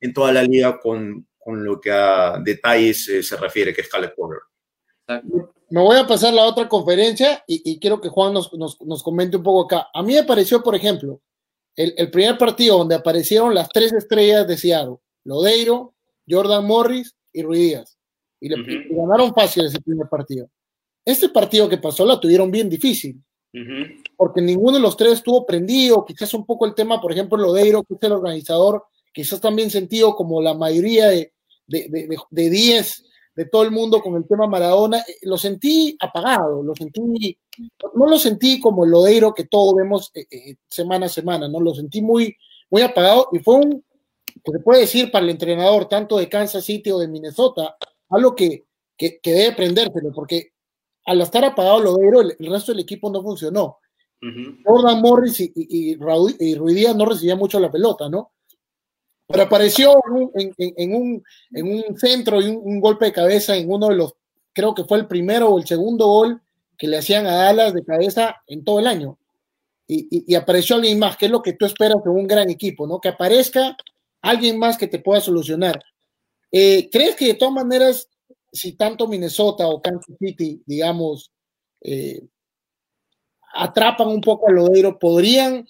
en 0.00 0.12
toda 0.12 0.32
la 0.32 0.42
liga 0.42 0.80
con, 0.80 1.28
con 1.38 1.62
lo 1.64 1.80
que 1.80 1.92
a 1.92 2.36
detalles 2.44 3.08
eh, 3.10 3.22
se 3.22 3.36
refiere, 3.36 3.72
que 3.72 3.82
es 3.82 3.88
Caleb 3.88 4.12
Porter. 4.16 4.40
Me 5.70 5.80
voy 5.80 5.98
a 5.98 6.06
pasar 6.08 6.34
la 6.34 6.46
otra 6.46 6.68
conferencia 6.68 7.44
y, 7.46 7.78
quiero 7.78 8.00
que 8.00 8.08
Juan 8.08 8.34
nos, 8.34 8.52
nos, 8.54 8.80
nos, 8.80 9.04
comente 9.04 9.36
un 9.36 9.44
poco 9.44 9.66
acá. 9.66 9.86
A 9.94 10.02
mí 10.02 10.14
me 10.14 10.24
pareció, 10.24 10.64
por 10.64 10.74
ejemplo, 10.74 11.20
el, 11.82 11.94
el, 11.96 12.10
primer 12.10 12.36
partido 12.36 12.78
donde 12.78 12.94
aparecieron 12.94 13.54
las 13.54 13.68
tres 13.68 13.92
estrellas 13.92 14.46
de 14.46 14.56
Seattle, 14.56 14.96
Lodeiro, 15.24 15.94
Jordan 16.28 16.66
Morris 16.66 17.14
y 17.32 17.42
Ruiz 17.42 17.60
Díaz. 17.60 17.98
Y, 18.40 18.48
le, 18.48 18.86
ganaron 18.90 19.34
fácil 19.34 19.66
ese 19.66 19.80
primer 19.80 20.08
partido. 20.08 20.48
Este 21.04 21.28
partido 21.28 21.68
que 21.68 21.78
pasó 21.78 22.04
la 22.04 22.20
tuvieron 22.20 22.50
bien 22.50 22.68
difícil 22.68 23.20
porque 24.16 24.40
ninguno 24.40 24.76
de 24.76 24.82
los 24.82 24.96
tres 24.96 25.14
estuvo 25.14 25.44
prendido, 25.44 26.04
quizás 26.04 26.32
un 26.34 26.46
poco 26.46 26.66
el 26.66 26.74
tema, 26.74 27.00
por 27.00 27.10
ejemplo, 27.12 27.36
Lodeiro, 27.36 27.82
que 27.82 27.94
es 27.94 28.02
el 28.02 28.12
organizador, 28.12 28.84
quizás 29.12 29.40
también 29.40 29.70
sentido 29.70 30.14
como 30.14 30.40
la 30.40 30.54
mayoría 30.54 31.08
de 31.08 31.32
10 31.66 31.88
de, 31.88 32.16
de, 32.30 32.50
de, 33.40 33.46
todo 33.46 33.62
el 33.62 33.70
mundo 33.70 34.00
con 34.00 34.14
el 34.16 34.26
tema 34.26 34.46
Maradona, 34.46 34.98
eh, 34.98 35.16
lo 35.22 35.36
sentí 35.36 35.96
apagado, 36.00 36.62
lo 36.62 36.74
sentí, 36.74 37.38
no 37.94 38.06
lo 38.06 38.18
sentí 38.18 38.60
como 38.60 38.84
el 38.84 38.90
Lodeiro 38.90 39.34
que 39.34 39.44
todos 39.44 39.74
vemos 39.74 40.10
eh, 40.14 40.26
eh, 40.30 40.56
semana 40.68 41.06
a 41.06 41.08
semana, 41.08 41.48
no 41.48 41.60
lo 41.60 41.74
sentí 41.74 42.02
muy, 42.02 42.36
muy 42.70 42.82
apagado 42.82 43.28
y 43.32 43.38
fue 43.38 43.56
un, 43.56 43.84
que 44.44 44.52
se 44.52 44.58
puede 44.60 44.80
decir 44.82 45.10
para 45.10 45.24
el 45.24 45.30
entrenador 45.30 45.88
tanto 45.88 46.18
de 46.18 46.28
Kansas 46.28 46.64
City 46.64 46.90
o 46.90 46.98
de 46.98 47.08
Minnesota, 47.08 47.76
algo 48.10 48.34
que, 48.34 48.64
que, 48.96 49.20
que 49.20 49.32
debe 49.32 49.52
aprendérselo, 49.52 50.12
porque 50.14 50.52
al 51.06 51.20
estar 51.20 51.44
apagado 51.44 51.80
Lodeiro, 51.80 52.20
el, 52.20 52.36
el 52.38 52.50
resto 52.50 52.72
del 52.72 52.82
equipo 52.82 53.10
no 53.10 53.22
funcionó. 53.22 53.78
Jordan 54.66 55.00
Morris 55.00 55.40
y, 55.40 55.50
y, 55.54 55.92
y, 55.92 55.96
no 55.96 57.06
recibían 57.06 57.38
mucho 57.38 57.58
la 57.58 57.70
pelota, 57.70 58.08
¿no? 58.10 58.32
Pero 59.30 59.44
apareció 59.44 59.94
en, 60.34 60.94
un, 60.94 61.22
en 61.52 61.72
un, 61.72 61.98
centro 61.98 62.40
y 62.40 62.46
un, 62.48 62.80
golpe 62.80 63.06
de 63.06 63.12
cabeza 63.12 63.56
en 63.56 63.70
uno 63.70 63.88
de 63.88 63.94
los, 63.94 64.14
creo 64.52 64.74
que 64.74 64.84
fue 64.84 64.98
el 64.98 65.06
primero 65.06 65.50
o 65.50 65.58
el 65.58 65.66
segundo 65.66 66.06
gol 66.06 66.42
que 66.76 66.88
le 66.88 66.98
hacían 66.98 67.26
a 67.26 67.34
Dallas 67.34 67.72
de 67.72 67.84
cabeza 67.84 68.42
en 68.46 68.64
todo 68.64 68.80
el 68.80 68.86
año. 68.86 69.18
Y, 69.86 70.34
apareció 70.34 70.76
alguien 70.76 70.98
más, 70.98 71.16
que 71.16 71.26
es 71.26 71.32
lo 71.32 71.42
que 71.42 71.54
tú 71.54 71.66
esperas 71.66 72.02
de 72.04 72.10
un 72.10 72.26
gran 72.26 72.48
equipo, 72.48 72.86
¿no? 72.86 73.00
Que 73.00 73.08
aparezca 73.08 73.76
alguien 74.22 74.58
más 74.58 74.78
que 74.78 74.86
te 74.86 75.00
pueda 75.00 75.20
solucionar. 75.20 75.82
Eh, 76.52 76.88
¿Crees 76.90 77.16
que 77.16 77.26
de 77.26 77.34
todas 77.34 77.54
maneras 77.54 78.08
si 78.52 78.72
tanto 78.72 79.06
Minnesota 79.06 79.66
o 79.68 79.80
Kansas 79.80 80.16
City, 80.18 80.62
digamos, 80.66 81.32
eh, 81.82 82.20
atrapan 83.52 84.08
un 84.08 84.20
poco 84.20 84.48
a 84.48 84.52
Lodeiro, 84.52 84.98
¿podrían 84.98 85.68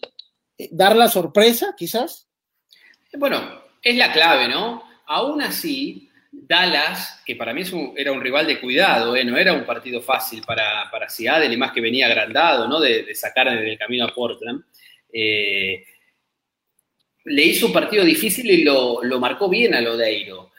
eh, 0.59 0.69
dar 0.73 0.97
la 0.97 1.09
sorpresa, 1.09 1.75
quizás? 1.77 2.27
Bueno, 3.19 3.63
es 3.83 3.97
la 3.97 4.13
clave, 4.13 4.49
¿no? 4.49 4.85
Aún 5.07 5.43
así, 5.43 6.09
Dallas, 6.31 7.21
que 7.27 7.35
para 7.35 7.53
mí 7.53 7.63
era 7.97 8.13
un 8.13 8.21
rival 8.21 8.47
de 8.47 8.61
cuidado, 8.61 9.17
¿eh? 9.17 9.25
no 9.25 9.37
era 9.37 9.53
un 9.53 9.65
partido 9.65 10.01
fácil 10.01 10.43
para, 10.47 10.89
para 10.91 11.09
y 11.19 11.57
más 11.57 11.73
que 11.73 11.81
venía 11.81 12.07
agrandado, 12.07 12.69
¿no? 12.69 12.79
De, 12.81 13.15
sacar 13.15 13.51
del 13.51 13.79
camino 13.79 14.05
a 14.05 14.15
Portland. 14.15 14.63
le 15.13 15.85
hizo 17.43 17.67
un 17.67 17.73
partido 17.73 18.05
difícil 18.05 18.49
y 18.51 18.63
lo, 18.63 19.03
lo 19.03 19.19
marcó 19.19 19.49
bien 19.49 19.75
a 19.75 19.81
Lodeiro. 19.81 20.51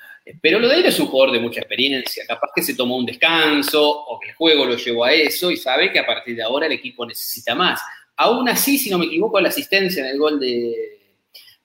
Pero 0.41 0.59
lo 0.59 0.67
de 0.67 0.75
él 0.75 0.85
es 0.85 0.99
un 0.99 1.07
jugador 1.07 1.33
de 1.33 1.39
mucha 1.39 1.61
experiencia, 1.61 2.25
capaz 2.27 2.49
que 2.53 2.61
se 2.61 2.75
tomó 2.75 2.95
un 2.95 3.05
descanso 3.05 3.83
o 3.83 4.19
que 4.19 4.29
el 4.29 4.35
juego 4.35 4.65
lo 4.65 4.75
llevó 4.75 5.05
a 5.05 5.13
eso 5.13 5.49
y 5.49 5.57
sabe 5.57 5.91
que 5.91 5.99
a 5.99 6.05
partir 6.05 6.35
de 6.35 6.43
ahora 6.43 6.67
el 6.67 6.73
equipo 6.73 7.05
necesita 7.05 7.55
más. 7.55 7.81
Aún 8.17 8.47
así, 8.47 8.77
si 8.77 8.89
no 8.89 8.99
me 8.99 9.05
equivoco, 9.05 9.39
la 9.39 9.49
asistencia 9.49 10.03
en 10.03 10.09
el 10.09 10.19
gol 10.19 10.39
de, 10.39 11.00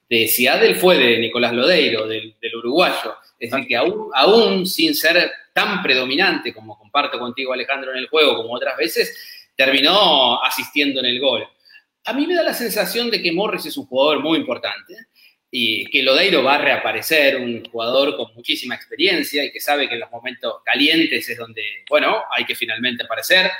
de 0.09 0.27
Seattle 0.27 0.75
fue 0.75 0.97
de 0.97 1.19
Nicolás 1.19 1.53
Lodeiro, 1.53 2.07
del, 2.07 2.35
uruguayo. 2.57 3.15
Es 3.39 3.51
decir, 3.51 3.67
que 3.67 3.75
aún, 3.75 4.09
aún, 4.13 4.65
sin 4.65 4.95
ser 4.95 5.31
tan 5.53 5.81
predominante 5.81 6.53
como 6.53 6.77
comparto 6.77 7.19
contigo 7.19 7.53
Alejandro 7.53 7.91
en 7.91 7.97
el 7.97 8.07
juego 8.07 8.37
como 8.37 8.53
otras 8.53 8.77
veces, 8.77 9.47
terminó 9.55 10.41
asistiendo 10.43 10.99
en 10.99 11.07
el 11.07 11.19
gol. 11.19 11.47
A 12.05 12.13
mí 12.13 12.25
me 12.25 12.35
da 12.35 12.43
la 12.43 12.53
sensación 12.53 13.11
de 13.11 13.21
que 13.21 13.31
Morris 13.31 13.65
es 13.65 13.75
un 13.75 13.85
jugador 13.85 14.21
muy 14.21 14.39
importante 14.39 14.93
y 15.49 15.85
que 15.89 16.03
Lodeiro 16.03 16.43
va 16.43 16.55
a 16.55 16.61
reaparecer, 16.61 17.37
un 17.37 17.65
jugador 17.65 18.15
con 18.15 18.33
muchísima 18.35 18.75
experiencia 18.75 19.43
y 19.43 19.51
que 19.51 19.59
sabe 19.59 19.87
que 19.87 19.95
en 19.95 20.01
los 20.01 20.11
momentos 20.11 20.61
calientes 20.63 21.27
es 21.27 21.37
donde, 21.37 21.63
bueno, 21.89 22.23
hay 22.31 22.45
que 22.45 22.55
finalmente 22.55 23.03
aparecer. 23.03 23.51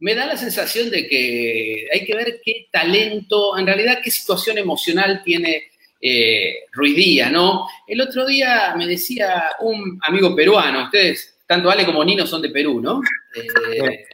Me 0.00 0.14
da 0.14 0.26
la 0.26 0.36
sensación 0.36 0.90
de 0.90 1.06
que 1.06 1.86
hay 1.92 2.04
que 2.04 2.14
ver 2.14 2.40
qué 2.44 2.66
talento, 2.70 3.56
en 3.56 3.66
realidad 3.66 4.00
qué 4.02 4.10
situación 4.10 4.58
emocional 4.58 5.22
tiene 5.24 5.70
eh, 6.00 6.64
Ruiz 6.72 6.96
Díaz, 6.96 7.32
¿no? 7.32 7.66
El 7.86 8.00
otro 8.00 8.26
día 8.26 8.74
me 8.76 8.86
decía 8.86 9.52
un 9.60 9.98
amigo 10.02 10.36
peruano, 10.36 10.84
ustedes, 10.84 11.38
tanto 11.46 11.70
Ale 11.70 11.86
como 11.86 12.04
Nino 12.04 12.26
son 12.26 12.42
de 12.42 12.50
Perú, 12.50 12.80
¿no? 12.80 13.00
Eh, 13.34 14.04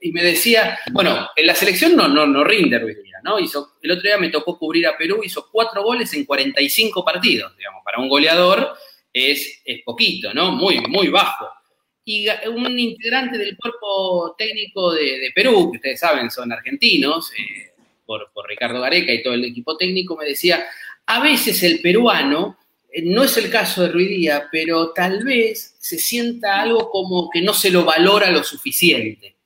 y 0.00 0.12
me 0.12 0.22
decía, 0.22 0.78
bueno, 0.92 1.30
en 1.34 1.46
la 1.46 1.54
selección 1.54 1.96
no, 1.96 2.08
no, 2.08 2.26
no 2.26 2.44
rinde 2.44 2.78
Ruiz 2.78 3.02
Díaz, 3.02 3.22
¿no? 3.22 3.38
El 3.38 3.90
otro 3.90 4.02
día 4.02 4.18
me 4.18 4.28
tocó 4.28 4.58
cubrir 4.58 4.86
a 4.86 4.96
Perú, 4.98 5.22
hizo 5.24 5.48
cuatro 5.50 5.82
goles 5.82 6.12
en 6.14 6.26
45 6.26 7.04
partidos, 7.04 7.56
digamos, 7.56 7.82
para 7.84 7.98
un 7.98 8.08
goleador 8.08 8.74
es, 9.12 9.62
es 9.64 9.82
poquito, 9.82 10.32
¿no? 10.34 10.52
Muy, 10.52 10.80
muy 10.80 11.08
bajo. 11.08 11.48
Y 12.04 12.26
un 12.48 12.78
integrante 12.78 13.38
del 13.38 13.56
cuerpo 13.56 14.34
técnico 14.36 14.92
de, 14.92 15.30
Perú, 15.34 15.70
que 15.70 15.76
ustedes 15.78 16.00
saben 16.00 16.30
son 16.30 16.52
argentinos, 16.52 17.30
eh, 17.32 17.70
por, 18.04 18.30
por 18.32 18.48
Ricardo 18.48 18.80
Gareca 18.80 19.12
y 19.12 19.22
todo 19.22 19.34
el 19.34 19.44
equipo 19.44 19.76
técnico, 19.76 20.16
me 20.16 20.26
decía, 20.26 20.64
a 21.06 21.20
veces 21.20 21.62
el 21.62 21.80
peruano 21.80 22.58
no 23.04 23.24
es 23.24 23.36
el 23.36 23.50
caso 23.50 23.82
de 23.82 23.88
Ruidía, 23.88 24.48
pero 24.52 24.92
tal 24.92 25.24
vez 25.24 25.76
se 25.78 25.98
sienta 25.98 26.60
algo 26.60 26.90
como 26.90 27.30
que 27.30 27.40
no 27.40 27.54
se 27.54 27.70
lo 27.70 27.84
valora 27.84 28.30
lo 28.30 28.44
suficiente. 28.44 29.36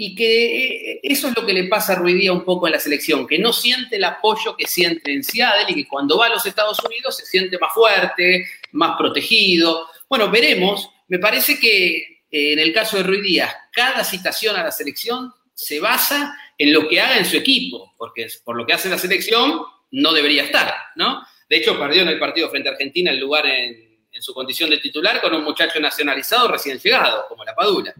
Y 0.00 0.14
que 0.14 0.92
eh, 0.92 1.00
eso 1.02 1.28
es 1.28 1.36
lo 1.36 1.44
que 1.44 1.52
le 1.52 1.64
pasa 1.64 1.92
a 1.92 1.96
Ruidía 1.96 2.32
un 2.32 2.44
poco 2.44 2.66
en 2.66 2.72
la 2.72 2.80
selección, 2.80 3.26
que 3.26 3.38
no 3.38 3.52
siente 3.52 3.96
el 3.96 4.04
apoyo 4.04 4.56
que 4.56 4.66
siente 4.66 5.12
en 5.12 5.24
Seattle 5.24 5.66
y 5.68 5.74
que 5.74 5.88
cuando 5.88 6.16
va 6.16 6.26
a 6.26 6.30
los 6.30 6.46
Estados 6.46 6.78
Unidos 6.84 7.16
se 7.16 7.26
siente 7.26 7.58
más 7.58 7.74
fuerte, 7.74 8.46
más 8.72 8.96
protegido. 8.96 9.86
Bueno, 10.08 10.30
veremos. 10.30 10.88
Me 11.08 11.18
parece 11.18 11.58
que 11.58 11.96
eh, 12.30 12.52
en 12.52 12.58
el 12.58 12.72
caso 12.72 12.96
de 12.96 13.02
Ruidía, 13.02 13.54
cada 13.72 14.04
citación 14.04 14.56
a 14.56 14.62
la 14.62 14.72
selección 14.72 15.32
se 15.54 15.80
basa 15.80 16.36
en 16.56 16.72
lo 16.72 16.88
que 16.88 17.00
haga 17.00 17.18
en 17.18 17.24
su 17.24 17.36
equipo, 17.36 17.94
porque 17.96 18.28
por 18.44 18.56
lo 18.56 18.66
que 18.66 18.74
hace 18.74 18.88
la 18.88 18.98
selección 18.98 19.62
no 19.90 20.12
debería 20.12 20.44
estar, 20.44 20.74
¿no? 20.96 21.22
De 21.48 21.56
hecho, 21.56 21.78
perdió 21.78 22.02
en 22.02 22.08
el 22.08 22.18
partido 22.18 22.50
frente 22.50 22.68
a 22.68 22.72
Argentina 22.72 23.10
el 23.10 23.18
lugar 23.18 23.46
en, 23.46 23.88
su 24.20 24.34
condición 24.34 24.68
de 24.68 24.78
titular 24.78 25.20
con 25.20 25.32
un 25.32 25.44
muchacho 25.44 25.78
nacionalizado 25.78 26.48
recién 26.48 26.76
llegado, 26.80 27.26
como 27.28 27.44
la 27.44 27.54
Padula. 27.54 27.94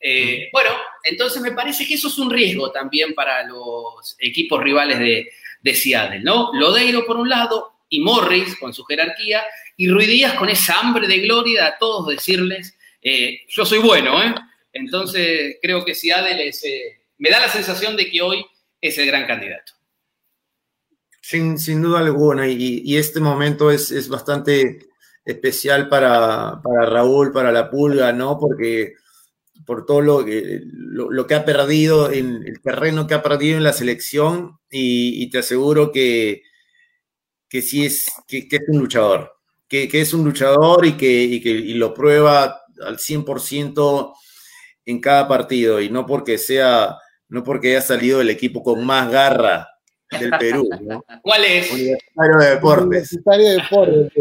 Eh, 0.00 0.48
bueno, 0.52 0.70
entonces 1.04 1.40
me 1.40 1.52
parece 1.52 1.86
que 1.86 1.94
eso 1.94 2.08
es 2.08 2.18
un 2.18 2.30
riesgo 2.30 2.72
también 2.72 3.14
para 3.14 3.44
los 3.44 4.16
equipos 4.18 4.60
rivales 4.60 4.98
de, 4.98 5.30
de 5.62 5.74
Seattle, 5.74 6.18
¿no? 6.18 6.50
Lodeiro 6.52 7.06
por 7.06 7.16
un 7.16 7.28
lado 7.28 7.72
y 7.88 8.00
Morris 8.00 8.56
con 8.58 8.74
su 8.74 8.84
jerarquía 8.84 9.44
y 9.82 9.88
Ruidías 9.88 10.34
con 10.34 10.48
esa 10.48 10.78
hambre 10.78 11.08
de 11.08 11.18
gloria 11.18 11.66
a 11.66 11.76
todos 11.76 12.06
decirles, 12.06 12.78
eh, 13.02 13.40
yo 13.48 13.66
soy 13.66 13.80
bueno, 13.80 14.22
¿eh? 14.22 14.32
Entonces 14.72 15.56
creo 15.60 15.84
que 15.84 15.96
Seattle 15.96 16.46
es, 16.46 16.62
eh, 16.64 17.00
me 17.18 17.30
da 17.30 17.40
la 17.40 17.48
sensación 17.48 17.96
de 17.96 18.08
que 18.08 18.22
hoy 18.22 18.46
es 18.80 18.96
el 18.98 19.08
gran 19.08 19.26
candidato. 19.26 19.72
Sin, 21.20 21.82
duda 21.82 21.98
alguna, 21.98 22.46
y, 22.46 22.96
este 22.96 23.18
momento 23.18 23.72
es, 23.72 24.08
bastante 24.08 24.86
especial 25.24 25.88
para, 25.88 26.60
Raúl, 26.62 27.32
para 27.32 27.50
la 27.50 27.68
pulga, 27.68 28.12
¿no? 28.12 28.38
Porque 28.38 28.94
por 29.66 29.84
todo 29.84 30.00
lo 30.00 30.24
que, 30.24 30.60
lo, 30.62 31.26
que 31.26 31.34
ha 31.34 31.44
perdido, 31.44 32.12
en 32.12 32.44
el 32.46 32.60
terreno 32.60 33.08
que 33.08 33.14
ha 33.14 33.22
perdido 33.24 33.56
en 33.56 33.64
la 33.64 33.72
selección, 33.72 34.60
y, 34.70 35.28
te 35.30 35.38
aseguro 35.38 35.90
que, 35.90 36.42
que 37.48 37.62
sí 37.62 37.84
es, 37.84 38.12
que, 38.28 38.46
es 38.48 38.62
un 38.68 38.78
luchador, 38.78 39.41
que, 39.72 40.00
es 40.00 40.12
un 40.12 40.24
luchador 40.24 40.84
y 40.84 40.92
que, 40.98 41.40
que 41.42 41.54
lo 41.74 41.94
prueba 41.94 42.60
al 42.84 42.98
100% 42.98 44.12
en 44.84 45.00
cada 45.00 45.26
partido, 45.26 45.80
y 45.80 45.88
no 45.88 46.04
porque 46.04 46.36
sea, 46.36 46.98
no 47.28 47.42
porque 47.42 47.70
haya 47.70 47.80
salido 47.80 48.20
el 48.20 48.28
equipo 48.28 48.62
con 48.62 48.84
más 48.84 49.10
garra 49.10 49.68
del 50.10 50.30
Perú. 50.38 50.68
¿no? 50.82 51.02
¿Cuál 51.22 51.44
es? 51.44 51.72
Universitario 51.72 52.38
de 52.38 52.50
Deportes. 52.50 52.86
Universitario 52.86 53.48
de 53.48 53.54
Deportes. 53.54 54.12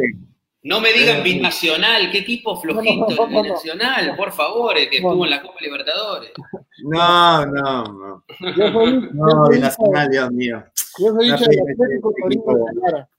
No 0.63 0.79
me 0.79 0.93
digan 0.93 1.23
Binacional, 1.23 2.11
qué 2.11 2.19
equipo 2.19 2.61
flojito 2.61 3.07
no, 3.09 3.27
no, 3.27 3.41
Binacional, 3.41 4.15
por 4.15 4.31
favor, 4.31 4.75
que 4.75 4.97
estuvo 4.97 5.25
en 5.25 5.31
la 5.31 5.41
Copa 5.41 5.55
Libertadores. 5.59 6.31
No, 6.83 7.45
no, 7.47 7.83
no. 7.83 8.23
Yo 8.55 8.71
soy, 8.71 9.09
no, 9.11 9.49
Binacional, 9.49 10.07
Dios 10.09 10.31
mío. 10.31 10.63
Yo 10.99 11.13
soy 11.13 11.29
hincha 11.29 11.45
del 11.47 11.59
Atlético 11.61 12.13
de 12.29 12.37
Talara. 12.75 13.09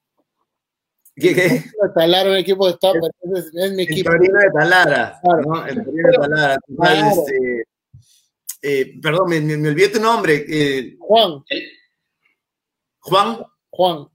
¿Qué, 1.14 1.34
qué? 1.34 1.64
Talara, 1.94 2.30
un 2.30 2.36
equipo 2.36 2.66
de 2.66 2.72
entonces 2.72 3.50
es 3.54 3.72
mi 3.72 3.82
equipo. 3.82 4.10
El 4.12 4.18
Torino 4.18 4.38
de 4.38 4.50
Talara, 4.50 5.20
claro. 5.22 5.42
¿no? 5.42 5.66
El 5.66 5.84
Torino 5.84 6.08
de 6.08 6.18
Talara. 6.18 6.58
Claro. 6.76 7.08
Este, 7.10 7.64
eh, 8.62 8.94
perdón, 9.00 9.28
me, 9.28 9.40
me, 9.40 9.56
me, 9.58 9.68
olvidé 9.68 9.88
tu 9.88 10.00
nombre. 10.00 10.44
Eh, 10.48 10.96
Juan. 10.98 11.44
Juan. 13.00 13.38
Juan. 13.68 14.08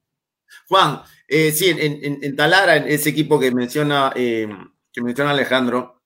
Juan, 0.69 1.01
eh, 1.27 1.51
sí, 1.51 1.69
en, 1.69 2.19
en, 2.23 2.35
Talara, 2.35 2.77
ese 2.77 3.09
equipo 3.09 3.39
que 3.39 3.51
menciona, 3.51 4.11
que 4.15 5.01
menciona 5.01 5.31
Alejandro, 5.31 6.03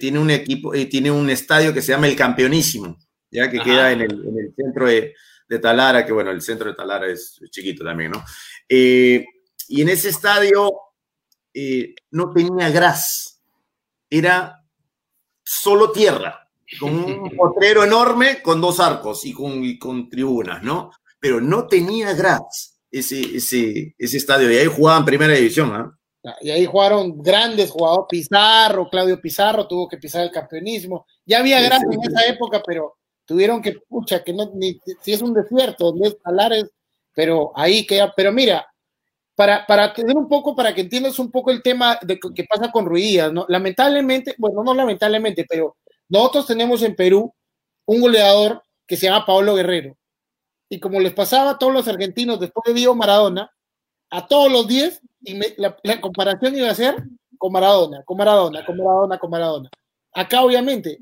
tiene 0.00 0.18
un 0.18 0.30
equipo, 0.30 0.72
tiene 0.88 1.10
un 1.10 1.28
estadio 1.30 1.74
que 1.74 1.82
se 1.82 1.92
llama 1.92 2.06
el 2.06 2.16
Campeonísimo, 2.16 2.96
ya 3.30 3.50
que 3.50 3.58
queda 3.60 3.92
en 3.92 4.02
el, 4.02 4.12
en 4.12 4.38
el 4.38 4.54
centro 4.54 4.86
de, 4.86 5.14
de, 5.48 5.58
Talara, 5.58 6.06
que 6.06 6.12
bueno, 6.12 6.30
el 6.30 6.42
centro 6.42 6.68
de 6.68 6.76
Talara 6.76 7.08
es 7.08 7.40
chiquito 7.50 7.84
también, 7.84 8.12
¿no? 8.12 8.24
Y 9.72 9.82
en 9.82 9.88
ese 9.88 10.08
estadio 10.10 10.70
no 12.10 12.30
tenía 12.32 12.70
gras, 12.70 13.40
era 14.08 14.64
solo 15.42 15.92
tierra, 15.92 16.48
con 16.80 16.94
un 16.94 17.30
potrero 17.36 17.84
enorme 17.84 18.42
con 18.42 18.60
dos 18.60 18.80
arcos 18.80 19.24
y 19.26 19.32
con, 19.32 19.64
y 19.64 19.78
con 19.78 20.08
tribunas, 20.08 20.62
¿no? 20.62 20.90
pero 21.22 21.40
no 21.40 21.68
tenía 21.68 22.14
gras 22.14 22.80
ese, 22.90 23.36
ese, 23.36 23.94
ese 23.96 24.16
estadio, 24.16 24.50
y 24.50 24.56
ahí 24.56 24.66
jugaban 24.66 25.04
primera 25.04 25.32
división, 25.32 25.72
¿ah? 25.72 25.96
Y 26.40 26.50
ahí 26.50 26.66
jugaron 26.66 27.22
grandes 27.22 27.70
jugadores, 27.70 28.06
Pizarro, 28.08 28.88
Claudio 28.90 29.20
Pizarro 29.20 29.68
tuvo 29.68 29.88
que 29.88 29.98
pisar 29.98 30.22
el 30.22 30.30
campeonismo. 30.30 31.06
Ya 31.24 31.38
había 31.38 31.60
gras 31.60 31.82
en 31.82 32.00
esa 32.00 32.28
época, 32.28 32.62
pero 32.64 32.96
tuvieron 33.24 33.62
que, 33.62 33.74
pucha, 33.88 34.22
que 34.22 34.32
no, 34.32 34.50
ni, 34.54 34.78
si 35.00 35.12
es 35.12 35.22
un 35.22 35.32
desierto, 35.32 35.86
donde 35.86 36.08
es 36.08 36.18
Talares, 36.22 36.70
pero 37.14 37.52
ahí 37.54 37.86
queda, 37.86 38.12
pero 38.16 38.32
mira, 38.32 38.66
para, 39.34 39.66
para 39.66 39.92
tener 39.92 40.16
un 40.16 40.28
poco, 40.28 40.54
para 40.54 40.74
que 40.74 40.82
entiendas 40.82 41.18
un 41.18 41.30
poco 41.30 41.50
el 41.50 41.62
tema 41.62 41.98
de 42.02 42.18
qué 42.34 42.44
pasa 42.44 42.70
con 42.70 42.86
Ruidías, 42.86 43.32
¿no? 43.32 43.46
Lamentablemente, 43.48 44.34
bueno, 44.38 44.62
no 44.62 44.74
lamentablemente, 44.74 45.46
pero 45.48 45.76
nosotros 46.08 46.46
tenemos 46.46 46.82
en 46.82 46.94
Perú 46.94 47.34
un 47.86 48.00
goleador 48.00 48.62
que 48.86 48.96
se 48.96 49.06
llama 49.06 49.26
Pablo 49.26 49.54
Guerrero 49.54 49.96
y 50.72 50.80
como 50.80 51.00
les 51.00 51.12
pasaba 51.12 51.50
a 51.50 51.58
todos 51.58 51.72
los 51.72 51.86
argentinos 51.86 52.40
después 52.40 52.64
de 52.64 52.72
Diego 52.72 52.94
Maradona, 52.94 53.50
a 54.08 54.26
todos 54.26 54.50
los 54.50 54.66
10, 54.66 55.02
y 55.24 55.38
la, 55.58 56.00
comparación 56.00 56.56
iba 56.56 56.70
a 56.70 56.74
ser 56.74 56.96
con 57.36 57.52
Maradona, 57.52 58.02
con 58.04 58.16
Maradona, 58.16 58.64
con 58.64 58.78
Maradona, 58.78 59.18
con 59.18 59.30
Maradona. 59.30 59.70
Acá, 60.14 60.42
obviamente, 60.42 61.00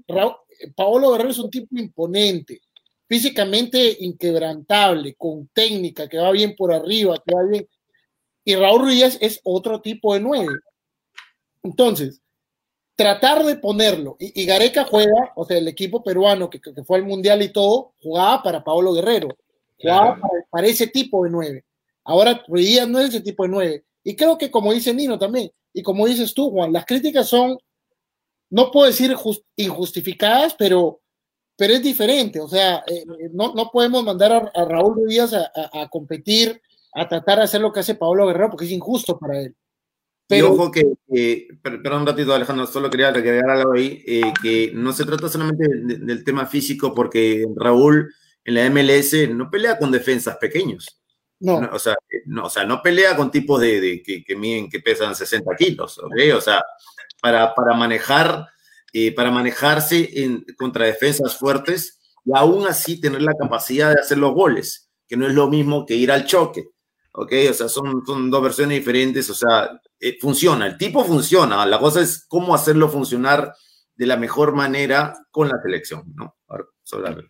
Paolo 0.75 1.13
Guerrero 1.13 1.31
es 1.31 1.39
un 1.39 1.51
tipo 1.51 1.79
imponente, 1.79 2.61
físicamente 3.09 3.97
inquebrantable, 4.01 5.15
con 5.15 5.49
técnica, 5.53 6.09
que 6.09 6.19
va 6.19 6.33
bien 6.33 6.57
por 6.57 6.73
arriba, 6.73 7.15
que 7.25 7.33
va 7.33 7.45
bien. 7.45 7.69
Y 8.51 8.57
Raúl 8.57 8.83
Ruiz 8.83 9.17
es 9.21 9.41
otro 9.45 9.81
tipo 9.81 10.13
de 10.13 10.19
nueve. 10.19 10.53
Entonces, 11.63 12.21
tratar 12.97 13.45
de 13.45 13.55
ponerlo, 13.55 14.17
y, 14.19 14.45
Gareca 14.45 14.85
juega, 14.85 15.33
o 15.37 15.45
sea, 15.45 15.57
el 15.57 15.69
equipo 15.69 16.03
peruano 16.03 16.51
que, 16.51 16.61
que, 16.61 16.83
fue 16.83 16.99
al 16.99 17.05
Mundial 17.05 17.43
y 17.43 17.53
todo, 17.53 17.95
jugaba 18.03 18.43
para 18.43 18.65
Paolo 18.65 18.93
Guerrero 18.93 19.29
para, 20.51 20.67
ese 20.67 20.89
tipo 20.89 21.23
de 21.23 21.31
nueve. 21.31 21.65
Ahora 22.03 22.43
Ruidías 22.49 22.89
no 22.89 22.99
es 22.99 23.11
ese 23.11 23.21
tipo 23.21 23.45
de 23.45 23.51
nueve. 23.51 23.85
Y 24.03 24.17
creo 24.17 24.37
que 24.37 24.51
como 24.51 24.73
dice 24.73 24.93
Nino 24.93 25.17
también, 25.17 25.53
y 25.73 25.83
como 25.85 26.09
dices 26.09 26.35
tú, 26.35 26.51
Juan, 26.51 26.73
las 26.73 26.85
críticas 26.85 27.29
son, 27.29 27.57
no 28.51 28.73
puedo 28.73 28.87
decir 28.87 29.15
injustificadas, 29.55 30.55
pero, 30.59 31.01
pero 31.57 31.75
es 31.75 31.83
diferente. 31.85 32.41
O 32.41 32.49
sea, 32.49 32.83
eh, 32.89 33.05
no, 33.33 33.55
no, 33.55 33.71
podemos 33.71 34.03
mandar 34.03 34.51
a, 34.53 34.65
Raúl 34.65 35.07
a, 35.21 35.83
a, 35.83 35.89
competir, 35.89 36.61
a 36.93 37.09
tratar 37.09 37.39
de 37.39 37.45
hacer 37.45 37.61
lo 37.61 37.73
que 37.73 37.81
hace 37.81 37.95
Pablo 37.95 38.27
Guerrero, 38.27 38.51
porque 38.51 38.65
es 38.65 38.73
injusto 38.73 39.19
para 39.19 39.41
él. 39.41 39.57
Pero, 40.31 40.53
ojo 40.53 40.71
que, 40.71 41.49
perdón 41.61 42.03
un 42.03 42.07
ratito 42.07 42.33
Alejandro, 42.33 42.65
solo 42.67 42.89
quería 42.89 43.09
agregar 43.09 43.51
algo 43.51 43.73
ahí, 43.73 44.01
eh, 44.07 44.33
que 44.41 44.71
no 44.73 44.93
se 44.93 45.05
trata 45.05 45.29
solamente 45.29 45.67
del 45.69 46.23
tema 46.23 46.47
físico, 46.47 46.95
porque 46.95 47.45
Raúl 47.57 48.15
en 48.45 48.55
la 48.55 48.71
MLS 48.71 49.29
no 49.29 49.51
pelea 49.51 49.77
con 49.77 49.91
defensas 49.91 50.37
pequeños. 50.37 51.01
No. 51.41 51.57
o, 51.73 51.79
sea, 51.79 51.97
no 52.27 52.45
o 52.45 52.51
sea, 52.51 52.65
no 52.65 52.83
pelea 52.83 53.17
con 53.17 53.31
tipos 53.31 53.61
de, 53.61 54.03
que, 54.05 54.23
que, 54.23 54.37
miden, 54.37 54.69
que 54.69 54.81
pesan 54.81 55.17
60 55.17 55.57
kilos, 55.57 55.99
O 55.99 56.41
sea, 56.41 56.63
para, 57.21 57.55
para 57.55 57.75
manejar, 57.75 58.47
eh, 58.93 59.15
para 59.15 59.31
manejarse 59.31 60.23
en, 60.23 60.45
contra 60.59 60.85
defensas 60.85 61.37
fuertes 61.37 61.99
y 62.25 62.33
aún 62.35 62.67
así 62.67 63.01
tener 63.01 63.23
la 63.23 63.35
capacidad 63.35 63.93
de 63.93 64.01
hacer 64.01 64.19
los 64.19 64.35
goles, 64.35 64.91
que 65.09 65.17
no 65.17 65.27
es 65.27 65.35
lo 65.35 65.49
mismo 65.49 65.87
que 65.87 65.95
ir 65.95 66.13
al 66.13 66.27
choque, 66.27 66.69
¿ok? 67.13 67.33
O 67.51 67.55
sea, 67.55 67.69
son, 67.69 68.05
son 68.07 68.31
dos 68.31 68.43
versiones 68.43 68.79
diferentes, 68.79 69.29
o 69.31 69.35
sea, 69.35 69.81
eh, 69.99 70.19
funciona, 70.21 70.67
el 70.67 70.79
tipo 70.79 71.05
funciona, 71.05 71.65
la 71.67 71.79
cosa 71.79 72.01
es 72.01 72.25
cómo 72.27 72.55
hacerlo 72.55 72.89
funcionar 72.89 73.55
de 73.95 74.07
la 74.07 74.17
mejor 74.17 74.55
manera 74.55 75.15
con 75.31 75.49
la 75.49 75.61
selección, 75.63 76.05
¿no? 76.15 76.37
Ahora, 76.49 76.65
sobre 76.83 77.25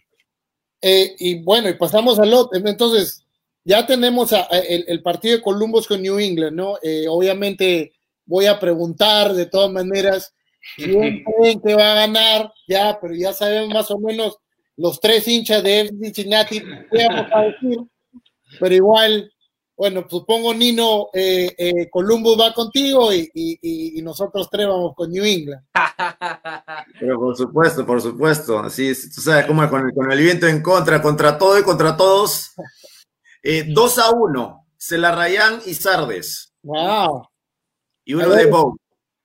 eh, 0.83 1.15
y 1.19 1.43
bueno, 1.43 1.69
y 1.69 1.75
pasamos 1.75 2.19
al 2.19 2.33
otro. 2.33 2.59
Entonces, 2.59 3.27
ya 3.65 3.87
tenemos 3.87 4.33
el, 4.51 5.03
partido 5.03 5.37
de 5.37 5.43
Columbus 5.43 5.87
con 5.87 6.01
New 6.01 6.19
England, 6.19 6.57
¿no? 6.57 6.77
Eh, 6.83 7.07
obviamente 7.09 7.93
voy 8.25 8.47
a 8.47 8.59
preguntar 8.59 9.35
de 9.35 9.47
todas 9.47 9.71
maneras 9.71 10.35
quién 10.77 11.25
creen 11.25 11.61
que 11.61 11.75
va 11.75 11.93
a 11.93 12.07
ganar, 12.07 12.53
ya, 12.67 12.99
pero 13.01 13.15
ya 13.15 13.33
sabemos 13.33 13.75
más 13.75 13.91
o 13.91 13.99
menos 13.99 14.39
los 14.77 14.99
tres 15.01 15.29
hinchas 15.29 15.63
de 15.63 15.91
Cincinnati 16.01 16.61
qué 16.61 17.07
vamos 17.07 17.27
a 17.33 17.41
decir, 17.43 17.79
pero 18.59 18.75
igual 18.75 19.31
bueno, 19.81 20.07
supongo 20.11 20.53
Nino, 20.53 21.09
eh, 21.15 21.55
eh, 21.57 21.89
Columbus 21.89 22.39
va 22.39 22.53
contigo 22.53 23.15
y, 23.15 23.99
nosotros 24.03 24.51
tres 24.51 24.67
vamos 24.67 24.93
con 24.95 25.11
New 25.11 25.25
England. 25.25 25.65
Pero 27.01 27.19
por 27.19 27.35
supuesto, 27.35 27.87
por 27.87 28.03
supuesto. 28.03 28.59
Así 28.59 28.93
tú 29.15 29.23
sabes 29.23 29.47
cómo 29.47 29.65
es 29.65 29.71
con 29.71 30.13
el, 30.13 30.19
viento 30.19 30.47
en 30.47 30.61
contra, 30.61 31.01
contra 31.01 31.39
todo 31.39 31.59
y 31.59 31.63
contra 31.63 31.97
todos. 31.97 32.51
Eh, 33.43 33.65
2 33.69 33.99
a 34.01 34.11
1, 34.11 34.67
Celarrayán 34.79 35.63
y 35.65 35.73
Sardes. 35.73 36.53
Wow. 36.63 37.27
y 38.05 38.13
uno 38.13 38.29
de 38.35 38.47
Bow, 38.49 38.77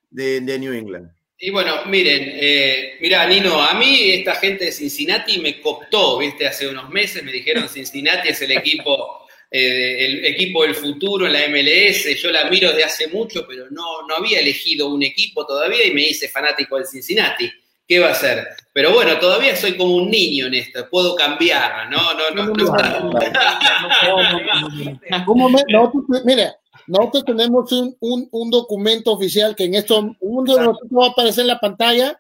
de, 0.10 0.40
New 0.58 0.72
England. 0.72 1.12
Y 1.38 1.52
bueno, 1.52 1.86
miren, 1.88 2.32
eh, 2.32 2.94
mira, 3.02 3.28
Nino, 3.28 3.62
a 3.62 3.74
mí 3.74 4.12
esta 4.12 4.36
gente 4.36 4.64
de 4.64 4.72
Cincinnati 4.72 5.38
me 5.42 5.60
coptó, 5.60 6.18
viste, 6.18 6.48
hace 6.48 6.70
unos 6.70 6.90
meses 6.92 7.26
me 7.26 7.34
dijeron 7.34 7.68
Cincinnati 7.68 8.30
es 8.30 8.42
el 8.42 8.54
equipo, 8.54 9.25
eh, 9.58 10.06
el 10.06 10.26
equipo 10.26 10.64
del 10.64 10.76
futuro 10.76 11.26
en 11.26 11.34
la 11.34 11.48
MLS, 11.48 12.22
yo 12.22 12.32
la 12.32 12.50
miro 12.50 12.70
desde 12.70 12.84
hace 12.84 13.08
mucho, 13.08 13.46
pero 13.48 13.70
no, 13.70 14.06
no 14.08 14.16
había 14.18 14.40
elegido 14.40 14.90
un 14.90 15.04
equipo 15.04 15.46
todavía 15.46 15.86
y 15.86 15.92
me 15.92 16.02
hice 16.02 16.28
fanático 16.28 16.76
del 16.76 16.86
Cincinnati. 16.86 17.50
¿qué 17.88 18.00
va 18.00 18.08
a 18.08 18.12
hacer? 18.12 18.48
Pero 18.74 18.92
bueno, 18.94 19.18
todavía 19.20 19.56
soy 19.56 19.78
como 19.78 19.96
un 19.96 20.10
niño 20.10 20.48
en 20.48 20.56
esto, 20.56 20.90
puedo 20.90 21.16
cambiar, 21.16 21.88
¿no? 21.90 22.14
No, 22.14 22.32
no, 22.32 22.48
no. 22.48 22.54
Mira, 26.26 26.54
nosotros 26.88 27.24
tenemos 27.26 27.72
un, 27.72 27.96
un, 28.00 28.28
un, 28.32 28.50
documento 28.50 29.12
oficial 29.12 29.56
que 29.56 29.66
en 29.66 29.76
esto 29.76 30.16
un 30.20 30.46
va 30.46 30.74
a 31.06 31.10
aparecer 31.10 31.44
en 31.44 31.48
la 31.48 31.60
pantalla. 31.60 32.18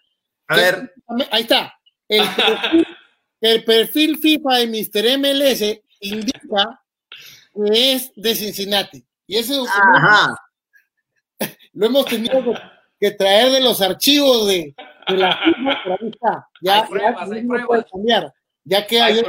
A 0.47 0.55
ver. 0.55 0.93
Ahí 1.31 1.41
está. 1.41 1.73
El 2.07 2.23
perfil, 2.35 2.85
el 3.41 3.63
perfil 3.63 4.19
FIFA 4.19 4.57
de 4.57 4.67
Mr. 4.67 5.17
MLS 5.17 5.63
indica 5.99 6.79
que 7.55 7.93
es 7.93 8.11
de 8.15 8.35
Cincinnati. 8.35 9.05
Y 9.27 9.37
ese 9.37 9.53
documento 9.53 10.37
lo 11.73 11.85
hemos 11.85 12.05
tenido 12.05 12.43
que 12.99 13.11
traer 13.11 13.51
de 13.51 13.61
los 13.61 13.81
archivos 13.81 14.47
de, 14.47 14.73
la 15.07 15.37
FIFA, 15.37 15.81
pero 15.83 15.97
ahí 15.99 16.09
está. 16.09 16.47
Ya, 16.61 16.81
ya 16.81 17.65
puede 17.65 17.85
cambiar. 17.91 18.33
Ya 18.63 18.87
que 18.87 19.01
hay. 19.01 19.21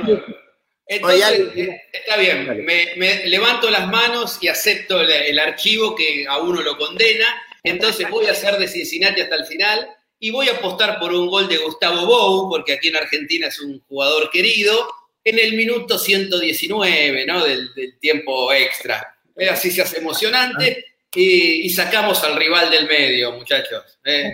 Entonces, 0.88 1.56
eh, 1.56 1.82
está 1.92 2.16
bien, 2.16 2.64
me, 2.64 3.26
levanto 3.26 3.68
las 3.70 3.88
manos 3.88 4.38
y 4.40 4.46
acepto 4.46 5.00
el, 5.00 5.38
archivo 5.38 5.96
que 5.96 6.26
a 6.28 6.38
uno 6.38 6.62
lo 6.62 6.78
condena. 6.78 7.26
Entonces 7.64 8.08
voy 8.08 8.26
a 8.26 8.32
hacer 8.32 8.56
de 8.56 8.68
Cincinnati 8.68 9.20
hasta 9.20 9.34
el 9.34 9.46
final 9.46 9.88
y 10.20 10.30
voy 10.30 10.48
a 10.48 10.52
apostar 10.52 11.00
por 11.00 11.12
un 11.12 11.26
gol 11.26 11.48
de 11.48 11.58
Gustavo 11.58 12.06
Bou, 12.06 12.48
porque 12.48 12.74
aquí 12.74 12.88
en 12.88 12.96
Argentina 12.96 13.48
es 13.48 13.60
un 13.60 13.80
jugador 13.88 14.30
querido, 14.30 14.88
en 15.26 15.40
el 15.40 15.54
minuto 15.54 15.98
119, 15.98 17.26
¿no? 17.26 17.44
Del, 17.44 17.98
tiempo 17.98 18.52
extra. 18.52 19.18
así 19.50 19.72
se 19.72 19.82
hace 19.82 19.98
emocionante 19.98 20.84
y, 21.12 21.68
sacamos 21.70 22.22
al 22.22 22.36
rival 22.36 22.70
del 22.70 22.86
medio, 22.86 23.32
muchachos. 23.32 23.98
¿eh? 24.04 24.32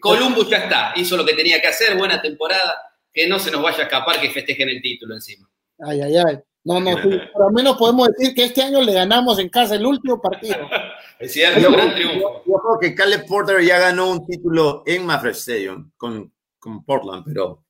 Columbus 0.00 0.50
ya 0.50 0.58
está, 0.58 0.92
hizo 0.96 1.16
lo 1.16 1.24
que 1.24 1.34
tenía 1.34 1.60
que 1.60 1.68
hacer, 1.68 1.96
buena 1.96 2.20
temporada, 2.20 2.74
que 3.12 3.28
no 3.28 3.38
se 3.38 3.52
nos 3.52 3.62
vaya 3.62 3.78
a 3.78 3.82
escapar 3.82 4.20
que 4.20 4.30
festejen 4.30 4.68
el 4.68 4.82
título 4.82 5.14
encima. 5.14 5.48
Ay, 5.78 6.00
ay, 6.00 6.16
ay. 6.16 6.38
No, 6.64 6.80
no, 6.80 7.00
sí, 7.00 7.10
por 7.32 7.44
lo 7.44 7.50
menos 7.52 7.76
podemos 7.76 8.08
decir 8.08 8.34
que 8.34 8.46
este 8.46 8.62
año 8.62 8.82
le 8.82 8.92
ganamos 8.92 9.38
en 9.38 9.48
casa 9.48 9.76
el 9.76 9.86
último 9.86 10.20
partido. 10.20 10.56
es 11.20 11.32
cierto, 11.32 11.60
yo, 11.60 11.70
gran 11.70 11.94
triunfo. 11.94 12.42
Yo, 12.44 12.54
creo 12.54 12.78
que 12.80 12.94
Caleb 12.96 13.24
Porter 13.28 13.62
ya 13.62 13.78
ganó 13.78 14.10
un 14.10 14.26
título 14.26 14.82
en 14.84 15.08
Stadium 15.08 15.92
con, 15.96 16.32
con, 16.58 16.84
Portland, 16.84 17.22
pero. 17.24 17.62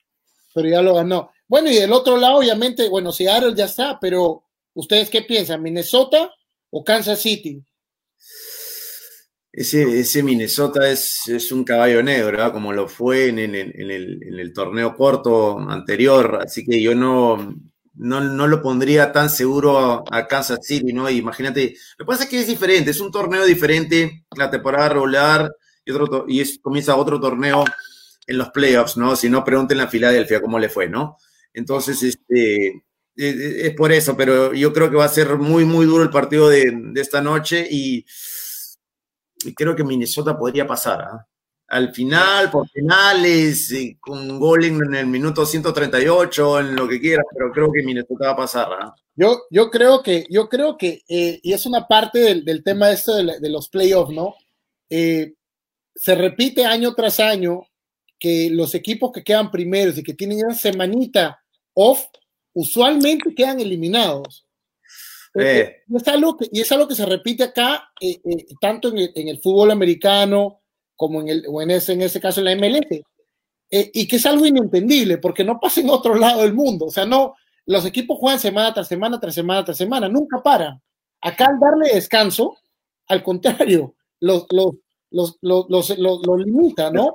Pero 0.55 0.69
ya 0.71 0.81
lo 0.81 0.95
ganó. 0.95 1.31
Bueno, 1.49 1.71
y 1.71 1.77
del 1.77 1.93
otro 1.93 2.17
lado, 2.17 2.39
obviamente, 2.39 2.89
bueno, 2.89 3.13
Seattle 3.13 3.55
ya 3.55 3.67
está, 3.67 3.99
pero 4.01 4.45
¿ustedes 4.75 5.11
qué 5.11 5.23
piensan? 5.23 5.63
¿Minnesota 5.63 6.33
o 6.71 6.83
Kansas 6.83 7.21
City? 7.21 7.63
Ese, 9.53 10.01
ese 10.01 10.23
Minnesota 10.23 10.91
es, 10.91 11.29
es, 11.29 11.51
un 11.51 11.65
caballo 11.65 12.03
negro, 12.03 12.27
¿verdad? 12.27 12.53
como 12.53 12.73
lo 12.75 12.89
fue 12.89 13.29
en, 13.29 13.39
en, 13.39 13.55
en, 13.55 13.91
el, 13.91 14.23
en 14.23 14.39
el 14.39 14.53
torneo 14.53 14.95
corto 14.95 15.59
anterior, 15.59 16.41
así 16.45 16.63
que 16.63 16.83
yo 16.83 16.95
no, 16.95 17.55
no, 17.95 18.21
no, 18.21 18.47
lo 18.47 18.61
pondría 18.61 19.13
tan 19.13 19.31
seguro 19.31 20.05
a 20.11 20.29
Kansas 20.29 20.59
City, 20.63 20.93
¿no? 20.93 21.09
Imagínate, 21.09 21.75
lo 21.97 22.05
que 22.05 22.09
pasa 22.09 22.25
es 22.25 22.29
que 22.29 22.41
es 22.41 22.47
diferente, 22.47 22.91
es 22.91 23.01
un 23.01 23.11
torneo 23.11 23.47
diferente, 23.47 24.27
la 24.37 24.51
temporada 24.51 24.91
regular 24.91 25.51
y, 25.85 25.93
otro, 25.93 26.27
y 26.29 26.41
es, 26.41 26.59
comienza 26.61 26.97
otro 26.97 27.19
torneo 27.19 27.65
en 28.27 28.39
los 28.39 28.51
playoffs, 28.51 28.99
¿no? 28.99 29.17
Si 29.17 29.31
no, 29.31 29.43
pregúntenle 29.43 29.85
a 29.85 29.89
Filadelfia 29.89 30.43
cómo 30.43 30.59
le 30.59 30.69
fue, 30.69 30.89
¿no? 30.89 31.17
Entonces, 31.57 32.03
este, 32.03 32.67
e, 32.67 32.83
e, 33.17 33.67
es, 33.69 33.75
por 33.75 33.91
eso, 33.91 34.15
pero 34.15 34.53
yo 34.53 34.75
creo 34.75 34.91
que 34.91 34.97
va 34.97 35.07
a 35.07 35.09
ser 35.09 35.39
muy, 35.39 35.65
muy 35.65 35.87
duro 35.87 36.03
el 36.05 36.11
partido 36.11 36.51
de, 36.51 36.93
esta 36.97 37.23
noche 37.23 37.67
y, 37.69 38.05
creo 39.57 39.75
que 39.75 39.85
Minnesota 39.85 40.39
podría 40.39 40.67
pasar, 40.67 41.01
¿ah? 41.01 41.27
al 41.69 41.95
final, 41.95 42.51
por 42.51 42.71
penales, 42.71 43.75
con 44.01 44.31
un 44.31 44.39
gol 44.39 44.67
en, 44.67 44.95
el 44.95 45.07
minuto 45.07 45.47
138, 45.47 46.61
en 46.61 46.77
lo 46.77 46.87
que 46.87 47.01
quieras, 47.01 47.25
pero 47.33 47.51
creo 47.53 47.73
que 47.73 47.83
Minnesota 47.83 48.27
va 48.27 48.33
a 48.33 48.37
pasar. 48.37 48.69
¿ah? 48.79 48.95
Yo, 49.15 49.45
yo 49.51 49.71
creo 49.71 50.03
que, 50.03 50.27
yo 50.29 50.51
creo 50.51 50.77
que, 50.77 51.03
eh, 51.09 51.41
y 51.43 51.55
es 51.55 51.65
una 51.65 51.89
parte 51.89 52.19
del, 52.19 52.63
tema 52.63 52.91
esto 52.91 53.15
de, 53.15 53.41
de, 53.41 53.49
los 53.49 53.71
playoffs, 53.71 54.13
¿no? 54.13 54.35
Eh, 54.91 55.33
se 55.95 56.15
repite 56.15 56.67
año 56.67 56.95
tras 56.95 57.19
año 57.19 57.63
que 58.19 58.51
los 58.51 58.75
equipos 58.75 59.11
que 59.11 59.25
quedan 59.25 59.51
primeros 59.51 59.97
y 59.97 60.03
que 60.03 60.13
tienen 60.13 60.45
una 60.45 60.55
semanita 60.55 61.43
off, 61.77 62.07
usualmente 62.55 63.35
quedan 63.35 63.61
eliminados. 63.61 64.47
Eh. 65.35 65.83
Y, 65.87 65.97
es 65.97 66.09
algo 66.09 66.37
que, 66.37 66.49
y 66.51 66.61
es 66.63 66.73
algo 66.73 66.89
que 66.89 66.95
se 66.95 67.05
repite 67.05 67.45
acá, 67.45 67.93
tanto 68.61 68.89
en 68.89 68.99
el, 68.99 69.13
en 69.15 69.29
el 69.29 69.39
fútbol 69.41 69.71
americano, 69.71 70.63
como 70.97 71.21
en, 71.21 71.29
el, 71.29 71.45
o 71.49 71.61
en, 71.61 71.71
ese, 71.71 71.93
en 71.93 72.03
ese 72.03 72.21
caso 72.21 72.41
en 72.41 72.47
la 72.47 72.57
MLS, 72.57 73.05
eh, 73.71 73.91
y 73.93 74.09
que 74.09 74.17
es 74.17 74.27
algo 74.27 74.47
inentendible, 74.47 75.19
porque 75.19 75.45
no 75.45 75.61
pasa 75.61 75.81
en 75.81 75.91
otro 75.91 76.15
lado 76.15 76.43
del 76.43 76.55
mundo, 76.55 76.87
o 76.87 76.91
sea, 76.91 77.05
no, 77.05 77.35
los 77.67 77.85
equipos 77.85 78.19
juegan 78.19 78.41
semana 78.41 78.73
tras 78.73 78.89
semana, 78.89 79.21
tras 79.21 79.35
semana, 79.35 79.65
tras 79.65 79.77
semana, 79.77 80.09
nunca 80.09 80.43
paran. 80.43 80.81
Acá 81.21 81.49
al 81.49 81.61
darle 81.61 81.93
descanso, 81.93 82.57
al 83.09 83.23
contrario, 83.23 83.95
los, 84.21 84.47
los, 84.51 84.73
los, 85.11 85.37
los, 85.43 85.99
los, 85.99 86.39
limita, 86.39 86.91
¿no? 86.91 87.15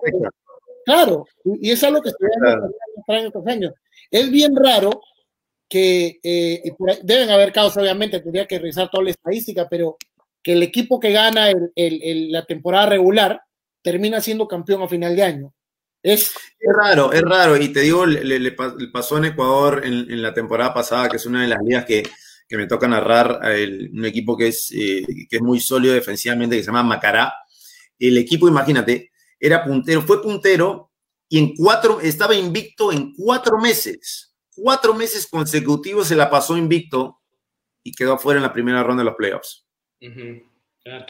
Claro, 0.85 1.25
y 1.43 1.71
es 1.71 1.83
algo 1.83 2.01
que 2.01 2.09
se 2.09 2.17
ve 2.19 3.25
estos 3.25 3.47
años. 3.47 3.73
Es 4.09 4.31
bien 4.31 4.55
raro 4.55 5.01
que, 5.69 6.19
eh, 6.23 6.63
deben 7.03 7.29
haber 7.29 7.53
casos, 7.53 7.77
obviamente, 7.77 8.19
tendría 8.19 8.45
que 8.45 8.59
revisar 8.59 8.89
toda 8.89 9.05
la 9.05 9.11
estadística, 9.11 9.67
pero 9.69 9.97
que 10.43 10.53
el 10.53 10.63
equipo 10.63 10.99
que 10.99 11.11
gana 11.11 11.49
el, 11.49 11.71
el, 11.75 12.31
la 12.31 12.45
temporada 12.45 12.87
regular 12.87 13.41
termina 13.81 14.19
siendo 14.21 14.47
campeón 14.47 14.81
a 14.81 14.87
final 14.87 15.15
de 15.15 15.23
año. 15.23 15.53
Es, 16.03 16.33
es 16.59 16.75
raro, 16.75 17.13
es 17.13 17.21
raro. 17.21 17.55
Y 17.57 17.69
te 17.69 17.81
digo, 17.81 18.05
le, 18.05 18.51
pasó 18.91 19.17
en 19.17 19.25
Ecuador 19.25 19.81
en, 19.85 20.21
la 20.21 20.33
temporada 20.33 20.73
pasada, 20.73 21.09
que 21.09 21.17
es 21.17 21.25
una 21.25 21.43
de 21.43 21.47
las 21.47 21.59
ligas 21.63 21.85
que, 21.85 22.03
que 22.47 22.57
me 22.57 22.67
toca 22.67 22.87
narrar, 22.87 23.39
un 23.93 24.05
equipo 24.05 24.35
que 24.35 24.47
es, 24.47 24.71
eh, 24.75 25.05
que 25.29 25.37
es 25.37 25.41
muy 25.41 25.59
sólido 25.59 25.93
defensivamente, 25.93 26.55
que 26.55 26.63
se 26.63 26.67
llama 26.67 26.83
Macará. 26.83 27.33
El 27.99 28.17
equipo, 28.17 28.47
imagínate, 28.47 29.11
era 29.39 29.63
puntero, 29.63 30.01
fue 30.01 30.21
puntero 30.21 30.90
y 31.31 31.37
en 31.37 31.55
cuatro, 31.55 32.01
estaba 32.01 32.35
invicto 32.35 32.91
en 32.91 33.13
cuatro 33.13 33.57
meses. 33.57 34.35
Cuatro 34.53 34.93
meses 34.93 35.25
consecutivos 35.25 36.09
se 36.09 36.17
la 36.17 36.29
pasó 36.29 36.57
invicto 36.57 37.21
y 37.81 37.93
quedó 37.93 38.17
fuera 38.17 38.39
en 38.39 38.43
la 38.43 38.51
primera 38.51 38.83
ronda 38.83 38.99
de 38.99 39.05
los 39.05 39.15
playoffs. 39.15 39.65
Pero 39.97 41.05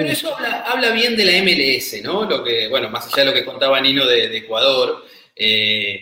eso 0.00 0.36
habla, 0.36 0.90
bien 0.90 1.16
de 1.16 1.24
la 1.24 1.40
MLS, 1.44 2.02
¿no? 2.02 2.28
Lo 2.28 2.42
que, 2.42 2.66
bueno, 2.66 2.90
más 2.90 3.06
allá 3.06 3.18
de 3.18 3.24
lo 3.26 3.32
que 3.32 3.44
contaba 3.44 3.80
Nino 3.80 4.06
de, 4.06 4.36
Ecuador, 4.38 5.04
eh, 5.36 6.00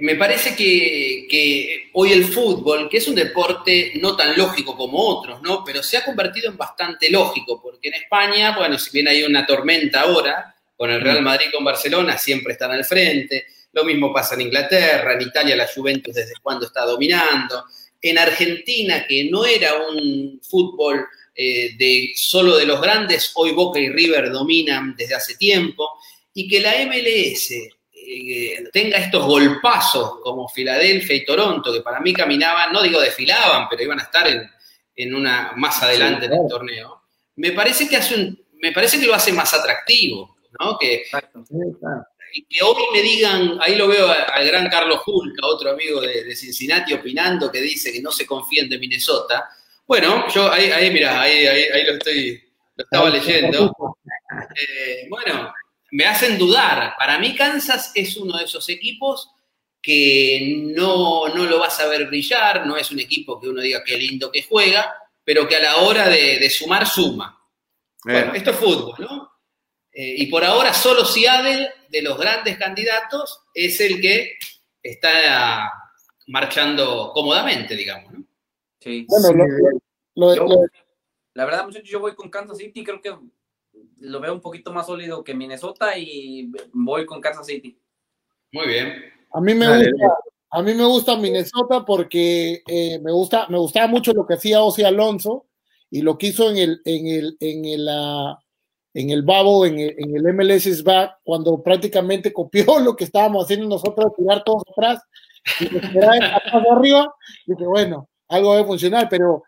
me 0.00 0.16
parece 0.16 0.56
que, 0.56 1.90
hoy 1.92 2.12
el 2.12 2.24
fútbol, 2.24 2.88
que 2.88 2.96
es 2.96 3.08
un 3.08 3.14
deporte 3.14 3.92
no 4.00 4.16
tan 4.16 4.38
lógico 4.38 4.74
como 4.74 4.96
otros, 5.06 5.42
¿no? 5.42 5.62
Pero 5.66 5.82
se 5.82 5.98
ha 5.98 6.04
convertido 6.04 6.50
en 6.50 6.56
bastante 6.56 7.10
lógico, 7.10 7.60
porque 7.60 7.88
en 7.88 7.94
España, 7.94 8.56
bueno, 8.56 8.78
si 8.78 8.90
bien 8.90 9.06
hay 9.08 9.22
una 9.22 9.44
tormenta 9.44 10.00
ahora, 10.00 10.51
con 10.82 10.90
el 10.90 11.00
Real 11.00 11.22
Madrid 11.22 11.46
con 11.52 11.62
Barcelona, 11.62 12.18
siempre 12.18 12.54
están 12.54 12.72
al 12.72 12.84
frente. 12.84 13.46
Lo 13.70 13.84
mismo 13.84 14.12
pasa 14.12 14.34
en 14.34 14.40
Inglaterra, 14.40 15.14
en 15.14 15.22
Italia 15.22 15.54
la 15.54 15.68
Juventus 15.72 16.12
desde 16.12 16.32
cuando 16.42 16.66
está 16.66 16.84
dominando. 16.84 17.66
En 18.00 18.18
Argentina, 18.18 19.06
que 19.06 19.30
no 19.30 19.46
era 19.46 19.74
un 19.76 20.40
fútbol 20.42 21.06
eh, 21.36 21.76
de 21.78 22.10
solo 22.16 22.56
de 22.56 22.66
los 22.66 22.80
grandes, 22.80 23.30
hoy 23.36 23.52
Boca 23.52 23.78
y 23.78 23.90
River 23.90 24.32
dominan 24.32 24.96
desde 24.96 25.14
hace 25.14 25.36
tiempo, 25.36 25.88
y 26.34 26.48
que 26.48 26.58
la 26.58 26.72
MLS 26.84 27.52
eh, 27.52 28.64
tenga 28.72 28.98
estos 28.98 29.24
golpazos 29.24 30.18
como 30.20 30.48
Filadelfia 30.48 31.14
y 31.14 31.24
Toronto, 31.24 31.72
que 31.72 31.82
para 31.82 32.00
mí 32.00 32.12
caminaban, 32.12 32.72
no 32.72 32.82
digo 32.82 33.00
desfilaban, 33.00 33.68
pero 33.70 33.84
iban 33.84 34.00
a 34.00 34.02
estar 34.02 34.26
en, 34.26 35.14
una 35.14 35.52
más 35.54 35.80
adelante 35.80 36.26
en 36.26 36.32
el 36.32 36.48
torneo, 36.48 37.02
me 37.36 37.52
parece 37.52 37.88
que 37.88 37.98
hace 37.98 38.16
un, 38.16 38.44
me 38.60 38.72
parece 38.72 38.98
que 38.98 39.06
lo 39.06 39.14
hace 39.14 39.32
más 39.32 39.54
atractivo, 39.54 40.31
¿no? 40.60 40.78
Que, 40.78 41.04
que 42.48 42.64
hoy 42.64 42.82
me 42.92 43.02
digan, 43.02 43.58
ahí 43.60 43.76
lo 43.76 43.88
veo 43.88 44.08
al 44.08 44.46
gran 44.46 44.68
Carlos 44.68 45.00
Hulk, 45.06 45.34
otro 45.42 45.70
amigo 45.70 46.00
de, 46.00 46.24
de 46.24 46.36
Cincinnati, 46.36 46.94
opinando 46.94 47.50
que 47.50 47.60
dice 47.60 47.92
que 47.92 48.02
no 48.02 48.10
se 48.10 48.26
confíen 48.26 48.68
de 48.68 48.78
Minnesota 48.78 49.48
bueno, 49.86 50.26
yo 50.28 50.50
ahí, 50.50 50.70
ahí 50.70 50.90
mira, 50.90 51.20
ahí, 51.20 51.46
ahí, 51.46 51.84
lo 51.84 51.92
estoy, 51.92 52.42
lo 52.76 52.84
estaba 52.84 53.10
leyendo. 53.10 53.74
Eh, 54.56 55.06
bueno, 55.10 55.52
me 55.90 56.06
hacen 56.06 56.38
dudar. 56.38 56.94
Para 56.98 57.18
mí 57.18 57.34
Kansas 57.34 57.92
es 57.94 58.16
uno 58.16 58.38
de 58.38 58.44
esos 58.44 58.68
equipos 58.68 59.30
que 59.82 60.70
no, 60.74 61.28
no 61.28 61.44
lo 61.44 61.58
vas 61.58 61.80
a 61.80 61.88
ver 61.88 62.06
brillar, 62.06 62.66
no 62.66 62.76
es 62.76 62.90
un 62.92 63.00
equipo 63.00 63.40
que 63.40 63.48
uno 63.48 63.60
diga 63.60 63.82
qué 63.84 63.96
lindo 63.98 64.30
que 64.30 64.44
juega, 64.44 64.94
pero 65.24 65.48
que 65.48 65.56
a 65.56 65.62
la 65.62 65.76
hora 65.78 66.08
de, 66.08 66.48
sumar, 66.48 66.86
suma. 66.86 67.38
Bueno, 68.04 68.32
esto 68.34 68.50
es 68.52 68.56
fútbol, 68.56 68.94
¿no? 68.98 69.31
Eh, 69.92 70.14
y 70.18 70.26
por 70.26 70.42
ahora 70.44 70.72
solo 70.72 71.04
Seattle, 71.04 71.68
de 71.88 72.02
los 72.02 72.18
grandes 72.18 72.56
candidatos, 72.58 73.40
es 73.54 73.80
el 73.80 74.00
que 74.00 74.32
está 74.82 75.70
marchando 76.28 77.10
cómodamente, 77.12 77.76
digamos, 77.76 78.12
¿no? 78.12 78.24
Sí. 78.80 79.06
Bueno, 79.08 79.32
lo- 79.44 79.46
lo- 80.14 80.34
Yo- 80.36 80.44
lo- 80.46 80.66
La 81.34 81.44
verdad, 81.46 81.64
muchachos, 81.64 81.88
yo 81.88 82.00
voy 82.00 82.14
con 82.14 82.28
Kansas 82.30 82.58
City, 82.58 82.84
creo 82.84 83.00
que 83.00 83.14
lo 84.00 84.20
veo 84.20 84.32
un 84.34 84.40
poquito 84.40 84.72
más 84.72 84.86
sólido 84.86 85.22
que 85.24 85.34
Minnesota 85.34 85.96
y 85.96 86.50
voy 86.72 87.06
con 87.06 87.20
Kansas 87.20 87.46
City. 87.46 87.78
Muy 88.52 88.66
bien. 88.66 88.92
A 89.32 89.40
mí 89.40 89.54
me 89.54 89.66
Dale, 89.66 89.90
gusta, 89.92 90.14
a 90.50 90.62
mí 90.62 90.74
me 90.74 90.84
gusta 90.84 91.16
Minnesota 91.16 91.84
porque 91.86 92.62
eh, 92.66 92.98
me 92.98 93.10
gusta, 93.12 93.46
me 93.48 93.56
gustaba 93.58 93.86
mucho 93.86 94.12
lo 94.12 94.26
que 94.26 94.34
hacía 94.34 94.62
Ozzy 94.62 94.84
Alonso 94.84 95.46
y 95.90 96.02
lo 96.02 96.18
que 96.18 96.26
hizo 96.28 96.50
en 96.50 96.56
el, 96.58 96.82
en 96.84 97.06
el, 97.06 97.36
en 97.40 97.64
el, 97.64 97.88
ah, 97.90 98.38
en 98.94 99.10
el 99.10 99.22
Babo, 99.22 99.64
en 99.66 99.78
el, 99.78 99.94
en 99.98 100.16
el 100.16 100.34
MLS 100.34 100.66
is 100.66 100.82
back, 100.82 101.18
cuando 101.24 101.62
prácticamente 101.62 102.32
copió 102.32 102.64
lo 102.80 102.94
que 102.96 103.04
estábamos 103.04 103.44
haciendo 103.44 103.66
nosotros, 103.68 104.12
tirar 104.16 104.42
todos 104.44 104.62
atrás 104.70 105.00
y 105.60 105.66
atrás 105.96 106.62
de 106.62 106.70
arriba, 106.70 107.14
bueno, 107.46 108.08
algo 108.28 108.54
debe 108.54 108.66
funcionar, 108.66 109.08
pero, 109.08 109.42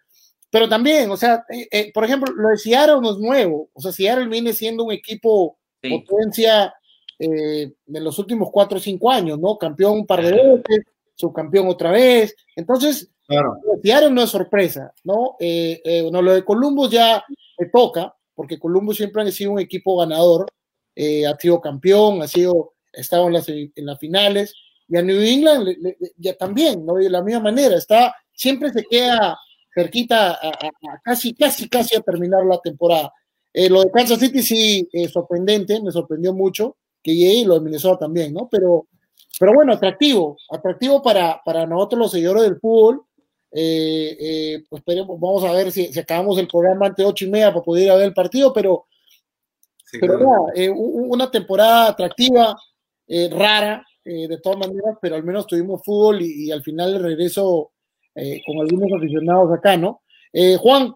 pero 0.50 0.68
también, 0.68 1.10
o 1.10 1.16
sea, 1.16 1.44
eh, 1.48 1.68
eh, 1.70 1.92
por 1.92 2.04
ejemplo, 2.04 2.32
lo 2.34 2.48
de 2.48 2.56
Seattle 2.56 3.00
no 3.00 3.12
es 3.12 3.18
nuevo, 3.18 3.68
o 3.72 3.80
sea, 3.80 3.92
Seattle 3.92 4.28
viene 4.28 4.52
siendo 4.52 4.84
un 4.84 4.92
equipo 4.92 5.58
Sí. 5.84 5.98
potencia 5.98 6.72
eh, 7.18 7.70
en 7.86 8.04
los 8.04 8.18
últimos 8.18 8.48
cuatro 8.50 8.78
o 8.78 8.80
cinco 8.80 9.10
años, 9.10 9.38
¿no? 9.38 9.58
Campeón 9.58 9.98
un 9.98 10.06
par 10.06 10.22
de 10.24 10.32
veces, 10.32 10.86
subcampeón 11.14 11.68
otra 11.68 11.90
vez. 11.90 12.34
Entonces, 12.56 13.10
Claro. 13.26 13.58
Seattle 13.82 14.10
no 14.10 14.22
es 14.22 14.30
sorpresa, 14.30 14.92
¿no? 15.04 15.36
Eh, 15.40 15.80
eh, 15.84 16.02
bueno, 16.02 16.20
lo 16.20 16.34
de 16.34 16.44
Columbus 16.44 16.90
ya 16.90 17.24
te 17.56 17.66
toca, 17.66 18.14
porque 18.34 18.58
Columbus 18.58 18.96
siempre 18.96 19.22
ha 19.22 19.30
sido 19.30 19.52
un 19.52 19.60
equipo 19.60 19.98
ganador, 19.98 20.46
eh, 20.94 21.26
ha 21.26 21.36
sido 21.36 21.60
campeón, 21.60 22.22
ha 22.22 22.28
sido, 22.28 22.74
ha 22.96 23.00
estado 23.00 23.26
en 23.28 23.32
las, 23.34 23.48
en 23.48 23.72
las 23.76 23.98
finales, 23.98 24.54
y 24.88 24.96
a 24.96 25.02
New 25.02 25.20
England 25.20 25.64
le- 25.64 25.76
le- 25.80 25.96
ya 26.18 26.34
también, 26.36 26.84
¿no? 26.84 26.94
De 26.94 27.08
la 27.10 27.22
misma 27.22 27.40
manera, 27.40 27.76
está, 27.76 28.14
siempre 28.32 28.72
se 28.72 28.84
queda 28.84 29.36
cerquita 29.74 30.32
a, 30.32 30.48
a- 30.48 30.50
a 30.92 31.00
casi, 31.02 31.34
casi, 31.34 31.68
casi 31.68 31.96
a 31.96 32.00
terminar 32.00 32.44
la 32.44 32.58
temporada. 32.58 33.12
Eh, 33.52 33.68
lo 33.70 33.82
de 33.82 33.90
Kansas 33.90 34.18
City 34.18 34.42
sí 34.42 34.88
es 34.92 35.12
sorprendente, 35.12 35.80
me 35.82 35.90
sorprendió 35.92 36.32
mucho 36.34 36.76
que 37.02 37.14
llegue 37.14 37.34
y 37.40 37.44
lo 37.44 37.54
de 37.54 37.60
Minnesota 37.60 38.00
también, 38.06 38.32
¿no? 38.34 38.48
Pero, 38.50 38.86
pero 39.38 39.52
bueno, 39.54 39.72
atractivo, 39.72 40.36
atractivo 40.50 41.02
para, 41.02 41.40
para 41.44 41.66
nosotros 41.66 41.98
los 42.00 42.10
seguidores 42.12 42.42
del 42.44 42.58
fútbol. 42.60 43.02
Eh, 43.56 44.16
eh, 44.18 44.64
pues 44.68 44.80
esperemos, 44.80 45.18
vamos 45.20 45.44
a 45.44 45.52
ver 45.52 45.70
si, 45.70 45.92
si 45.92 46.00
acabamos 46.00 46.38
el 46.38 46.48
programa 46.48 46.86
antes 46.86 47.04
de 47.04 47.10
ocho 47.10 47.24
y 47.24 47.30
media 47.30 47.52
para 47.52 47.64
poder 47.64 47.84
ir 47.84 47.90
a 47.90 47.96
ver 47.96 48.06
el 48.06 48.14
partido, 48.14 48.52
pero, 48.52 48.86
Sí, 49.84 49.98
pero 50.00 50.18
claro. 50.18 50.30
nada, 50.30 50.52
eh, 50.56 50.70
una 50.70 51.30
temporada 51.30 51.88
atractiva, 51.90 52.56
eh, 53.06 53.28
rara, 53.30 53.84
de 54.04 54.38
todas 54.42 54.58
maneras, 54.58 54.98
pero 55.00 55.14
al 55.14 55.24
menos 55.24 55.46
tuvimos 55.46 55.80
fútbol 55.82 56.20
y, 56.20 56.48
y 56.48 56.50
al 56.50 56.62
final 56.62 56.94
el 56.94 57.02
regreso 57.02 57.70
con 58.46 58.60
algunos 58.60 58.92
aficionados 58.92 59.50
acá, 59.56 59.76
¿no? 59.78 60.02
Eh, 60.36 60.56
Juan, 60.56 60.92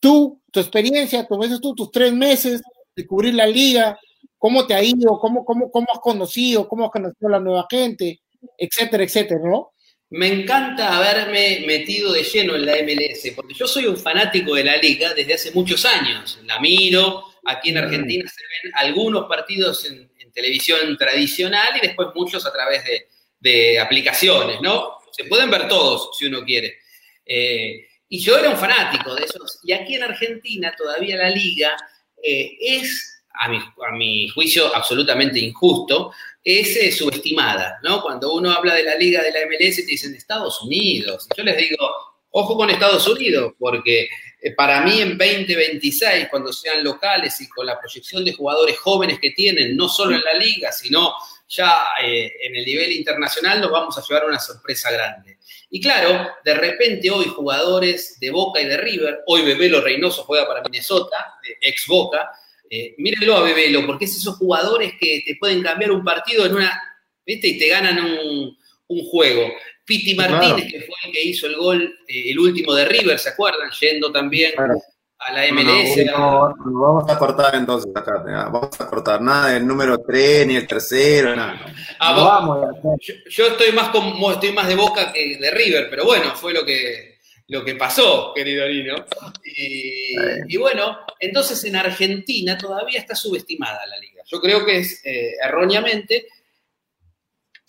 tú, 0.00 0.42
tu 0.50 0.58
experiencia, 0.60 1.24
tú 1.26 1.38
ves 1.38 1.60
tú 1.60 1.74
tus 1.76 1.92
tres 1.92 2.12
meses 2.12 2.60
de 2.94 3.06
cubrir 3.06 3.34
la 3.34 3.46
liga, 3.46 3.96
¿cómo 4.36 4.66
te 4.66 4.74
ha 4.74 4.82
ido? 4.82 5.16
¿Cómo, 5.20 5.44
cómo, 5.44 5.70
cómo 5.70 5.86
has 5.92 6.00
conocido? 6.00 6.68
¿Cómo 6.68 6.86
has 6.86 6.90
conocido 6.90 7.28
a 7.28 7.32
la 7.32 7.40
nueva 7.40 7.66
gente? 7.70 8.20
Etcétera, 8.56 9.04
etcétera, 9.04 9.40
¿no? 9.44 9.70
Me 10.10 10.26
encanta 10.26 10.96
haberme 10.96 11.64
metido 11.66 12.12
de 12.12 12.22
lleno 12.22 12.54
en 12.56 12.64
la 12.64 12.76
MLS, 12.82 13.32
porque 13.36 13.54
yo 13.54 13.66
soy 13.66 13.86
un 13.86 13.96
fanático 13.96 14.54
de 14.54 14.64
la 14.64 14.76
liga 14.76 15.12
desde 15.14 15.34
hace 15.34 15.50
muchos 15.50 15.84
años. 15.84 16.38
La 16.44 16.58
miro, 16.60 17.24
aquí 17.44 17.70
en 17.70 17.78
Argentina 17.78 18.28
se 18.28 18.42
ven 18.42 18.72
algunos 18.74 19.26
partidos 19.28 19.84
en, 19.84 20.10
en 20.18 20.32
televisión 20.32 20.96
tradicional 20.96 21.76
y 21.76 21.86
después 21.86 22.08
muchos 22.14 22.46
a 22.46 22.52
través 22.52 22.84
de, 22.84 23.08
de 23.40 23.78
aplicaciones, 23.78 24.60
¿no? 24.60 24.98
Se 25.12 25.24
pueden 25.24 25.50
ver 25.50 25.68
todos 25.68 26.16
si 26.18 26.26
uno 26.26 26.44
quiere. 26.44 26.78
Eh, 27.24 27.86
y 28.08 28.20
yo 28.20 28.38
era 28.38 28.50
un 28.50 28.56
fanático 28.56 29.14
de 29.14 29.24
esos. 29.24 29.60
Y 29.62 29.72
aquí 29.72 29.94
en 29.94 30.02
Argentina 30.02 30.74
todavía 30.76 31.16
la 31.16 31.30
liga 31.30 31.76
eh, 32.22 32.56
es, 32.60 33.17
a 33.38 33.48
mi, 33.48 33.58
a 33.58 33.92
mi 33.96 34.28
juicio, 34.28 34.74
absolutamente 34.74 35.38
injusto, 35.38 36.12
es 36.42 36.76
eh, 36.76 36.92
subestimada, 36.92 37.78
¿no? 37.82 38.02
Cuando 38.02 38.32
uno 38.32 38.50
habla 38.50 38.74
de 38.74 38.82
la 38.82 38.96
liga 38.96 39.22
de 39.22 39.32
la 39.32 39.40
MLS, 39.46 39.76
te 39.76 39.82
dicen 39.82 40.14
Estados 40.14 40.62
Unidos. 40.62 41.28
Yo 41.36 41.44
les 41.44 41.56
digo, 41.56 41.88
ojo 42.30 42.56
con 42.56 42.70
Estados 42.70 43.06
Unidos, 43.06 43.52
porque 43.58 44.08
eh, 44.40 44.54
para 44.54 44.80
mí 44.82 45.00
en 45.00 45.18
2026, 45.18 46.28
cuando 46.30 46.52
sean 46.52 46.82
locales 46.82 47.40
y 47.40 47.48
con 47.48 47.66
la 47.66 47.78
proyección 47.78 48.24
de 48.24 48.32
jugadores 48.32 48.78
jóvenes 48.78 49.18
que 49.20 49.30
tienen, 49.30 49.76
no 49.76 49.88
solo 49.88 50.16
en 50.16 50.22
la 50.22 50.34
liga, 50.34 50.72
sino 50.72 51.14
ya 51.48 51.82
eh, 52.02 52.32
en 52.42 52.56
el 52.56 52.64
nivel 52.64 52.92
internacional, 52.92 53.60
nos 53.60 53.70
vamos 53.70 53.96
a 53.98 54.02
llevar 54.06 54.26
una 54.26 54.38
sorpresa 54.38 54.90
grande. 54.90 55.38
Y 55.70 55.80
claro, 55.80 56.28
de 56.44 56.54
repente 56.54 57.10
hoy 57.10 57.26
jugadores 57.26 58.18
de 58.20 58.30
Boca 58.30 58.60
y 58.60 58.66
de 58.66 58.76
River, 58.76 59.20
hoy 59.26 59.42
Bebelo 59.42 59.80
Reynoso 59.80 60.24
juega 60.24 60.46
para 60.46 60.62
Minnesota, 60.62 61.38
ex 61.60 61.86
Boca, 61.86 62.30
eh, 62.70 62.94
mírenlo 62.98 63.36
a 63.36 63.42
Bebelo, 63.42 63.84
porque 63.86 64.04
es 64.06 64.16
esos 64.16 64.36
jugadores 64.36 64.92
que 65.00 65.22
te 65.26 65.36
pueden 65.36 65.62
cambiar 65.62 65.90
un 65.92 66.04
partido 66.04 66.46
en 66.46 66.54
una, 66.54 66.80
¿viste? 67.26 67.48
Y 67.48 67.58
te 67.58 67.68
ganan 67.68 67.98
un, 67.98 68.56
un 68.88 69.04
juego. 69.08 69.48
Piti 69.84 70.14
Martínez, 70.14 70.70
que 70.70 70.80
fue 70.82 70.94
el 71.06 71.12
que 71.12 71.22
hizo 71.22 71.46
el 71.46 71.56
gol, 71.56 71.82
eh, 72.06 72.30
el 72.30 72.38
último 72.38 72.74
de 72.74 72.84
River, 72.84 73.18
¿se 73.18 73.30
acuerdan? 73.30 73.70
Yendo 73.80 74.12
también 74.12 74.52
Claro. 74.54 74.74
a 75.20 75.32
la 75.32 75.46
MLS. 75.50 76.04
No, 76.06 76.48
no, 76.50 76.54
no, 76.66 76.80
vamos 76.80 77.10
a 77.10 77.18
cortar 77.18 77.54
entonces 77.54 77.90
acá. 77.96 78.22
ya, 78.26 78.44
Vamos 78.50 78.78
a 78.78 78.86
cortar 78.86 79.22
nada 79.22 79.52
del 79.52 79.66
número 79.66 79.98
3 80.06 80.46
ni 80.46 80.56
el 80.56 80.66
tercero, 80.66 81.34
nada. 81.34 81.58
Ah, 81.98 82.12
No 82.12 82.16
vos- 82.20 82.24
vamos. 82.28 82.98
yo, 83.00 83.14
yo 83.30 83.46
estoy 83.46 83.72
más 83.72 83.88
como, 83.88 84.30
estoy 84.30 84.52
más 84.52 84.68
de 84.68 84.74
Boca 84.74 85.10
que 85.12 85.38
de 85.38 85.50
River, 85.50 85.88
pero 85.88 86.04
bueno, 86.04 86.34
fue 86.36 86.52
lo 86.52 86.64
que, 86.66 87.17
lo 87.48 87.64
que 87.64 87.74
pasó, 87.74 88.32
querido 88.34 88.68
Nino. 88.68 89.04
Y, 89.44 90.14
y 90.48 90.56
bueno, 90.56 90.98
entonces 91.18 91.62
en 91.64 91.76
Argentina 91.76 92.56
todavía 92.56 93.00
está 93.00 93.14
subestimada 93.14 93.84
la 93.86 93.98
liga. 93.98 94.22
Yo 94.26 94.40
creo 94.40 94.64
que 94.64 94.78
es 94.78 95.00
eh, 95.04 95.32
erróneamente. 95.42 96.28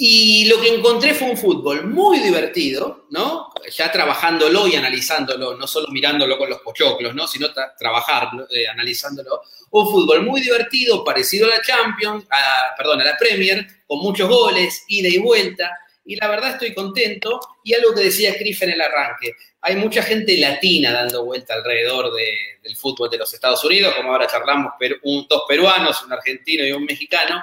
Y 0.01 0.45
lo 0.45 0.61
que 0.61 0.73
encontré 0.75 1.13
fue 1.13 1.29
un 1.29 1.37
fútbol 1.37 1.85
muy 1.87 2.19
divertido, 2.19 3.07
¿no? 3.09 3.51
Ya 3.69 3.91
trabajándolo 3.91 4.65
y 4.65 4.75
analizándolo, 4.75 5.57
no 5.57 5.67
solo 5.67 5.89
mirándolo 5.89 6.37
con 6.37 6.49
los 6.49 6.61
pochoclos, 6.61 7.13
¿no? 7.13 7.27
Sino 7.27 7.49
tra- 7.49 7.73
trabajarlo, 7.77 8.47
eh, 8.49 8.65
analizándolo. 8.69 9.41
Un 9.71 9.91
fútbol 9.91 10.23
muy 10.25 10.39
divertido, 10.39 11.03
parecido 11.03 11.47
a 11.47 11.57
la 11.57 11.61
Champions, 11.61 12.25
a- 12.29 12.75
perdón, 12.77 13.01
a 13.01 13.03
la 13.03 13.17
Premier, 13.17 13.67
con 13.85 13.99
muchos 13.99 14.29
goles, 14.29 14.85
ida 14.87 15.09
y 15.09 15.17
vuelta. 15.17 15.69
Y 16.09 16.15
la 16.15 16.27
verdad 16.27 16.51
estoy 16.53 16.73
contento. 16.73 17.39
Y 17.63 17.73
algo 17.75 17.93
que 17.93 18.01
decía 18.01 18.35
Criff 18.35 18.63
en 18.63 18.71
el 18.71 18.81
arranque, 18.81 19.33
hay 19.61 19.75
mucha 19.75 20.01
gente 20.01 20.35
latina 20.37 20.91
dando 20.91 21.23
vuelta 21.23 21.53
alrededor 21.53 22.11
de- 22.13 22.59
del 22.63 22.75
fútbol 22.75 23.09
de 23.11 23.17
los 23.19 23.31
Estados 23.33 23.63
Unidos, 23.63 23.93
como 23.95 24.11
ahora 24.11 24.25
charlamos, 24.25 24.73
pero 24.79 24.95
un, 25.03 25.27
dos 25.29 25.43
peruanos, 25.47 26.01
un 26.03 26.11
argentino 26.13 26.65
y 26.65 26.71
un 26.71 26.83
mexicano. 26.85 27.41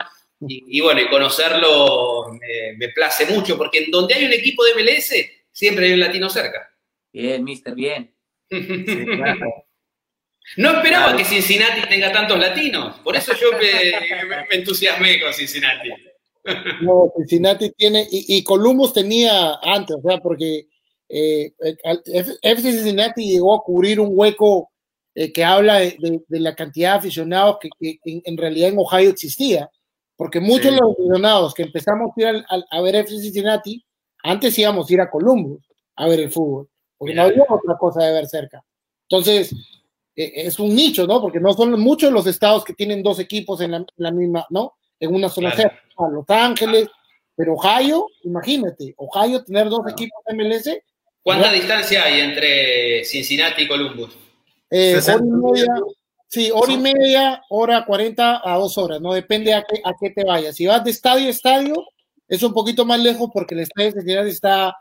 Y, 0.48 0.78
y 0.78 0.80
bueno, 0.80 1.00
y 1.00 1.08
conocerlo 1.08 2.26
me, 2.32 2.76
me 2.76 2.88
place 2.92 3.24
mucho, 3.26 3.56
porque 3.56 3.84
en 3.84 3.90
donde 3.90 4.14
hay 4.14 4.24
un 4.24 4.32
equipo 4.32 4.64
de 4.64 4.74
MLS, 4.74 5.14
siempre 5.52 5.86
hay 5.86 5.92
un 5.92 6.00
latino 6.00 6.28
cerca. 6.28 6.68
Bien, 7.12 7.44
mister, 7.44 7.74
bien. 7.74 8.12
Sí, 8.50 9.06
claro. 9.16 9.64
No 10.56 10.70
esperaba 10.76 11.04
Claro. 11.06 11.18
que 11.18 11.24
Cincinnati 11.24 11.88
tenga 11.88 12.10
tantos 12.12 12.38
latinos, 12.38 12.98
por 13.00 13.14
eso 13.16 13.32
yo 13.40 13.52
me, 13.52 14.24
me- 14.26 14.46
me 14.48 14.54
entusiasmé 14.56 15.20
con 15.20 15.32
Cincinnati. 15.34 15.90
No, 16.82 17.12
Cincinnati 17.16 17.70
tiene, 17.72 18.06
y, 18.10 18.36
y 18.36 18.44
Columbus 18.44 18.92
tenía 18.92 19.54
antes, 19.62 19.96
o 19.96 20.08
sea, 20.08 20.18
porque 20.20 20.68
eh, 21.08 21.52
FC 22.42 22.72
Cincinnati 22.72 23.28
llegó 23.28 23.54
a 23.54 23.62
cubrir 23.62 24.00
un 24.00 24.10
hueco 24.12 24.70
eh, 25.14 25.32
que 25.32 25.44
habla 25.44 25.76
de, 25.78 25.96
de- 25.98 26.22
de 26.28 26.40
la 26.40 26.54
cantidad 26.54 26.92
de 26.92 26.98
aficionados 26.98 27.58
que, 27.60 27.68
que 27.80 27.98
en, 28.04 28.22
en 28.24 28.36
realidad 28.36 28.68
en 28.70 28.78
Ohio 28.78 29.10
existía, 29.10 29.70
porque 30.16 30.40
muchos 30.40 30.66
Sí. 30.68 30.74
de 30.74 30.80
los 30.80 30.92
aficionados 30.92 31.54
que 31.54 31.62
empezamos 31.62 32.10
a 32.16 32.20
ir 32.20 32.44
a 32.70 32.80
ver 32.80 32.96
FC 32.96 33.20
Cincinnati, 33.22 33.84
antes 34.22 34.58
íbamos 34.58 34.88
a 34.88 34.92
ir 34.92 35.00
a 35.00 35.10
Columbus 35.10 35.60
a 35.96 36.06
ver 36.08 36.20
el 36.20 36.30
fútbol, 36.30 36.68
porque 36.98 37.14
no 37.14 37.22
había 37.22 37.44
otra 37.48 37.76
cosa 37.78 38.04
de 38.04 38.12
ver 38.12 38.26
cerca. 38.26 38.64
Entonces, 39.08 39.52
eh, 40.16 40.32
es 40.34 40.58
un 40.58 40.74
nicho, 40.74 41.06
¿no? 41.06 41.20
Porque 41.20 41.40
no 41.40 41.52
son 41.52 41.78
muchos 41.80 42.12
los 42.12 42.26
estados 42.26 42.64
que 42.64 42.74
tienen 42.74 43.02
dos 43.02 43.18
equipos 43.20 43.60
en 43.60 43.70
la, 43.72 43.76
en 43.78 43.86
la 43.96 44.10
misma, 44.10 44.46
¿no? 44.50 44.74
En 45.00 45.14
una 45.14 45.28
sola 45.28 45.52
Claro. 45.52 45.70
sede. 45.70 45.80
A 45.98 46.08
Los 46.10 46.24
Ángeles, 46.28 46.88
pero 47.34 47.54
Ohio, 47.54 48.06
imagínate, 48.24 48.94
Ohio 48.98 49.42
tener 49.44 49.68
dos 49.68 49.80
equipos 49.90 50.18
MLS, 50.28 50.82
¿Cuánta 51.22 51.50
distancia 51.50 52.04
hay 52.04 52.20
entre 52.20 53.04
Cincinnati 53.04 53.62
y 53.62 53.68
Columbus? 53.68 54.14
eh, 54.70 54.92
hora 54.92 55.02
60 55.02 55.24
y 55.26 55.30
media, 55.30 55.74
sí, 56.28 56.50
hora 56.52 56.72
y 56.72 56.78
media, 56.78 57.42
hora 57.48 57.84
40 57.84 58.42
a 58.44 58.58
dos 58.58 58.78
horas, 58.78 59.00
¿no? 59.00 59.12
Depende 59.12 59.52
a 59.54 59.62
qué, 59.64 59.80
a 59.84 59.92
qué 60.00 60.10
te 60.10 60.24
vayas. 60.24 60.54
Si 60.54 60.66
vas 60.66 60.84
de 60.84 60.90
estadio 60.90 61.26
a 61.26 61.30
estadio, 61.30 61.84
es 62.28 62.42
un 62.42 62.52
poquito 62.52 62.84
más 62.84 63.00
lejos 63.00 63.30
porque 63.32 63.54
el 63.54 63.60
estadio 63.62 63.88
de 63.92 64.00
Cincinnati 64.00 64.30
está 64.30 64.76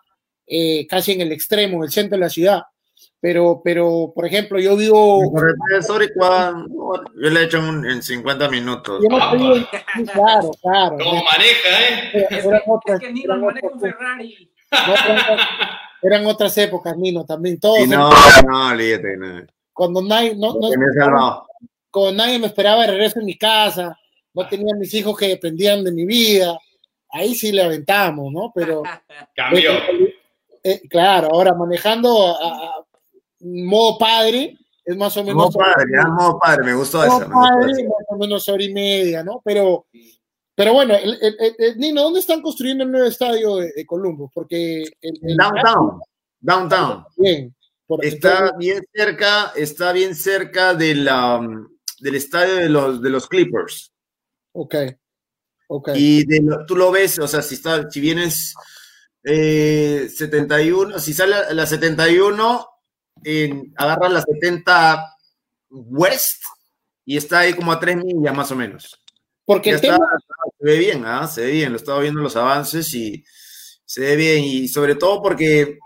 eh, 0.47 0.86
casi 0.88 1.13
en 1.13 1.22
el 1.22 1.32
extremo, 1.32 1.78
en 1.78 1.84
el 1.84 1.91
centro 1.91 2.18
de 2.18 2.24
la 2.26 2.30
ciudad. 2.30 2.61
Pero, 3.26 3.59
pero, 3.63 4.11
por 4.13 4.28
ejemplo, 4.28 4.59
yo 4.59 4.76
vivo. 4.76 5.34
yo 7.15 7.30
le 7.32 7.39
he 7.39 7.43
hecho 7.45 7.57
en 7.57 8.03
50 8.03 8.49
minutos. 8.49 9.01
Yo 9.01 9.09
no 9.09 9.17
estoy, 9.17 9.67
claro, 10.13 10.51
claro. 10.61 10.97
¿Cómo 11.03 11.23
maneja, 11.23 11.69
eh? 11.89 12.28
Es, 12.30 12.45
es 12.45 12.99
que 12.99 13.11
Nino 13.11 13.36
maneja 13.39 13.67
un 13.67 13.80
Ferrari. 13.82 14.51
eran 16.03 16.28
otras 16.28 16.55
épocas, 16.59 16.95
Nino, 16.95 17.26
también. 17.26 17.59
Todos. 17.59 17.80
Y 17.80 17.88
no, 17.88 18.11
no, 18.47 18.67
olvídate, 18.69 19.17
no. 19.17 19.41
Cuando 19.73 20.03
nadie, 20.03 20.36
no, 20.36 20.53
no, 20.61 21.47
cuando 21.89 22.11
nadie 22.13 22.38
me 22.38 22.45
esperaba 22.45 22.82
de 22.82 22.91
regreso 22.91 23.21
en 23.21 23.26
mi 23.26 23.39
casa, 23.39 23.97
no 24.36 24.47
tenía 24.47 24.76
mis 24.76 24.93
hijos 24.93 25.17
que 25.17 25.30
dependían 25.30 25.84
de 25.84 25.91
mi 25.91 26.05
vida, 26.05 26.59
ahí 27.09 27.34
sí 27.34 27.51
le 27.51 27.63
aventamos, 27.63 28.32
¿no? 28.32 28.51
Pero. 28.53 28.84
Cambió. 29.36 29.71
Eh, 29.71 30.15
eh, 30.67 30.82
claro, 30.88 31.30
ahora 31.32 31.55
manejando 31.55 32.28
a, 32.28 32.47
a, 32.47 32.85
modo 33.40 33.98
padre, 33.98 34.58
es 34.84 34.96
más 34.96 35.16
o 35.18 35.24
menos. 35.24 35.36
Modo 35.36 35.52
padre, 35.52 35.86
ya, 35.92 36.08
modo 36.08 36.40
padre, 36.40 36.64
me 36.64 36.76
gustó 36.76 37.06
modo. 37.06 37.30
Padre, 37.30 37.84
más 37.84 38.06
o 38.08 38.18
menos 38.18 38.50
hora 38.50 38.64
y 38.64 38.74
media, 38.74 39.24
¿no? 39.24 39.42
Pero, 39.44 39.88
pero 40.54 40.74
bueno, 40.74 40.96
el, 40.96 41.18
el, 41.22 41.56
el, 41.58 41.78
Nino, 41.78 42.04
¿dónde 42.04 42.20
están 42.20 42.42
construyendo 42.42 42.84
el 42.84 42.92
nuevo 42.92 43.08
estadio 43.08 43.58
de, 43.58 43.72
de 43.76 43.86
Columbus? 43.86 44.32
Porque. 44.34 44.86
downtown, 45.02 46.02
downtown. 46.40 47.06
Bien. 47.18 47.56
Por, 47.88 48.04
está 48.04 48.34
entonces, 48.34 48.58
bien 48.58 48.84
cerca, 48.94 49.54
está 49.56 49.92
bien 49.92 50.16
cerca 50.16 50.74
de 50.74 50.96
la, 50.96 51.40
del 52.00 52.16
estadio 52.16 52.56
de 52.56 52.70
los, 52.70 53.02
de 53.02 53.10
los 53.10 53.28
Clippers. 53.28 53.92
Ok. 54.54 54.76
Okay. 55.68 55.94
Y 55.98 56.26
de, 56.26 56.44
tú 56.68 56.76
lo 56.76 56.92
ves, 56.92 57.18
o 57.20 57.28
sea, 57.28 57.42
si, 57.42 57.56
está, 57.56 57.90
si 57.90 58.00
vienes 58.00 58.54
eh, 59.24 60.08
71, 60.14 61.00
si 61.00 61.14
sale 61.14 61.36
la 61.54 61.66
71, 61.66 62.68
en, 63.26 63.73
agarras 63.76 64.13
la 64.13 64.21
70 64.21 65.17
West 65.69 66.43
y 67.03 67.17
está 67.17 67.39
ahí 67.39 67.53
como 67.53 67.71
a 67.71 67.80
3 67.80 67.97
millas 67.97 68.36
más 68.36 68.51
o 68.51 68.55
menos. 68.55 69.01
Porque 69.43 69.71
el 69.71 69.82
tema... 69.82 69.95
está, 69.95 70.36
se 70.57 70.65
ve 70.65 70.78
bien, 70.80 71.03
¿ah? 71.05 71.28
se 71.28 71.41
ve 71.41 71.51
bien, 71.51 71.71
lo 71.71 71.78
estaba 71.78 71.99
viendo 71.99 72.21
los 72.21 72.36
avances 72.36 72.93
y 72.93 73.23
se 73.86 74.01
ve 74.01 74.15
bien, 74.15 74.43
y 74.43 74.67
sobre 74.67 74.95
todo 74.95 75.21
porque 75.21 75.78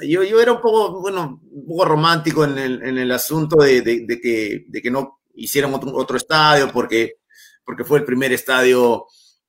yo, 0.00 0.22
yo 0.22 0.40
era 0.40 0.52
un 0.52 0.60
poco, 0.60 1.00
bueno, 1.00 1.40
un 1.50 1.66
poco 1.66 1.84
romántico 1.84 2.44
en 2.44 2.58
el, 2.58 2.82
en 2.82 2.98
el 2.98 3.10
asunto 3.10 3.56
de, 3.56 3.82
de, 3.82 4.04
de, 4.06 4.20
que, 4.20 4.64
de 4.68 4.82
que 4.82 4.90
no 4.90 5.20
hicieran 5.34 5.74
otro, 5.74 5.92
otro 5.94 6.16
estadio, 6.16 6.70
porque, 6.72 7.18
porque 7.64 7.84
fue 7.84 7.98
el 7.98 8.04
primer 8.04 8.32
estadio 8.32 9.06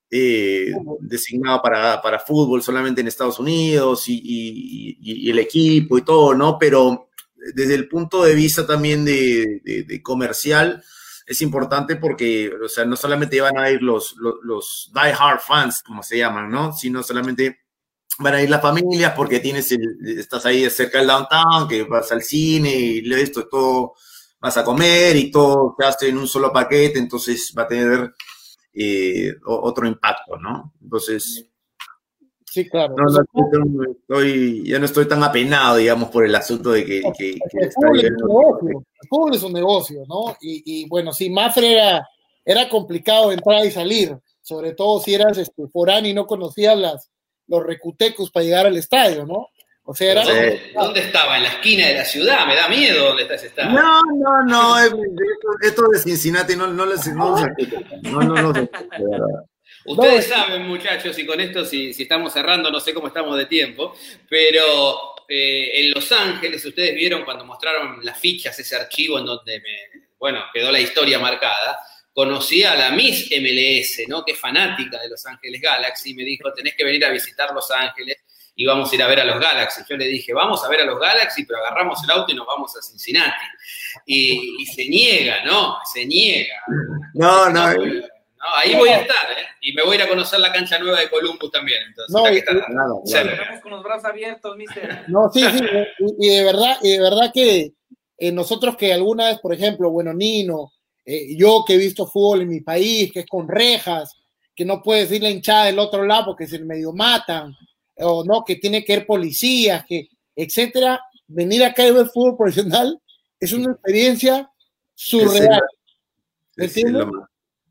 eh, 0.09 0.71
designado 1.01 1.61
para, 1.61 2.01
para, 2.01 2.19
fútbol 2.19 2.63
solamente 2.63 3.01
en 3.01 3.07
Estados 3.07 3.39
Unidos 3.39 4.09
y, 4.09 4.15
y, 4.15 4.97
y, 4.99 5.29
el 5.29 5.37
equipo 5.37 5.99
y 5.99 6.01
todo, 6.01 6.33
¿no? 6.33 6.57
Pero 6.57 7.08
desde 7.53 7.75
el 7.75 7.87
punto 7.87 8.23
de 8.23 8.35
vista 8.35 8.65
también 8.65 9.05
de, 9.05 10.01
comercial 10.03 10.83
es 11.25 11.41
importante 11.41 11.95
porque, 11.95 12.51
o 12.63 12.67
sea, 12.67 12.85
no 12.85 12.95
solamente 12.95 13.39
van 13.39 13.57
a 13.57 13.69
ir 13.69 13.83
los, 13.83 14.15
los, 14.17 14.35
los 14.41 14.91
die 14.93 15.13
hard 15.17 15.39
fans, 15.39 15.83
como 15.83 16.01
se 16.01 16.17
llaman, 16.17 16.49
¿no? 16.49 16.73
Sino 16.73 17.03
solamente 17.03 17.59
van 18.17 18.33
a 18.33 18.41
ir 18.41 18.49
las 18.49 18.61
familias 18.61 19.13
porque 19.15 19.39
tienes 19.39 19.71
el, 19.71 19.81
estás 20.17 20.45
ahí 20.47 20.67
cerca 20.71 20.97
del 20.97 21.07
downtown, 21.07 21.67
que 21.67 21.83
vas 21.83 22.11
al 22.11 22.23
cine 22.23 22.73
y 22.75 23.13
esto, 23.13 23.47
todo, 23.47 23.93
vas 24.39 24.57
a 24.57 24.63
comer 24.63 25.15
y 25.15 25.29
todo 25.29 25.75
te 25.77 25.85
hace 25.85 26.09
en 26.09 26.17
un 26.17 26.27
solo 26.27 26.51
paquete, 26.51 26.97
entonces 26.97 27.53
va 27.55 27.63
a 27.63 27.67
tener 27.67 28.13
eh, 28.73 29.35
otro 29.45 29.87
impacto, 29.87 30.37
¿no? 30.37 30.73
Entonces... 30.81 31.45
Sí, 32.51 32.67
claro. 32.67 32.95
No, 32.97 33.03
no, 33.05 33.83
estoy, 33.91 34.67
ya 34.67 34.79
no 34.79 34.85
estoy 34.85 35.07
tan 35.07 35.23
apenado, 35.23 35.77
digamos, 35.77 36.09
por 36.09 36.25
el 36.25 36.33
asunto 36.33 36.71
de 36.71 36.83
que... 36.83 37.01
que, 37.15 37.37
que 37.51 37.65
el, 37.65 37.71
fútbol 37.71 37.99
es 37.99 38.11
negocio, 38.11 38.69
el, 38.69 39.07
fútbol 39.07 39.35
es 39.35 39.43
un 39.43 39.53
negocio, 39.53 40.03
¿no? 40.07 40.35
Y, 40.41 40.63
y, 40.65 40.89
bueno, 40.89 41.13
sí, 41.13 41.29
Mafre 41.29 41.73
era, 41.73 42.09
era 42.43 42.67
complicado 42.67 43.31
entrar 43.31 43.63
y 43.65 43.71
salir, 43.71 44.17
sobre 44.41 44.73
todo 44.73 44.99
si 44.99 45.13
eras 45.13 45.37
este, 45.37 45.67
foráneo 45.67 46.09
y 46.09 46.15
no 46.15 46.25
conocías 46.25 46.75
las, 46.75 47.11
los 47.45 47.63
recutecos 47.63 48.31
para 48.31 48.45
llegar 48.45 48.65
al 48.65 48.77
estadio, 48.77 49.27
¿no? 49.27 49.49
O 49.83 49.93
sea, 49.93 50.11
era... 50.11 50.23
¿Dónde, 50.23 50.61
¿Dónde, 50.73 50.99
estaba? 51.01 51.37
¿En 51.37 51.43
la 51.43 51.49
esquina 51.49 51.87
de 51.87 51.95
la 51.95 52.05
ciudad? 52.05 52.47
Me 52.47 52.55
da 52.55 52.67
miedo 52.67 53.05
dónde 53.05 53.23
está 53.23 53.35
ese 53.35 53.47
estadio. 53.47 53.79
No, 53.79 54.01
no, 54.15 54.43
no, 54.43 54.79
esto, 54.79 54.97
esto 55.61 55.87
de 55.89 55.99
Cincinnati 55.99 56.55
no, 56.55 56.65
no 56.65 56.85
les... 56.87 57.07
No, 57.13 57.35
no, 58.03 58.21
no, 58.21 58.53
no, 58.53 58.69
Ustedes 59.85 60.27
saben, 60.27 60.67
muchachos, 60.67 61.17
y 61.17 61.25
con 61.25 61.39
esto, 61.39 61.63
si, 61.65 61.93
si, 61.93 62.03
estamos 62.03 62.33
cerrando, 62.33 62.69
no 62.69 62.79
sé 62.79 62.93
cómo 62.93 63.07
estamos 63.07 63.37
de 63.37 63.45
tiempo, 63.45 63.95
pero 64.29 65.15
eh, 65.27 65.81
en 65.81 65.91
Los 65.91 66.11
Ángeles, 66.11 66.63
ustedes 66.65 66.93
vieron 66.95 67.23
cuando 67.23 67.45
mostraron 67.45 68.03
las 68.03 68.19
fichas, 68.19 68.57
ese 68.59 68.75
archivo 68.75 69.19
en 69.19 69.25
donde, 69.25 69.59
me, 69.59 70.01
bueno, 70.17 70.43
quedó 70.53 70.71
la 70.71 70.79
historia 70.79 71.17
marcada, 71.17 71.79
conocí 72.13 72.63
a 72.63 72.75
la 72.75 72.91
Miss 72.91 73.29
MLS, 73.31 74.07
¿no? 74.09 74.25
Que 74.25 74.33
es 74.33 74.39
fanática 74.39 74.99
de 74.99 75.09
Los 75.09 75.25
Ángeles 75.25 75.61
Galaxy, 75.61 76.11
y 76.11 76.13
me 76.13 76.23
dijo, 76.23 76.51
tenés 76.53 76.75
que 76.75 76.83
venir 76.83 77.05
a 77.05 77.09
visitar 77.09 77.53
Los 77.53 77.71
Ángeles 77.71 78.17
y 78.59 78.65
vamos 78.65 78.91
a 78.91 78.95
ir 78.95 79.01
a 79.01 79.07
ver 79.07 79.21
a 79.21 79.23
los 79.23 79.39
Galaxy. 79.39 79.83
Yo 79.89 79.95
le 79.95 80.05
dije, 80.05 80.33
vamos 80.33 80.61
a 80.65 80.67
ver 80.67 80.81
a 80.81 80.83
los 80.83 80.99
Galaxy, 80.99 81.45
pero 81.45 81.59
agarramos 81.59 82.03
el 82.03 82.11
auto 82.11 82.33
y 82.33 82.35
nos 82.35 82.45
vamos 82.45 82.75
a 82.75 82.81
Cincinnati. 82.81 83.45
Y, 84.05 84.57
y 84.59 84.65
se 84.65 84.89
niega, 84.89 85.45
¿no? 85.45 85.77
Se 85.85 86.05
niega. 86.05 86.55
No, 87.13 87.49
no. 87.49 87.73
no, 87.73 88.03
no 88.39 88.45
ahí 88.55 88.75
voy 88.75 88.89
a 88.89 89.01
estar, 89.01 89.31
¿eh? 89.31 89.45
Y 89.61 89.73
me 89.73 89.83
voy 89.83 89.93
a 89.93 89.95
ir 89.95 90.01
a 90.03 90.07
conocer 90.07 90.39
la 90.39 90.53
cancha 90.53 90.79
nueva 90.79 90.99
de 90.99 91.09
Columbus 91.09 91.51
también. 91.51 91.81
Entonces, 91.87 92.13
no, 92.13 92.31
y, 92.31 92.35
que 92.35 92.43
claro, 92.43 93.01
claro. 93.05 93.61
con 93.61 93.71
los 93.71 93.83
brazos 93.83 94.05
abiertos, 94.05 94.55
mister. 94.55 95.05
No, 95.07 95.29
sí, 95.31 95.41
sí. 95.41 95.63
Y, 95.99 96.27
y 96.27 96.35
de 96.37 96.43
verdad, 96.45 96.77
y 96.81 96.91
de 96.91 96.99
verdad 96.99 97.31
que 97.33 97.73
eh, 98.17 98.31
nosotros 98.31 98.75
que 98.75 98.93
alguna 98.93 99.27
vez, 99.27 99.39
por 99.39 99.53
ejemplo, 99.53 99.89
bueno, 99.91 100.13
Nino, 100.13 100.73
eh, 101.05 101.35
yo 101.37 101.63
que 101.65 101.75
he 101.75 101.77
visto 101.77 102.05
fútbol 102.05 102.41
en 102.41 102.49
mi 102.49 102.61
país, 102.61 103.11
que 103.11 103.21
es 103.21 103.25
con 103.25 103.47
rejas, 103.47 104.15
que 104.53 104.65
no 104.65 104.81
puedes 104.81 105.09
ir 105.11 105.23
la 105.23 105.29
hinchada 105.29 105.65
del 105.65 105.79
otro 105.79 106.05
lado 106.05 106.27
porque 106.27 106.45
se 106.45 106.59
medio 106.59 106.91
matan, 106.91 107.55
o 107.95 108.23
no, 108.25 108.43
que 108.43 108.57
tiene 108.57 108.83
que 108.83 108.93
ir 108.93 109.05
policías, 109.05 109.85
que, 109.85 110.09
etcétera, 110.35 111.01
venir 111.27 111.63
acá 111.63 111.87
y 111.87 111.91
ver 111.91 112.07
fútbol 112.07 112.35
profesional 112.35 112.99
es 113.39 113.53
una 113.53 113.71
experiencia 113.71 114.49
surreal. 114.93 115.61
¿Me 116.57 116.65
entiendes? 116.65 117.05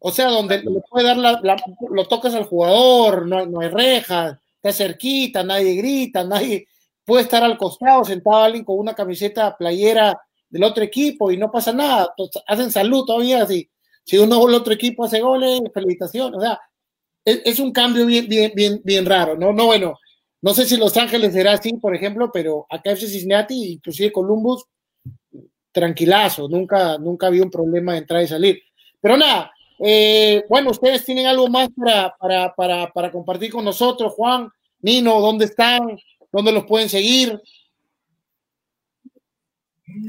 O 0.01 0.13
sea, 0.13 0.29
donde 0.29 0.63
le 0.63 0.81
puede 0.89 1.07
dar 1.07 1.17
la, 1.17 1.41
la, 1.43 1.57
lo 1.91 2.07
tocas 2.07 2.35
al 2.35 2.45
jugador, 2.45 3.27
no, 3.27 3.47
no 3.47 3.61
hay 3.61 3.69
rejas, 3.69 4.39
está 4.57 4.73
cerquita, 4.73 5.43
nadie 5.43 5.75
grita, 5.75 6.25
nadie 6.25 6.67
puede 7.05 7.23
estar 7.23 7.43
al 7.43 7.57
costado, 7.57 8.05
sentado 8.05 8.37
alguien 8.37 8.65
con 8.65 8.79
una 8.79 8.95
camiseta 8.95 9.57
playera 9.57 10.21
del 10.49 10.65
otro 10.65 10.85
equipo 10.85 11.31
y 11.31 11.37
no 11.37 11.51
pasa 11.51 11.73
nada, 11.73 12.15
hacen 12.47 12.71
salud 12.71 13.05
todavía, 13.05 13.47
si, 13.47 13.69
si 14.05 14.19
uno 14.19 14.47
el 14.47 14.55
otro 14.55 14.73
equipo 14.73 15.05
hace 15.05 15.21
goles, 15.21 15.61
felicitaciones, 15.73 16.39
o 16.39 16.41
sea, 16.41 16.61
es, 17.25 17.43
es, 17.45 17.59
un 17.59 17.73
cambio 17.73 18.07
bien, 18.07 18.29
bien, 18.29 18.53
bien, 18.55 18.81
bien 18.85 19.05
raro, 19.05 19.37
¿no? 19.37 19.53
No, 19.53 19.67
bueno, 19.67 19.99
no 20.41 20.55
sé 20.55 20.65
si 20.65 20.77
Los 20.77 20.97
Ángeles 20.97 21.33
será 21.33 21.53
así, 21.53 21.73
por 21.75 21.95
ejemplo, 21.95 22.31
pero 22.33 22.67
acá 22.71 22.93
FC 22.93 23.09
Cincinnati, 23.09 23.73
inclusive 23.73 24.13
Columbus, 24.13 24.65
tranquilazo, 25.73 26.49
nunca, 26.49 26.99
nunca 26.99 27.27
había 27.27 27.43
un 27.43 27.51
problema 27.51 27.93
de 27.93 27.99
entrar 27.99 28.23
y 28.23 28.29
salir. 28.29 28.63
Pero 29.01 29.17
nada, 29.17 29.53
eh, 29.81 30.45
bueno, 30.49 30.71
ustedes 30.71 31.05
tienen 31.05 31.27
algo 31.27 31.49
más 31.49 31.69
para, 31.77 32.15
para, 32.17 32.55
para, 32.55 32.91
para 32.93 33.11
compartir 33.13 33.53
con 33.53 33.65
nosotros, 33.65 34.13
Juan, 34.15 34.51
Nino, 34.81 35.21
¿dónde 35.21 35.45
están? 35.47 35.99
¿Dónde 36.33 36.53
los 36.53 36.65
pueden 36.67 36.89
seguir? 36.89 37.41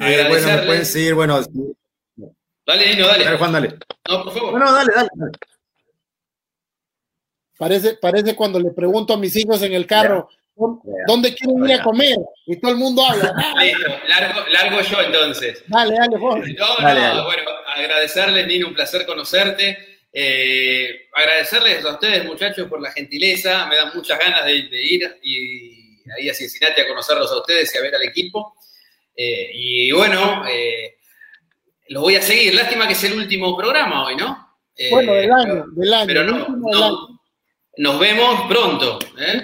Eh, 0.01 0.25
bueno, 0.27 0.47
me 0.47 0.65
pueden 0.65 0.85
seguir, 0.85 1.13
bueno. 1.15 1.41
Dale, 2.65 2.89
Nino, 2.93 3.07
dale. 3.07 3.23
Dale, 3.25 3.37
Juan, 3.37 3.51
dale. 3.53 3.77
No, 4.09 4.23
por 4.23 4.33
favor. 4.33 4.51
Bueno, 4.51 4.71
dale, 4.71 4.93
dale. 4.93 5.09
dale. 5.13 5.31
Parece, 7.57 7.95
parece 7.95 8.35
cuando 8.35 8.59
le 8.59 8.71
pregunto 8.71 9.13
a 9.13 9.17
mis 9.17 9.35
hijos 9.35 9.61
en 9.63 9.73
el 9.73 9.85
carro, 9.85 10.29
¿dónde 11.07 11.35
quieren 11.35 11.65
ir 11.65 11.73
a 11.73 11.83
comer? 11.83 12.17
Y 12.45 12.57
todo 12.57 12.71
el 12.71 12.77
mundo 12.77 13.03
habla. 13.03 13.33
Listo, 13.61 13.89
largo, 14.07 14.41
largo 14.49 14.81
yo 14.81 15.01
entonces. 15.01 15.63
Dale, 15.67 15.95
dale, 15.95 16.17
Juan. 16.17 16.39
No, 16.39 16.65
Dale, 16.81 16.99
no, 17.01 17.07
dale. 17.07 17.23
bueno, 17.23 17.43
agradecerles, 17.79 18.47
Nino, 18.47 18.67
un 18.67 18.73
placer 18.73 19.05
conocerte. 19.05 19.77
Eh, 20.11 21.07
agradecerles 21.13 21.85
a 21.85 21.93
ustedes, 21.93 22.25
muchachos, 22.25 22.67
por 22.67 22.81
la 22.81 22.91
gentileza. 22.91 23.65
Me 23.67 23.75
dan 23.75 23.91
muchas 23.93 24.17
ganas 24.19 24.45
de, 24.45 24.63
de 24.63 24.81
ir 24.81 25.19
y 25.23 25.79
ahí 26.17 26.29
a 26.29 26.33
Cincinnati 26.33 26.81
a 26.81 26.87
conocerlos 26.87 27.31
a 27.31 27.37
ustedes 27.37 27.73
y 27.73 27.77
a 27.77 27.81
ver 27.81 27.95
al 27.95 28.03
equipo. 28.03 28.55
Eh, 29.15 29.51
y 29.53 29.91
bueno, 29.91 30.43
eh, 30.47 30.97
los 31.89 32.03
voy 32.03 32.15
a 32.15 32.21
seguir. 32.21 32.53
Lástima 32.55 32.87
que 32.87 32.93
es 32.93 33.03
el 33.03 33.13
último 33.13 33.55
programa 33.57 34.05
hoy, 34.05 34.15
¿no? 34.15 34.57
Bueno, 34.91 35.13
del 35.13 35.31
año, 35.31 35.65
del 35.75 35.93
año. 35.93 36.07
Pero 36.07 36.23
no, 36.23 36.47
no, 36.47 37.19
nos 37.77 37.99
vemos 37.99 38.41
pronto. 38.47 38.99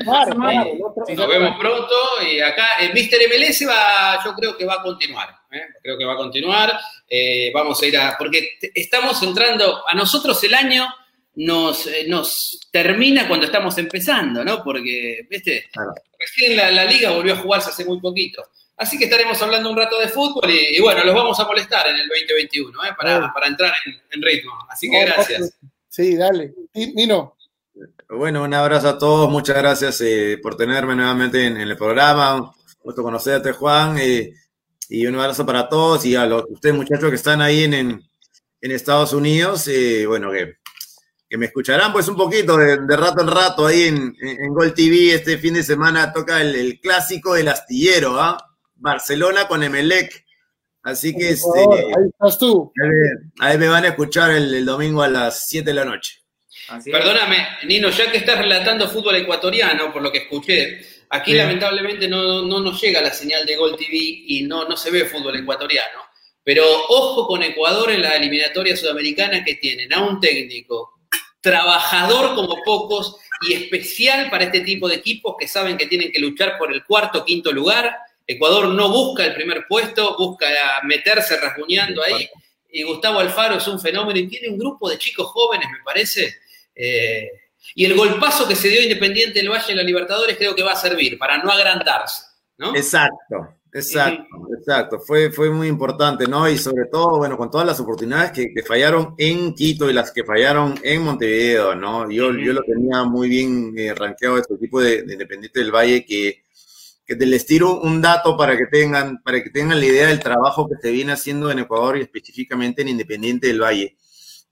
Nos 0.05 1.27
vemos 1.27 1.57
pronto 1.59 1.95
y 2.29 2.39
acá 2.39 2.77
el 2.79 2.89
Mr. 2.89 3.17
MLS 3.29 3.67
va, 3.67 4.23
yo 4.23 4.33
creo 4.33 4.57
que 4.57 4.65
va 4.65 4.75
a 4.75 4.81
continuar. 4.81 5.29
¿Eh? 5.55 5.65
Creo 5.81 5.97
que 5.97 6.05
va 6.05 6.13
a 6.13 6.17
continuar. 6.17 6.77
Eh, 7.07 7.51
vamos 7.53 7.81
a 7.81 7.85
ir 7.85 7.97
a. 7.97 8.15
Porque 8.17 8.57
estamos 8.73 9.21
entrando. 9.23 9.83
A 9.87 9.95
nosotros 9.95 10.43
el 10.43 10.53
año 10.53 10.87
nos, 11.35 11.87
eh, 11.87 12.05
nos 12.07 12.59
termina 12.71 13.27
cuando 13.27 13.45
estamos 13.45 13.77
empezando, 13.77 14.43
¿no? 14.43 14.63
Porque, 14.63 15.25
¿viste? 15.29 15.65
Claro. 15.71 15.93
Recién 16.19 16.55
la, 16.57 16.71
la 16.71 16.85
liga 16.85 17.11
volvió 17.11 17.33
a 17.33 17.37
jugarse 17.37 17.69
hace 17.69 17.85
muy 17.85 17.99
poquito. 17.99 18.43
Así 18.77 18.97
que 18.97 19.05
estaremos 19.05 19.41
hablando 19.41 19.69
un 19.69 19.77
rato 19.77 19.97
de 19.99 20.09
fútbol 20.09 20.49
y, 20.49 20.81
bueno, 20.81 21.03
los 21.05 21.15
vamos 21.15 21.39
a 21.39 21.45
molestar 21.45 21.87
en 21.87 21.95
el 21.95 22.09
2021 22.09 22.85
¿eh? 22.85 22.89
para, 22.97 23.31
para, 23.33 23.47
entrar 23.47 23.73
en, 24.11 24.21
ritmo. 24.21 24.51
Así 24.69 24.89
que 24.89 25.05
gracias. 25.05 25.57
Sí, 25.87 26.17
dale. 26.17 26.53
Nino. 26.73 27.37
Bueno, 28.09 28.43
un 28.43 28.53
abrazo 28.53 28.89
a 28.89 28.97
todos. 28.97 29.29
Muchas 29.29 29.55
gracias 29.55 30.01
eh, 30.01 30.37
por 30.41 30.57
tenerme 30.57 30.93
nuevamente 30.93 31.45
en, 31.45 31.55
el 31.57 31.77
programa. 31.77 32.35
Un 32.35 32.51
gusto 32.83 33.01
conocerte, 33.01 33.53
Juan. 33.53 33.97
Eh, 33.97 34.33
y 34.89 35.05
un 35.05 35.15
abrazo 35.15 35.45
para 35.45 35.69
todos 35.69 36.05
y 36.05 36.15
a 36.15 36.25
los, 36.25 36.45
ustedes, 36.49 36.75
muchachos, 36.75 37.09
que 37.09 37.15
están 37.15 37.41
ahí 37.41 37.63
en, 37.63 37.73
en, 37.73 38.01
Estados 38.61 39.13
Unidos. 39.13 39.67
Eh, 39.67 40.05
bueno, 40.05 40.31
que, 40.31 40.55
que, 41.29 41.37
me 41.37 41.47
escucharán 41.47 41.93
pues 41.93 42.07
un 42.07 42.15
poquito 42.15 42.57
de, 42.57 42.77
rato 42.95 43.21
en 43.21 43.27
rato 43.27 43.67
ahí 43.67 43.83
en, 43.83 44.15
en, 44.19 44.53
Gol 44.53 44.73
TV. 44.73 45.13
Este 45.13 45.37
fin 45.37 45.53
de 45.53 45.63
semana 45.63 46.11
toca 46.13 46.41
el, 46.41 46.55
el 46.55 46.79
clásico 46.79 47.33
del 47.33 47.47
astillero, 47.47 48.19
¿ah? 48.19 48.37
Barcelona 48.75 49.47
con 49.47 49.63
Emelec. 49.63 50.25
Así 50.85 51.15
que 51.15 51.29
este, 51.29 51.59
ahí 51.59 52.09
estás 52.11 52.37
tú. 52.37 52.71
Ahí, 53.39 53.57
me 53.57 53.67
van 53.67 53.85
a 53.85 53.89
escuchar 53.89 54.29
el, 54.29 54.63
domingo 54.63 55.01
a 55.01 55.07
las 55.07 55.47
7 55.47 55.65
de 55.65 55.73
la 55.73 55.83
noche. 55.83 56.21
Perdóname, 56.85 57.37
Nino, 57.65 57.89
ya 57.89 58.11
que 58.11 58.17
estás 58.17 58.37
relatando 58.37 58.87
fútbol 58.87 59.15
ecuatoriano, 59.15 59.91
por 59.91 60.03
lo 60.03 60.11
que 60.11 60.19
escuché, 60.19 60.79
aquí 61.09 61.33
lamentablemente 61.33 62.07
no, 62.07 62.43
no, 62.43 62.59
nos 62.59 62.81
llega 62.81 63.01
la 63.01 63.11
señal 63.11 63.45
de 63.45 63.55
Gol 63.55 63.75
TV 63.75 63.97
y 64.27 64.43
no, 64.43 64.67
no 64.67 64.77
se 64.77 64.91
ve 64.91 65.05
fútbol 65.05 65.35
ecuatoriano. 65.37 66.01
Pero 66.43 66.63
ojo 66.89 67.27
con 67.27 67.41
Ecuador 67.43 67.91
en 67.91 68.01
la 68.01 68.15
eliminatoria 68.15 68.77
sudamericana 68.77 69.43
que 69.43 69.55
tienen 69.55 69.91
a 69.93 70.03
un 70.03 70.19
técnico 70.19 70.93
trabajador 71.41 72.35
como 72.35 72.61
pocos 72.63 73.17
y 73.41 73.53
especial 73.53 74.29
para 74.29 74.45
este 74.45 74.61
tipo 74.61 74.87
de 74.87 74.95
equipos 74.95 75.35
que 75.39 75.47
saben 75.47 75.77
que 75.77 75.87
tienen 75.87 76.11
que 76.11 76.19
luchar 76.19 76.57
por 76.57 76.71
el 76.73 76.83
cuarto 76.83 77.19
o 77.19 77.25
quinto 77.25 77.51
lugar 77.51 77.95
Ecuador 78.27 78.69
no 78.69 78.89
busca 78.89 79.25
el 79.25 79.35
primer 79.35 79.65
puesto, 79.67 80.15
busca 80.17 80.47
meterse 80.83 81.37
rasguñando 81.37 82.03
ahí. 82.03 82.27
Y 82.71 82.83
Gustavo 82.83 83.19
Alfaro 83.19 83.57
es 83.57 83.67
un 83.67 83.79
fenómeno 83.79 84.19
y 84.19 84.27
tiene 84.27 84.49
un 84.49 84.57
grupo 84.57 84.89
de 84.89 84.97
chicos 84.97 85.27
jóvenes, 85.27 85.67
me 85.71 85.83
parece. 85.83 86.35
Eh, 86.75 87.29
y 87.75 87.85
el 87.85 87.95
golpazo 87.95 88.47
que 88.47 88.55
se 88.55 88.69
dio 88.69 88.81
Independiente 88.81 89.39
del 89.39 89.49
Valle 89.49 89.71
en 89.71 89.77
la 89.77 89.83
Libertadores 89.83 90.37
creo 90.37 90.55
que 90.55 90.63
va 90.63 90.71
a 90.71 90.77
servir 90.77 91.19
para 91.19 91.37
no 91.43 91.51
agrandarse, 91.51 92.23
¿no? 92.57 92.73
Exacto, 92.73 93.59
exacto, 93.71 94.23
exacto. 94.57 94.99
Fue, 94.99 95.29
fue 95.29 95.51
muy 95.51 95.67
importante, 95.67 96.25
¿no? 96.25 96.49
Y 96.49 96.57
sobre 96.57 96.85
todo, 96.85 97.17
bueno, 97.17 97.37
con 97.37 97.51
todas 97.51 97.67
las 97.67 97.79
oportunidades 97.79 98.31
que, 98.31 98.63
fallaron 98.63 99.13
en 99.17 99.53
Quito 99.53 99.89
y 99.89 99.93
las 99.93 100.11
que 100.11 100.23
fallaron 100.23 100.79
en 100.81 101.03
Montevideo, 101.03 101.75
¿no? 101.75 102.09
Yo, 102.09 102.31
yo 102.33 102.53
lo 102.53 102.63
tenía 102.63 103.03
muy 103.03 103.27
bien 103.27 103.73
eh, 103.77 103.93
rankeado 103.93 104.37
este 104.37 104.55
equipo 104.55 104.81
de 104.81 105.03
Independiente 105.07 105.59
del 105.59 105.75
Valle 105.75 106.05
que 106.05 106.45
que 107.05 107.15
te 107.15 107.25
les 107.25 107.45
tiro 107.45 107.79
un 107.81 108.01
dato 108.01 108.35
para 108.35 108.57
que 108.57 108.65
tengan, 108.65 109.21
para 109.21 109.43
que 109.43 109.51
tengan 109.51 109.79
la 109.79 109.85
idea 109.85 110.07
del 110.07 110.19
trabajo 110.19 110.67
que 110.67 110.75
se 110.81 110.91
viene 110.91 111.11
haciendo 111.11 111.51
en 111.51 111.59
Ecuador 111.59 111.97
y 111.97 112.01
específicamente 112.01 112.81
en 112.81 112.89
Independiente 112.89 113.47
del 113.47 113.61
Valle. 113.61 113.95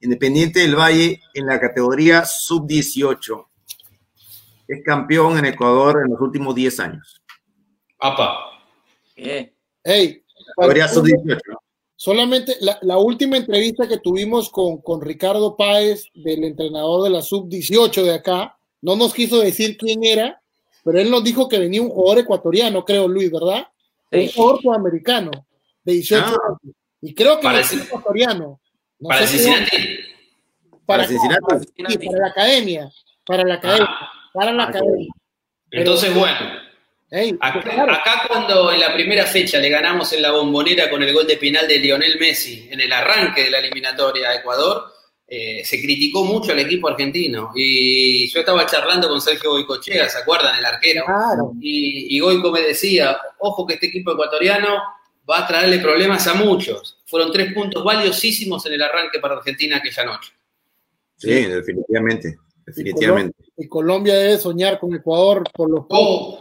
Independiente 0.00 0.60
del 0.60 0.76
Valle 0.76 1.22
en 1.32 1.46
la 1.46 1.58
categoría 1.60 2.24
sub-18 2.24 3.46
es 4.68 4.82
campeón 4.84 5.38
en 5.38 5.46
Ecuador 5.46 6.02
en 6.04 6.12
los 6.12 6.20
últimos 6.20 6.54
10 6.54 6.80
años. 6.80 7.22
Apa. 7.98 8.38
Hey, 9.14 10.22
categoría 10.56 10.88
sub-18. 10.88 11.38
Solamente 11.96 12.56
la, 12.60 12.78
la, 12.82 12.98
última 12.98 13.36
entrevista 13.36 13.86
que 13.86 13.98
tuvimos 13.98 14.50
con, 14.50 14.78
con 14.78 15.00
Ricardo 15.00 15.56
Páez, 15.56 16.06
del 16.12 16.44
entrenador 16.44 17.04
de 17.04 17.10
la 17.10 17.22
sub-18 17.22 18.02
de 18.02 18.14
acá, 18.14 18.58
no 18.82 18.96
nos 18.96 19.14
quiso 19.14 19.40
decir 19.40 19.76
quién 19.78 20.04
era, 20.04 20.42
pero 20.84 21.00
él 21.00 21.10
nos 21.10 21.24
dijo 21.24 21.48
que 21.48 21.58
venía 21.58 21.80
un 21.80 21.88
jugador 21.88 22.18
ecuatoriano, 22.18 22.84
creo, 22.84 23.08
Luis, 23.08 23.30
¿verdad? 23.30 23.66
Un 24.12 24.28
jugador 24.28 24.60
sudamericano 24.60 25.30
de 25.82 25.92
18 25.94 26.24
ah. 26.24 26.28
años. 26.28 26.76
Y 27.00 27.14
creo 27.14 27.40
que 27.40 27.60
es 27.60 27.72
ecuatoriano. 27.72 28.60
¿Para 29.08 29.26
Cincinnati? 29.26 29.98
Para, 30.86 31.06
Cincinnati. 31.06 31.42
Sí, 31.88 31.98
para 32.06 32.18
la 32.18 32.28
academia. 32.28 32.90
Para 33.24 33.44
la 33.44 33.54
academia. 33.54 33.88
Ah. 33.88 34.10
para 34.32 34.52
la 34.52 34.64
ah, 34.64 34.68
academia. 34.68 35.08
Entonces, 35.70 36.14
bueno. 36.14 36.38
acá, 37.40 38.22
cuando 38.28 38.72
en 38.72 38.80
la 38.80 38.92
primera 38.94 39.26
fecha 39.26 39.58
le 39.58 39.68
ganamos 39.68 40.12
en 40.12 40.22
la 40.22 40.32
bombonera 40.32 40.90
con 40.90 41.02
el 41.02 41.12
gol 41.12 41.26
de 41.26 41.36
penal 41.36 41.66
de 41.66 41.78
Lionel 41.78 42.18
Messi 42.18 42.68
en 42.70 42.80
el 42.80 42.92
arranque 42.92 43.44
de 43.44 43.50
la 43.50 43.58
eliminatoria 43.58 44.30
a 44.30 44.34
Ecuador, 44.36 44.92
eh, 45.26 45.62
se 45.64 45.80
criticó 45.80 46.24
mucho 46.24 46.52
al 46.52 46.58
equipo 46.60 46.88
argentino. 46.88 47.50
Y 47.54 48.28
yo 48.30 48.40
estaba 48.40 48.66
charlando 48.66 49.08
con 49.08 49.20
Sergio 49.20 49.50
Goicochea, 49.50 50.08
¿se 50.08 50.18
acuerdan? 50.18 50.58
El 50.58 50.64
arquero. 50.64 51.04
Y, 51.60 52.16
y 52.16 52.20
Goico 52.20 52.50
me 52.50 52.60
decía, 52.60 53.18
ojo 53.38 53.66
que 53.66 53.74
este 53.74 53.86
equipo 53.86 54.12
ecuatoriano 54.12 54.82
va 55.28 55.40
a 55.40 55.46
traerle 55.46 55.78
problemas 55.78 56.26
a 56.26 56.34
muchos. 56.34 56.98
Fueron 57.06 57.32
tres 57.32 57.52
puntos 57.52 57.82
valiosísimos 57.84 58.64
en 58.66 58.74
el 58.74 58.82
arranque 58.82 59.18
para 59.18 59.36
Argentina 59.36 59.76
aquella 59.76 60.04
noche. 60.04 60.32
Sí, 61.16 61.44
definitivamente. 61.44 62.38
Definitivamente. 62.66 63.36
Y 63.56 63.68
Colombia, 63.68 64.14
debe 64.14 64.38
soñar 64.38 64.78
con 64.78 64.94
Ecuador 64.94 65.44
por 65.52 65.70
los 65.70 65.84
oh. 65.88 66.40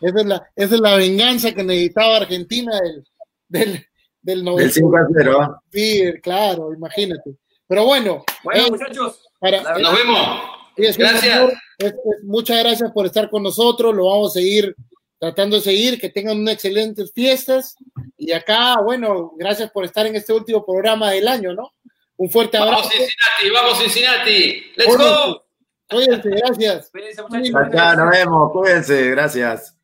Esa, 0.00 0.20
es 0.20 0.26
la, 0.26 0.50
esa 0.56 0.74
es 0.74 0.80
la 0.80 0.96
venganza 0.96 1.52
que 1.52 1.62
necesitaba 1.62 2.16
Argentina 2.16 2.72
del, 2.80 3.04
del, 3.48 3.86
del, 4.20 4.44
del 4.44 4.72
5 4.72 4.96
a 4.96 5.08
0. 5.16 5.62
Sí, 5.70 6.12
claro, 6.22 6.74
imagínate. 6.74 7.36
Pero 7.68 7.84
bueno. 7.86 8.24
Bueno, 8.42 8.66
eh, 8.66 8.70
muchachos. 8.70 9.22
nos 9.40 9.96
vemos. 9.96 10.98
gracias. 10.98 11.52
muchas 12.24 12.58
gracias 12.58 12.90
por 12.92 13.06
estar 13.06 13.30
con 13.30 13.44
nosotros. 13.44 13.94
Lo 13.94 14.06
vamos 14.06 14.32
a 14.32 14.40
seguir 14.40 14.74
tratando 15.22 15.54
de 15.56 15.62
seguir. 15.62 16.00
Que 16.00 16.08
tengan 16.08 16.40
unas 16.40 16.54
excelentes 16.54 17.12
fiestas. 17.12 17.76
Y 18.18 18.32
acá, 18.32 18.76
bueno, 18.82 19.32
gracias 19.36 19.70
por 19.70 19.84
estar 19.84 20.04
en 20.04 20.16
este 20.16 20.32
último 20.32 20.66
programa 20.66 21.12
del 21.12 21.28
año, 21.28 21.54
¿no? 21.54 21.72
Un 22.16 22.28
fuerte 22.28 22.56
abrazo. 22.56 22.88
Vamos 22.88 22.92
Cincinnati, 22.92 23.50
vamos 23.54 23.78
Cincinnati. 23.78 24.72
Let's 24.76 24.96
go. 24.96 25.44
Cuídense, 25.88 26.28
gracias. 26.30 26.90
Cuídense, 26.90 27.22
muchachos. 27.22 27.96
nos 27.98 28.10
vemos. 28.10 28.52
Cuídense, 28.52 29.10
gracias. 29.10 29.76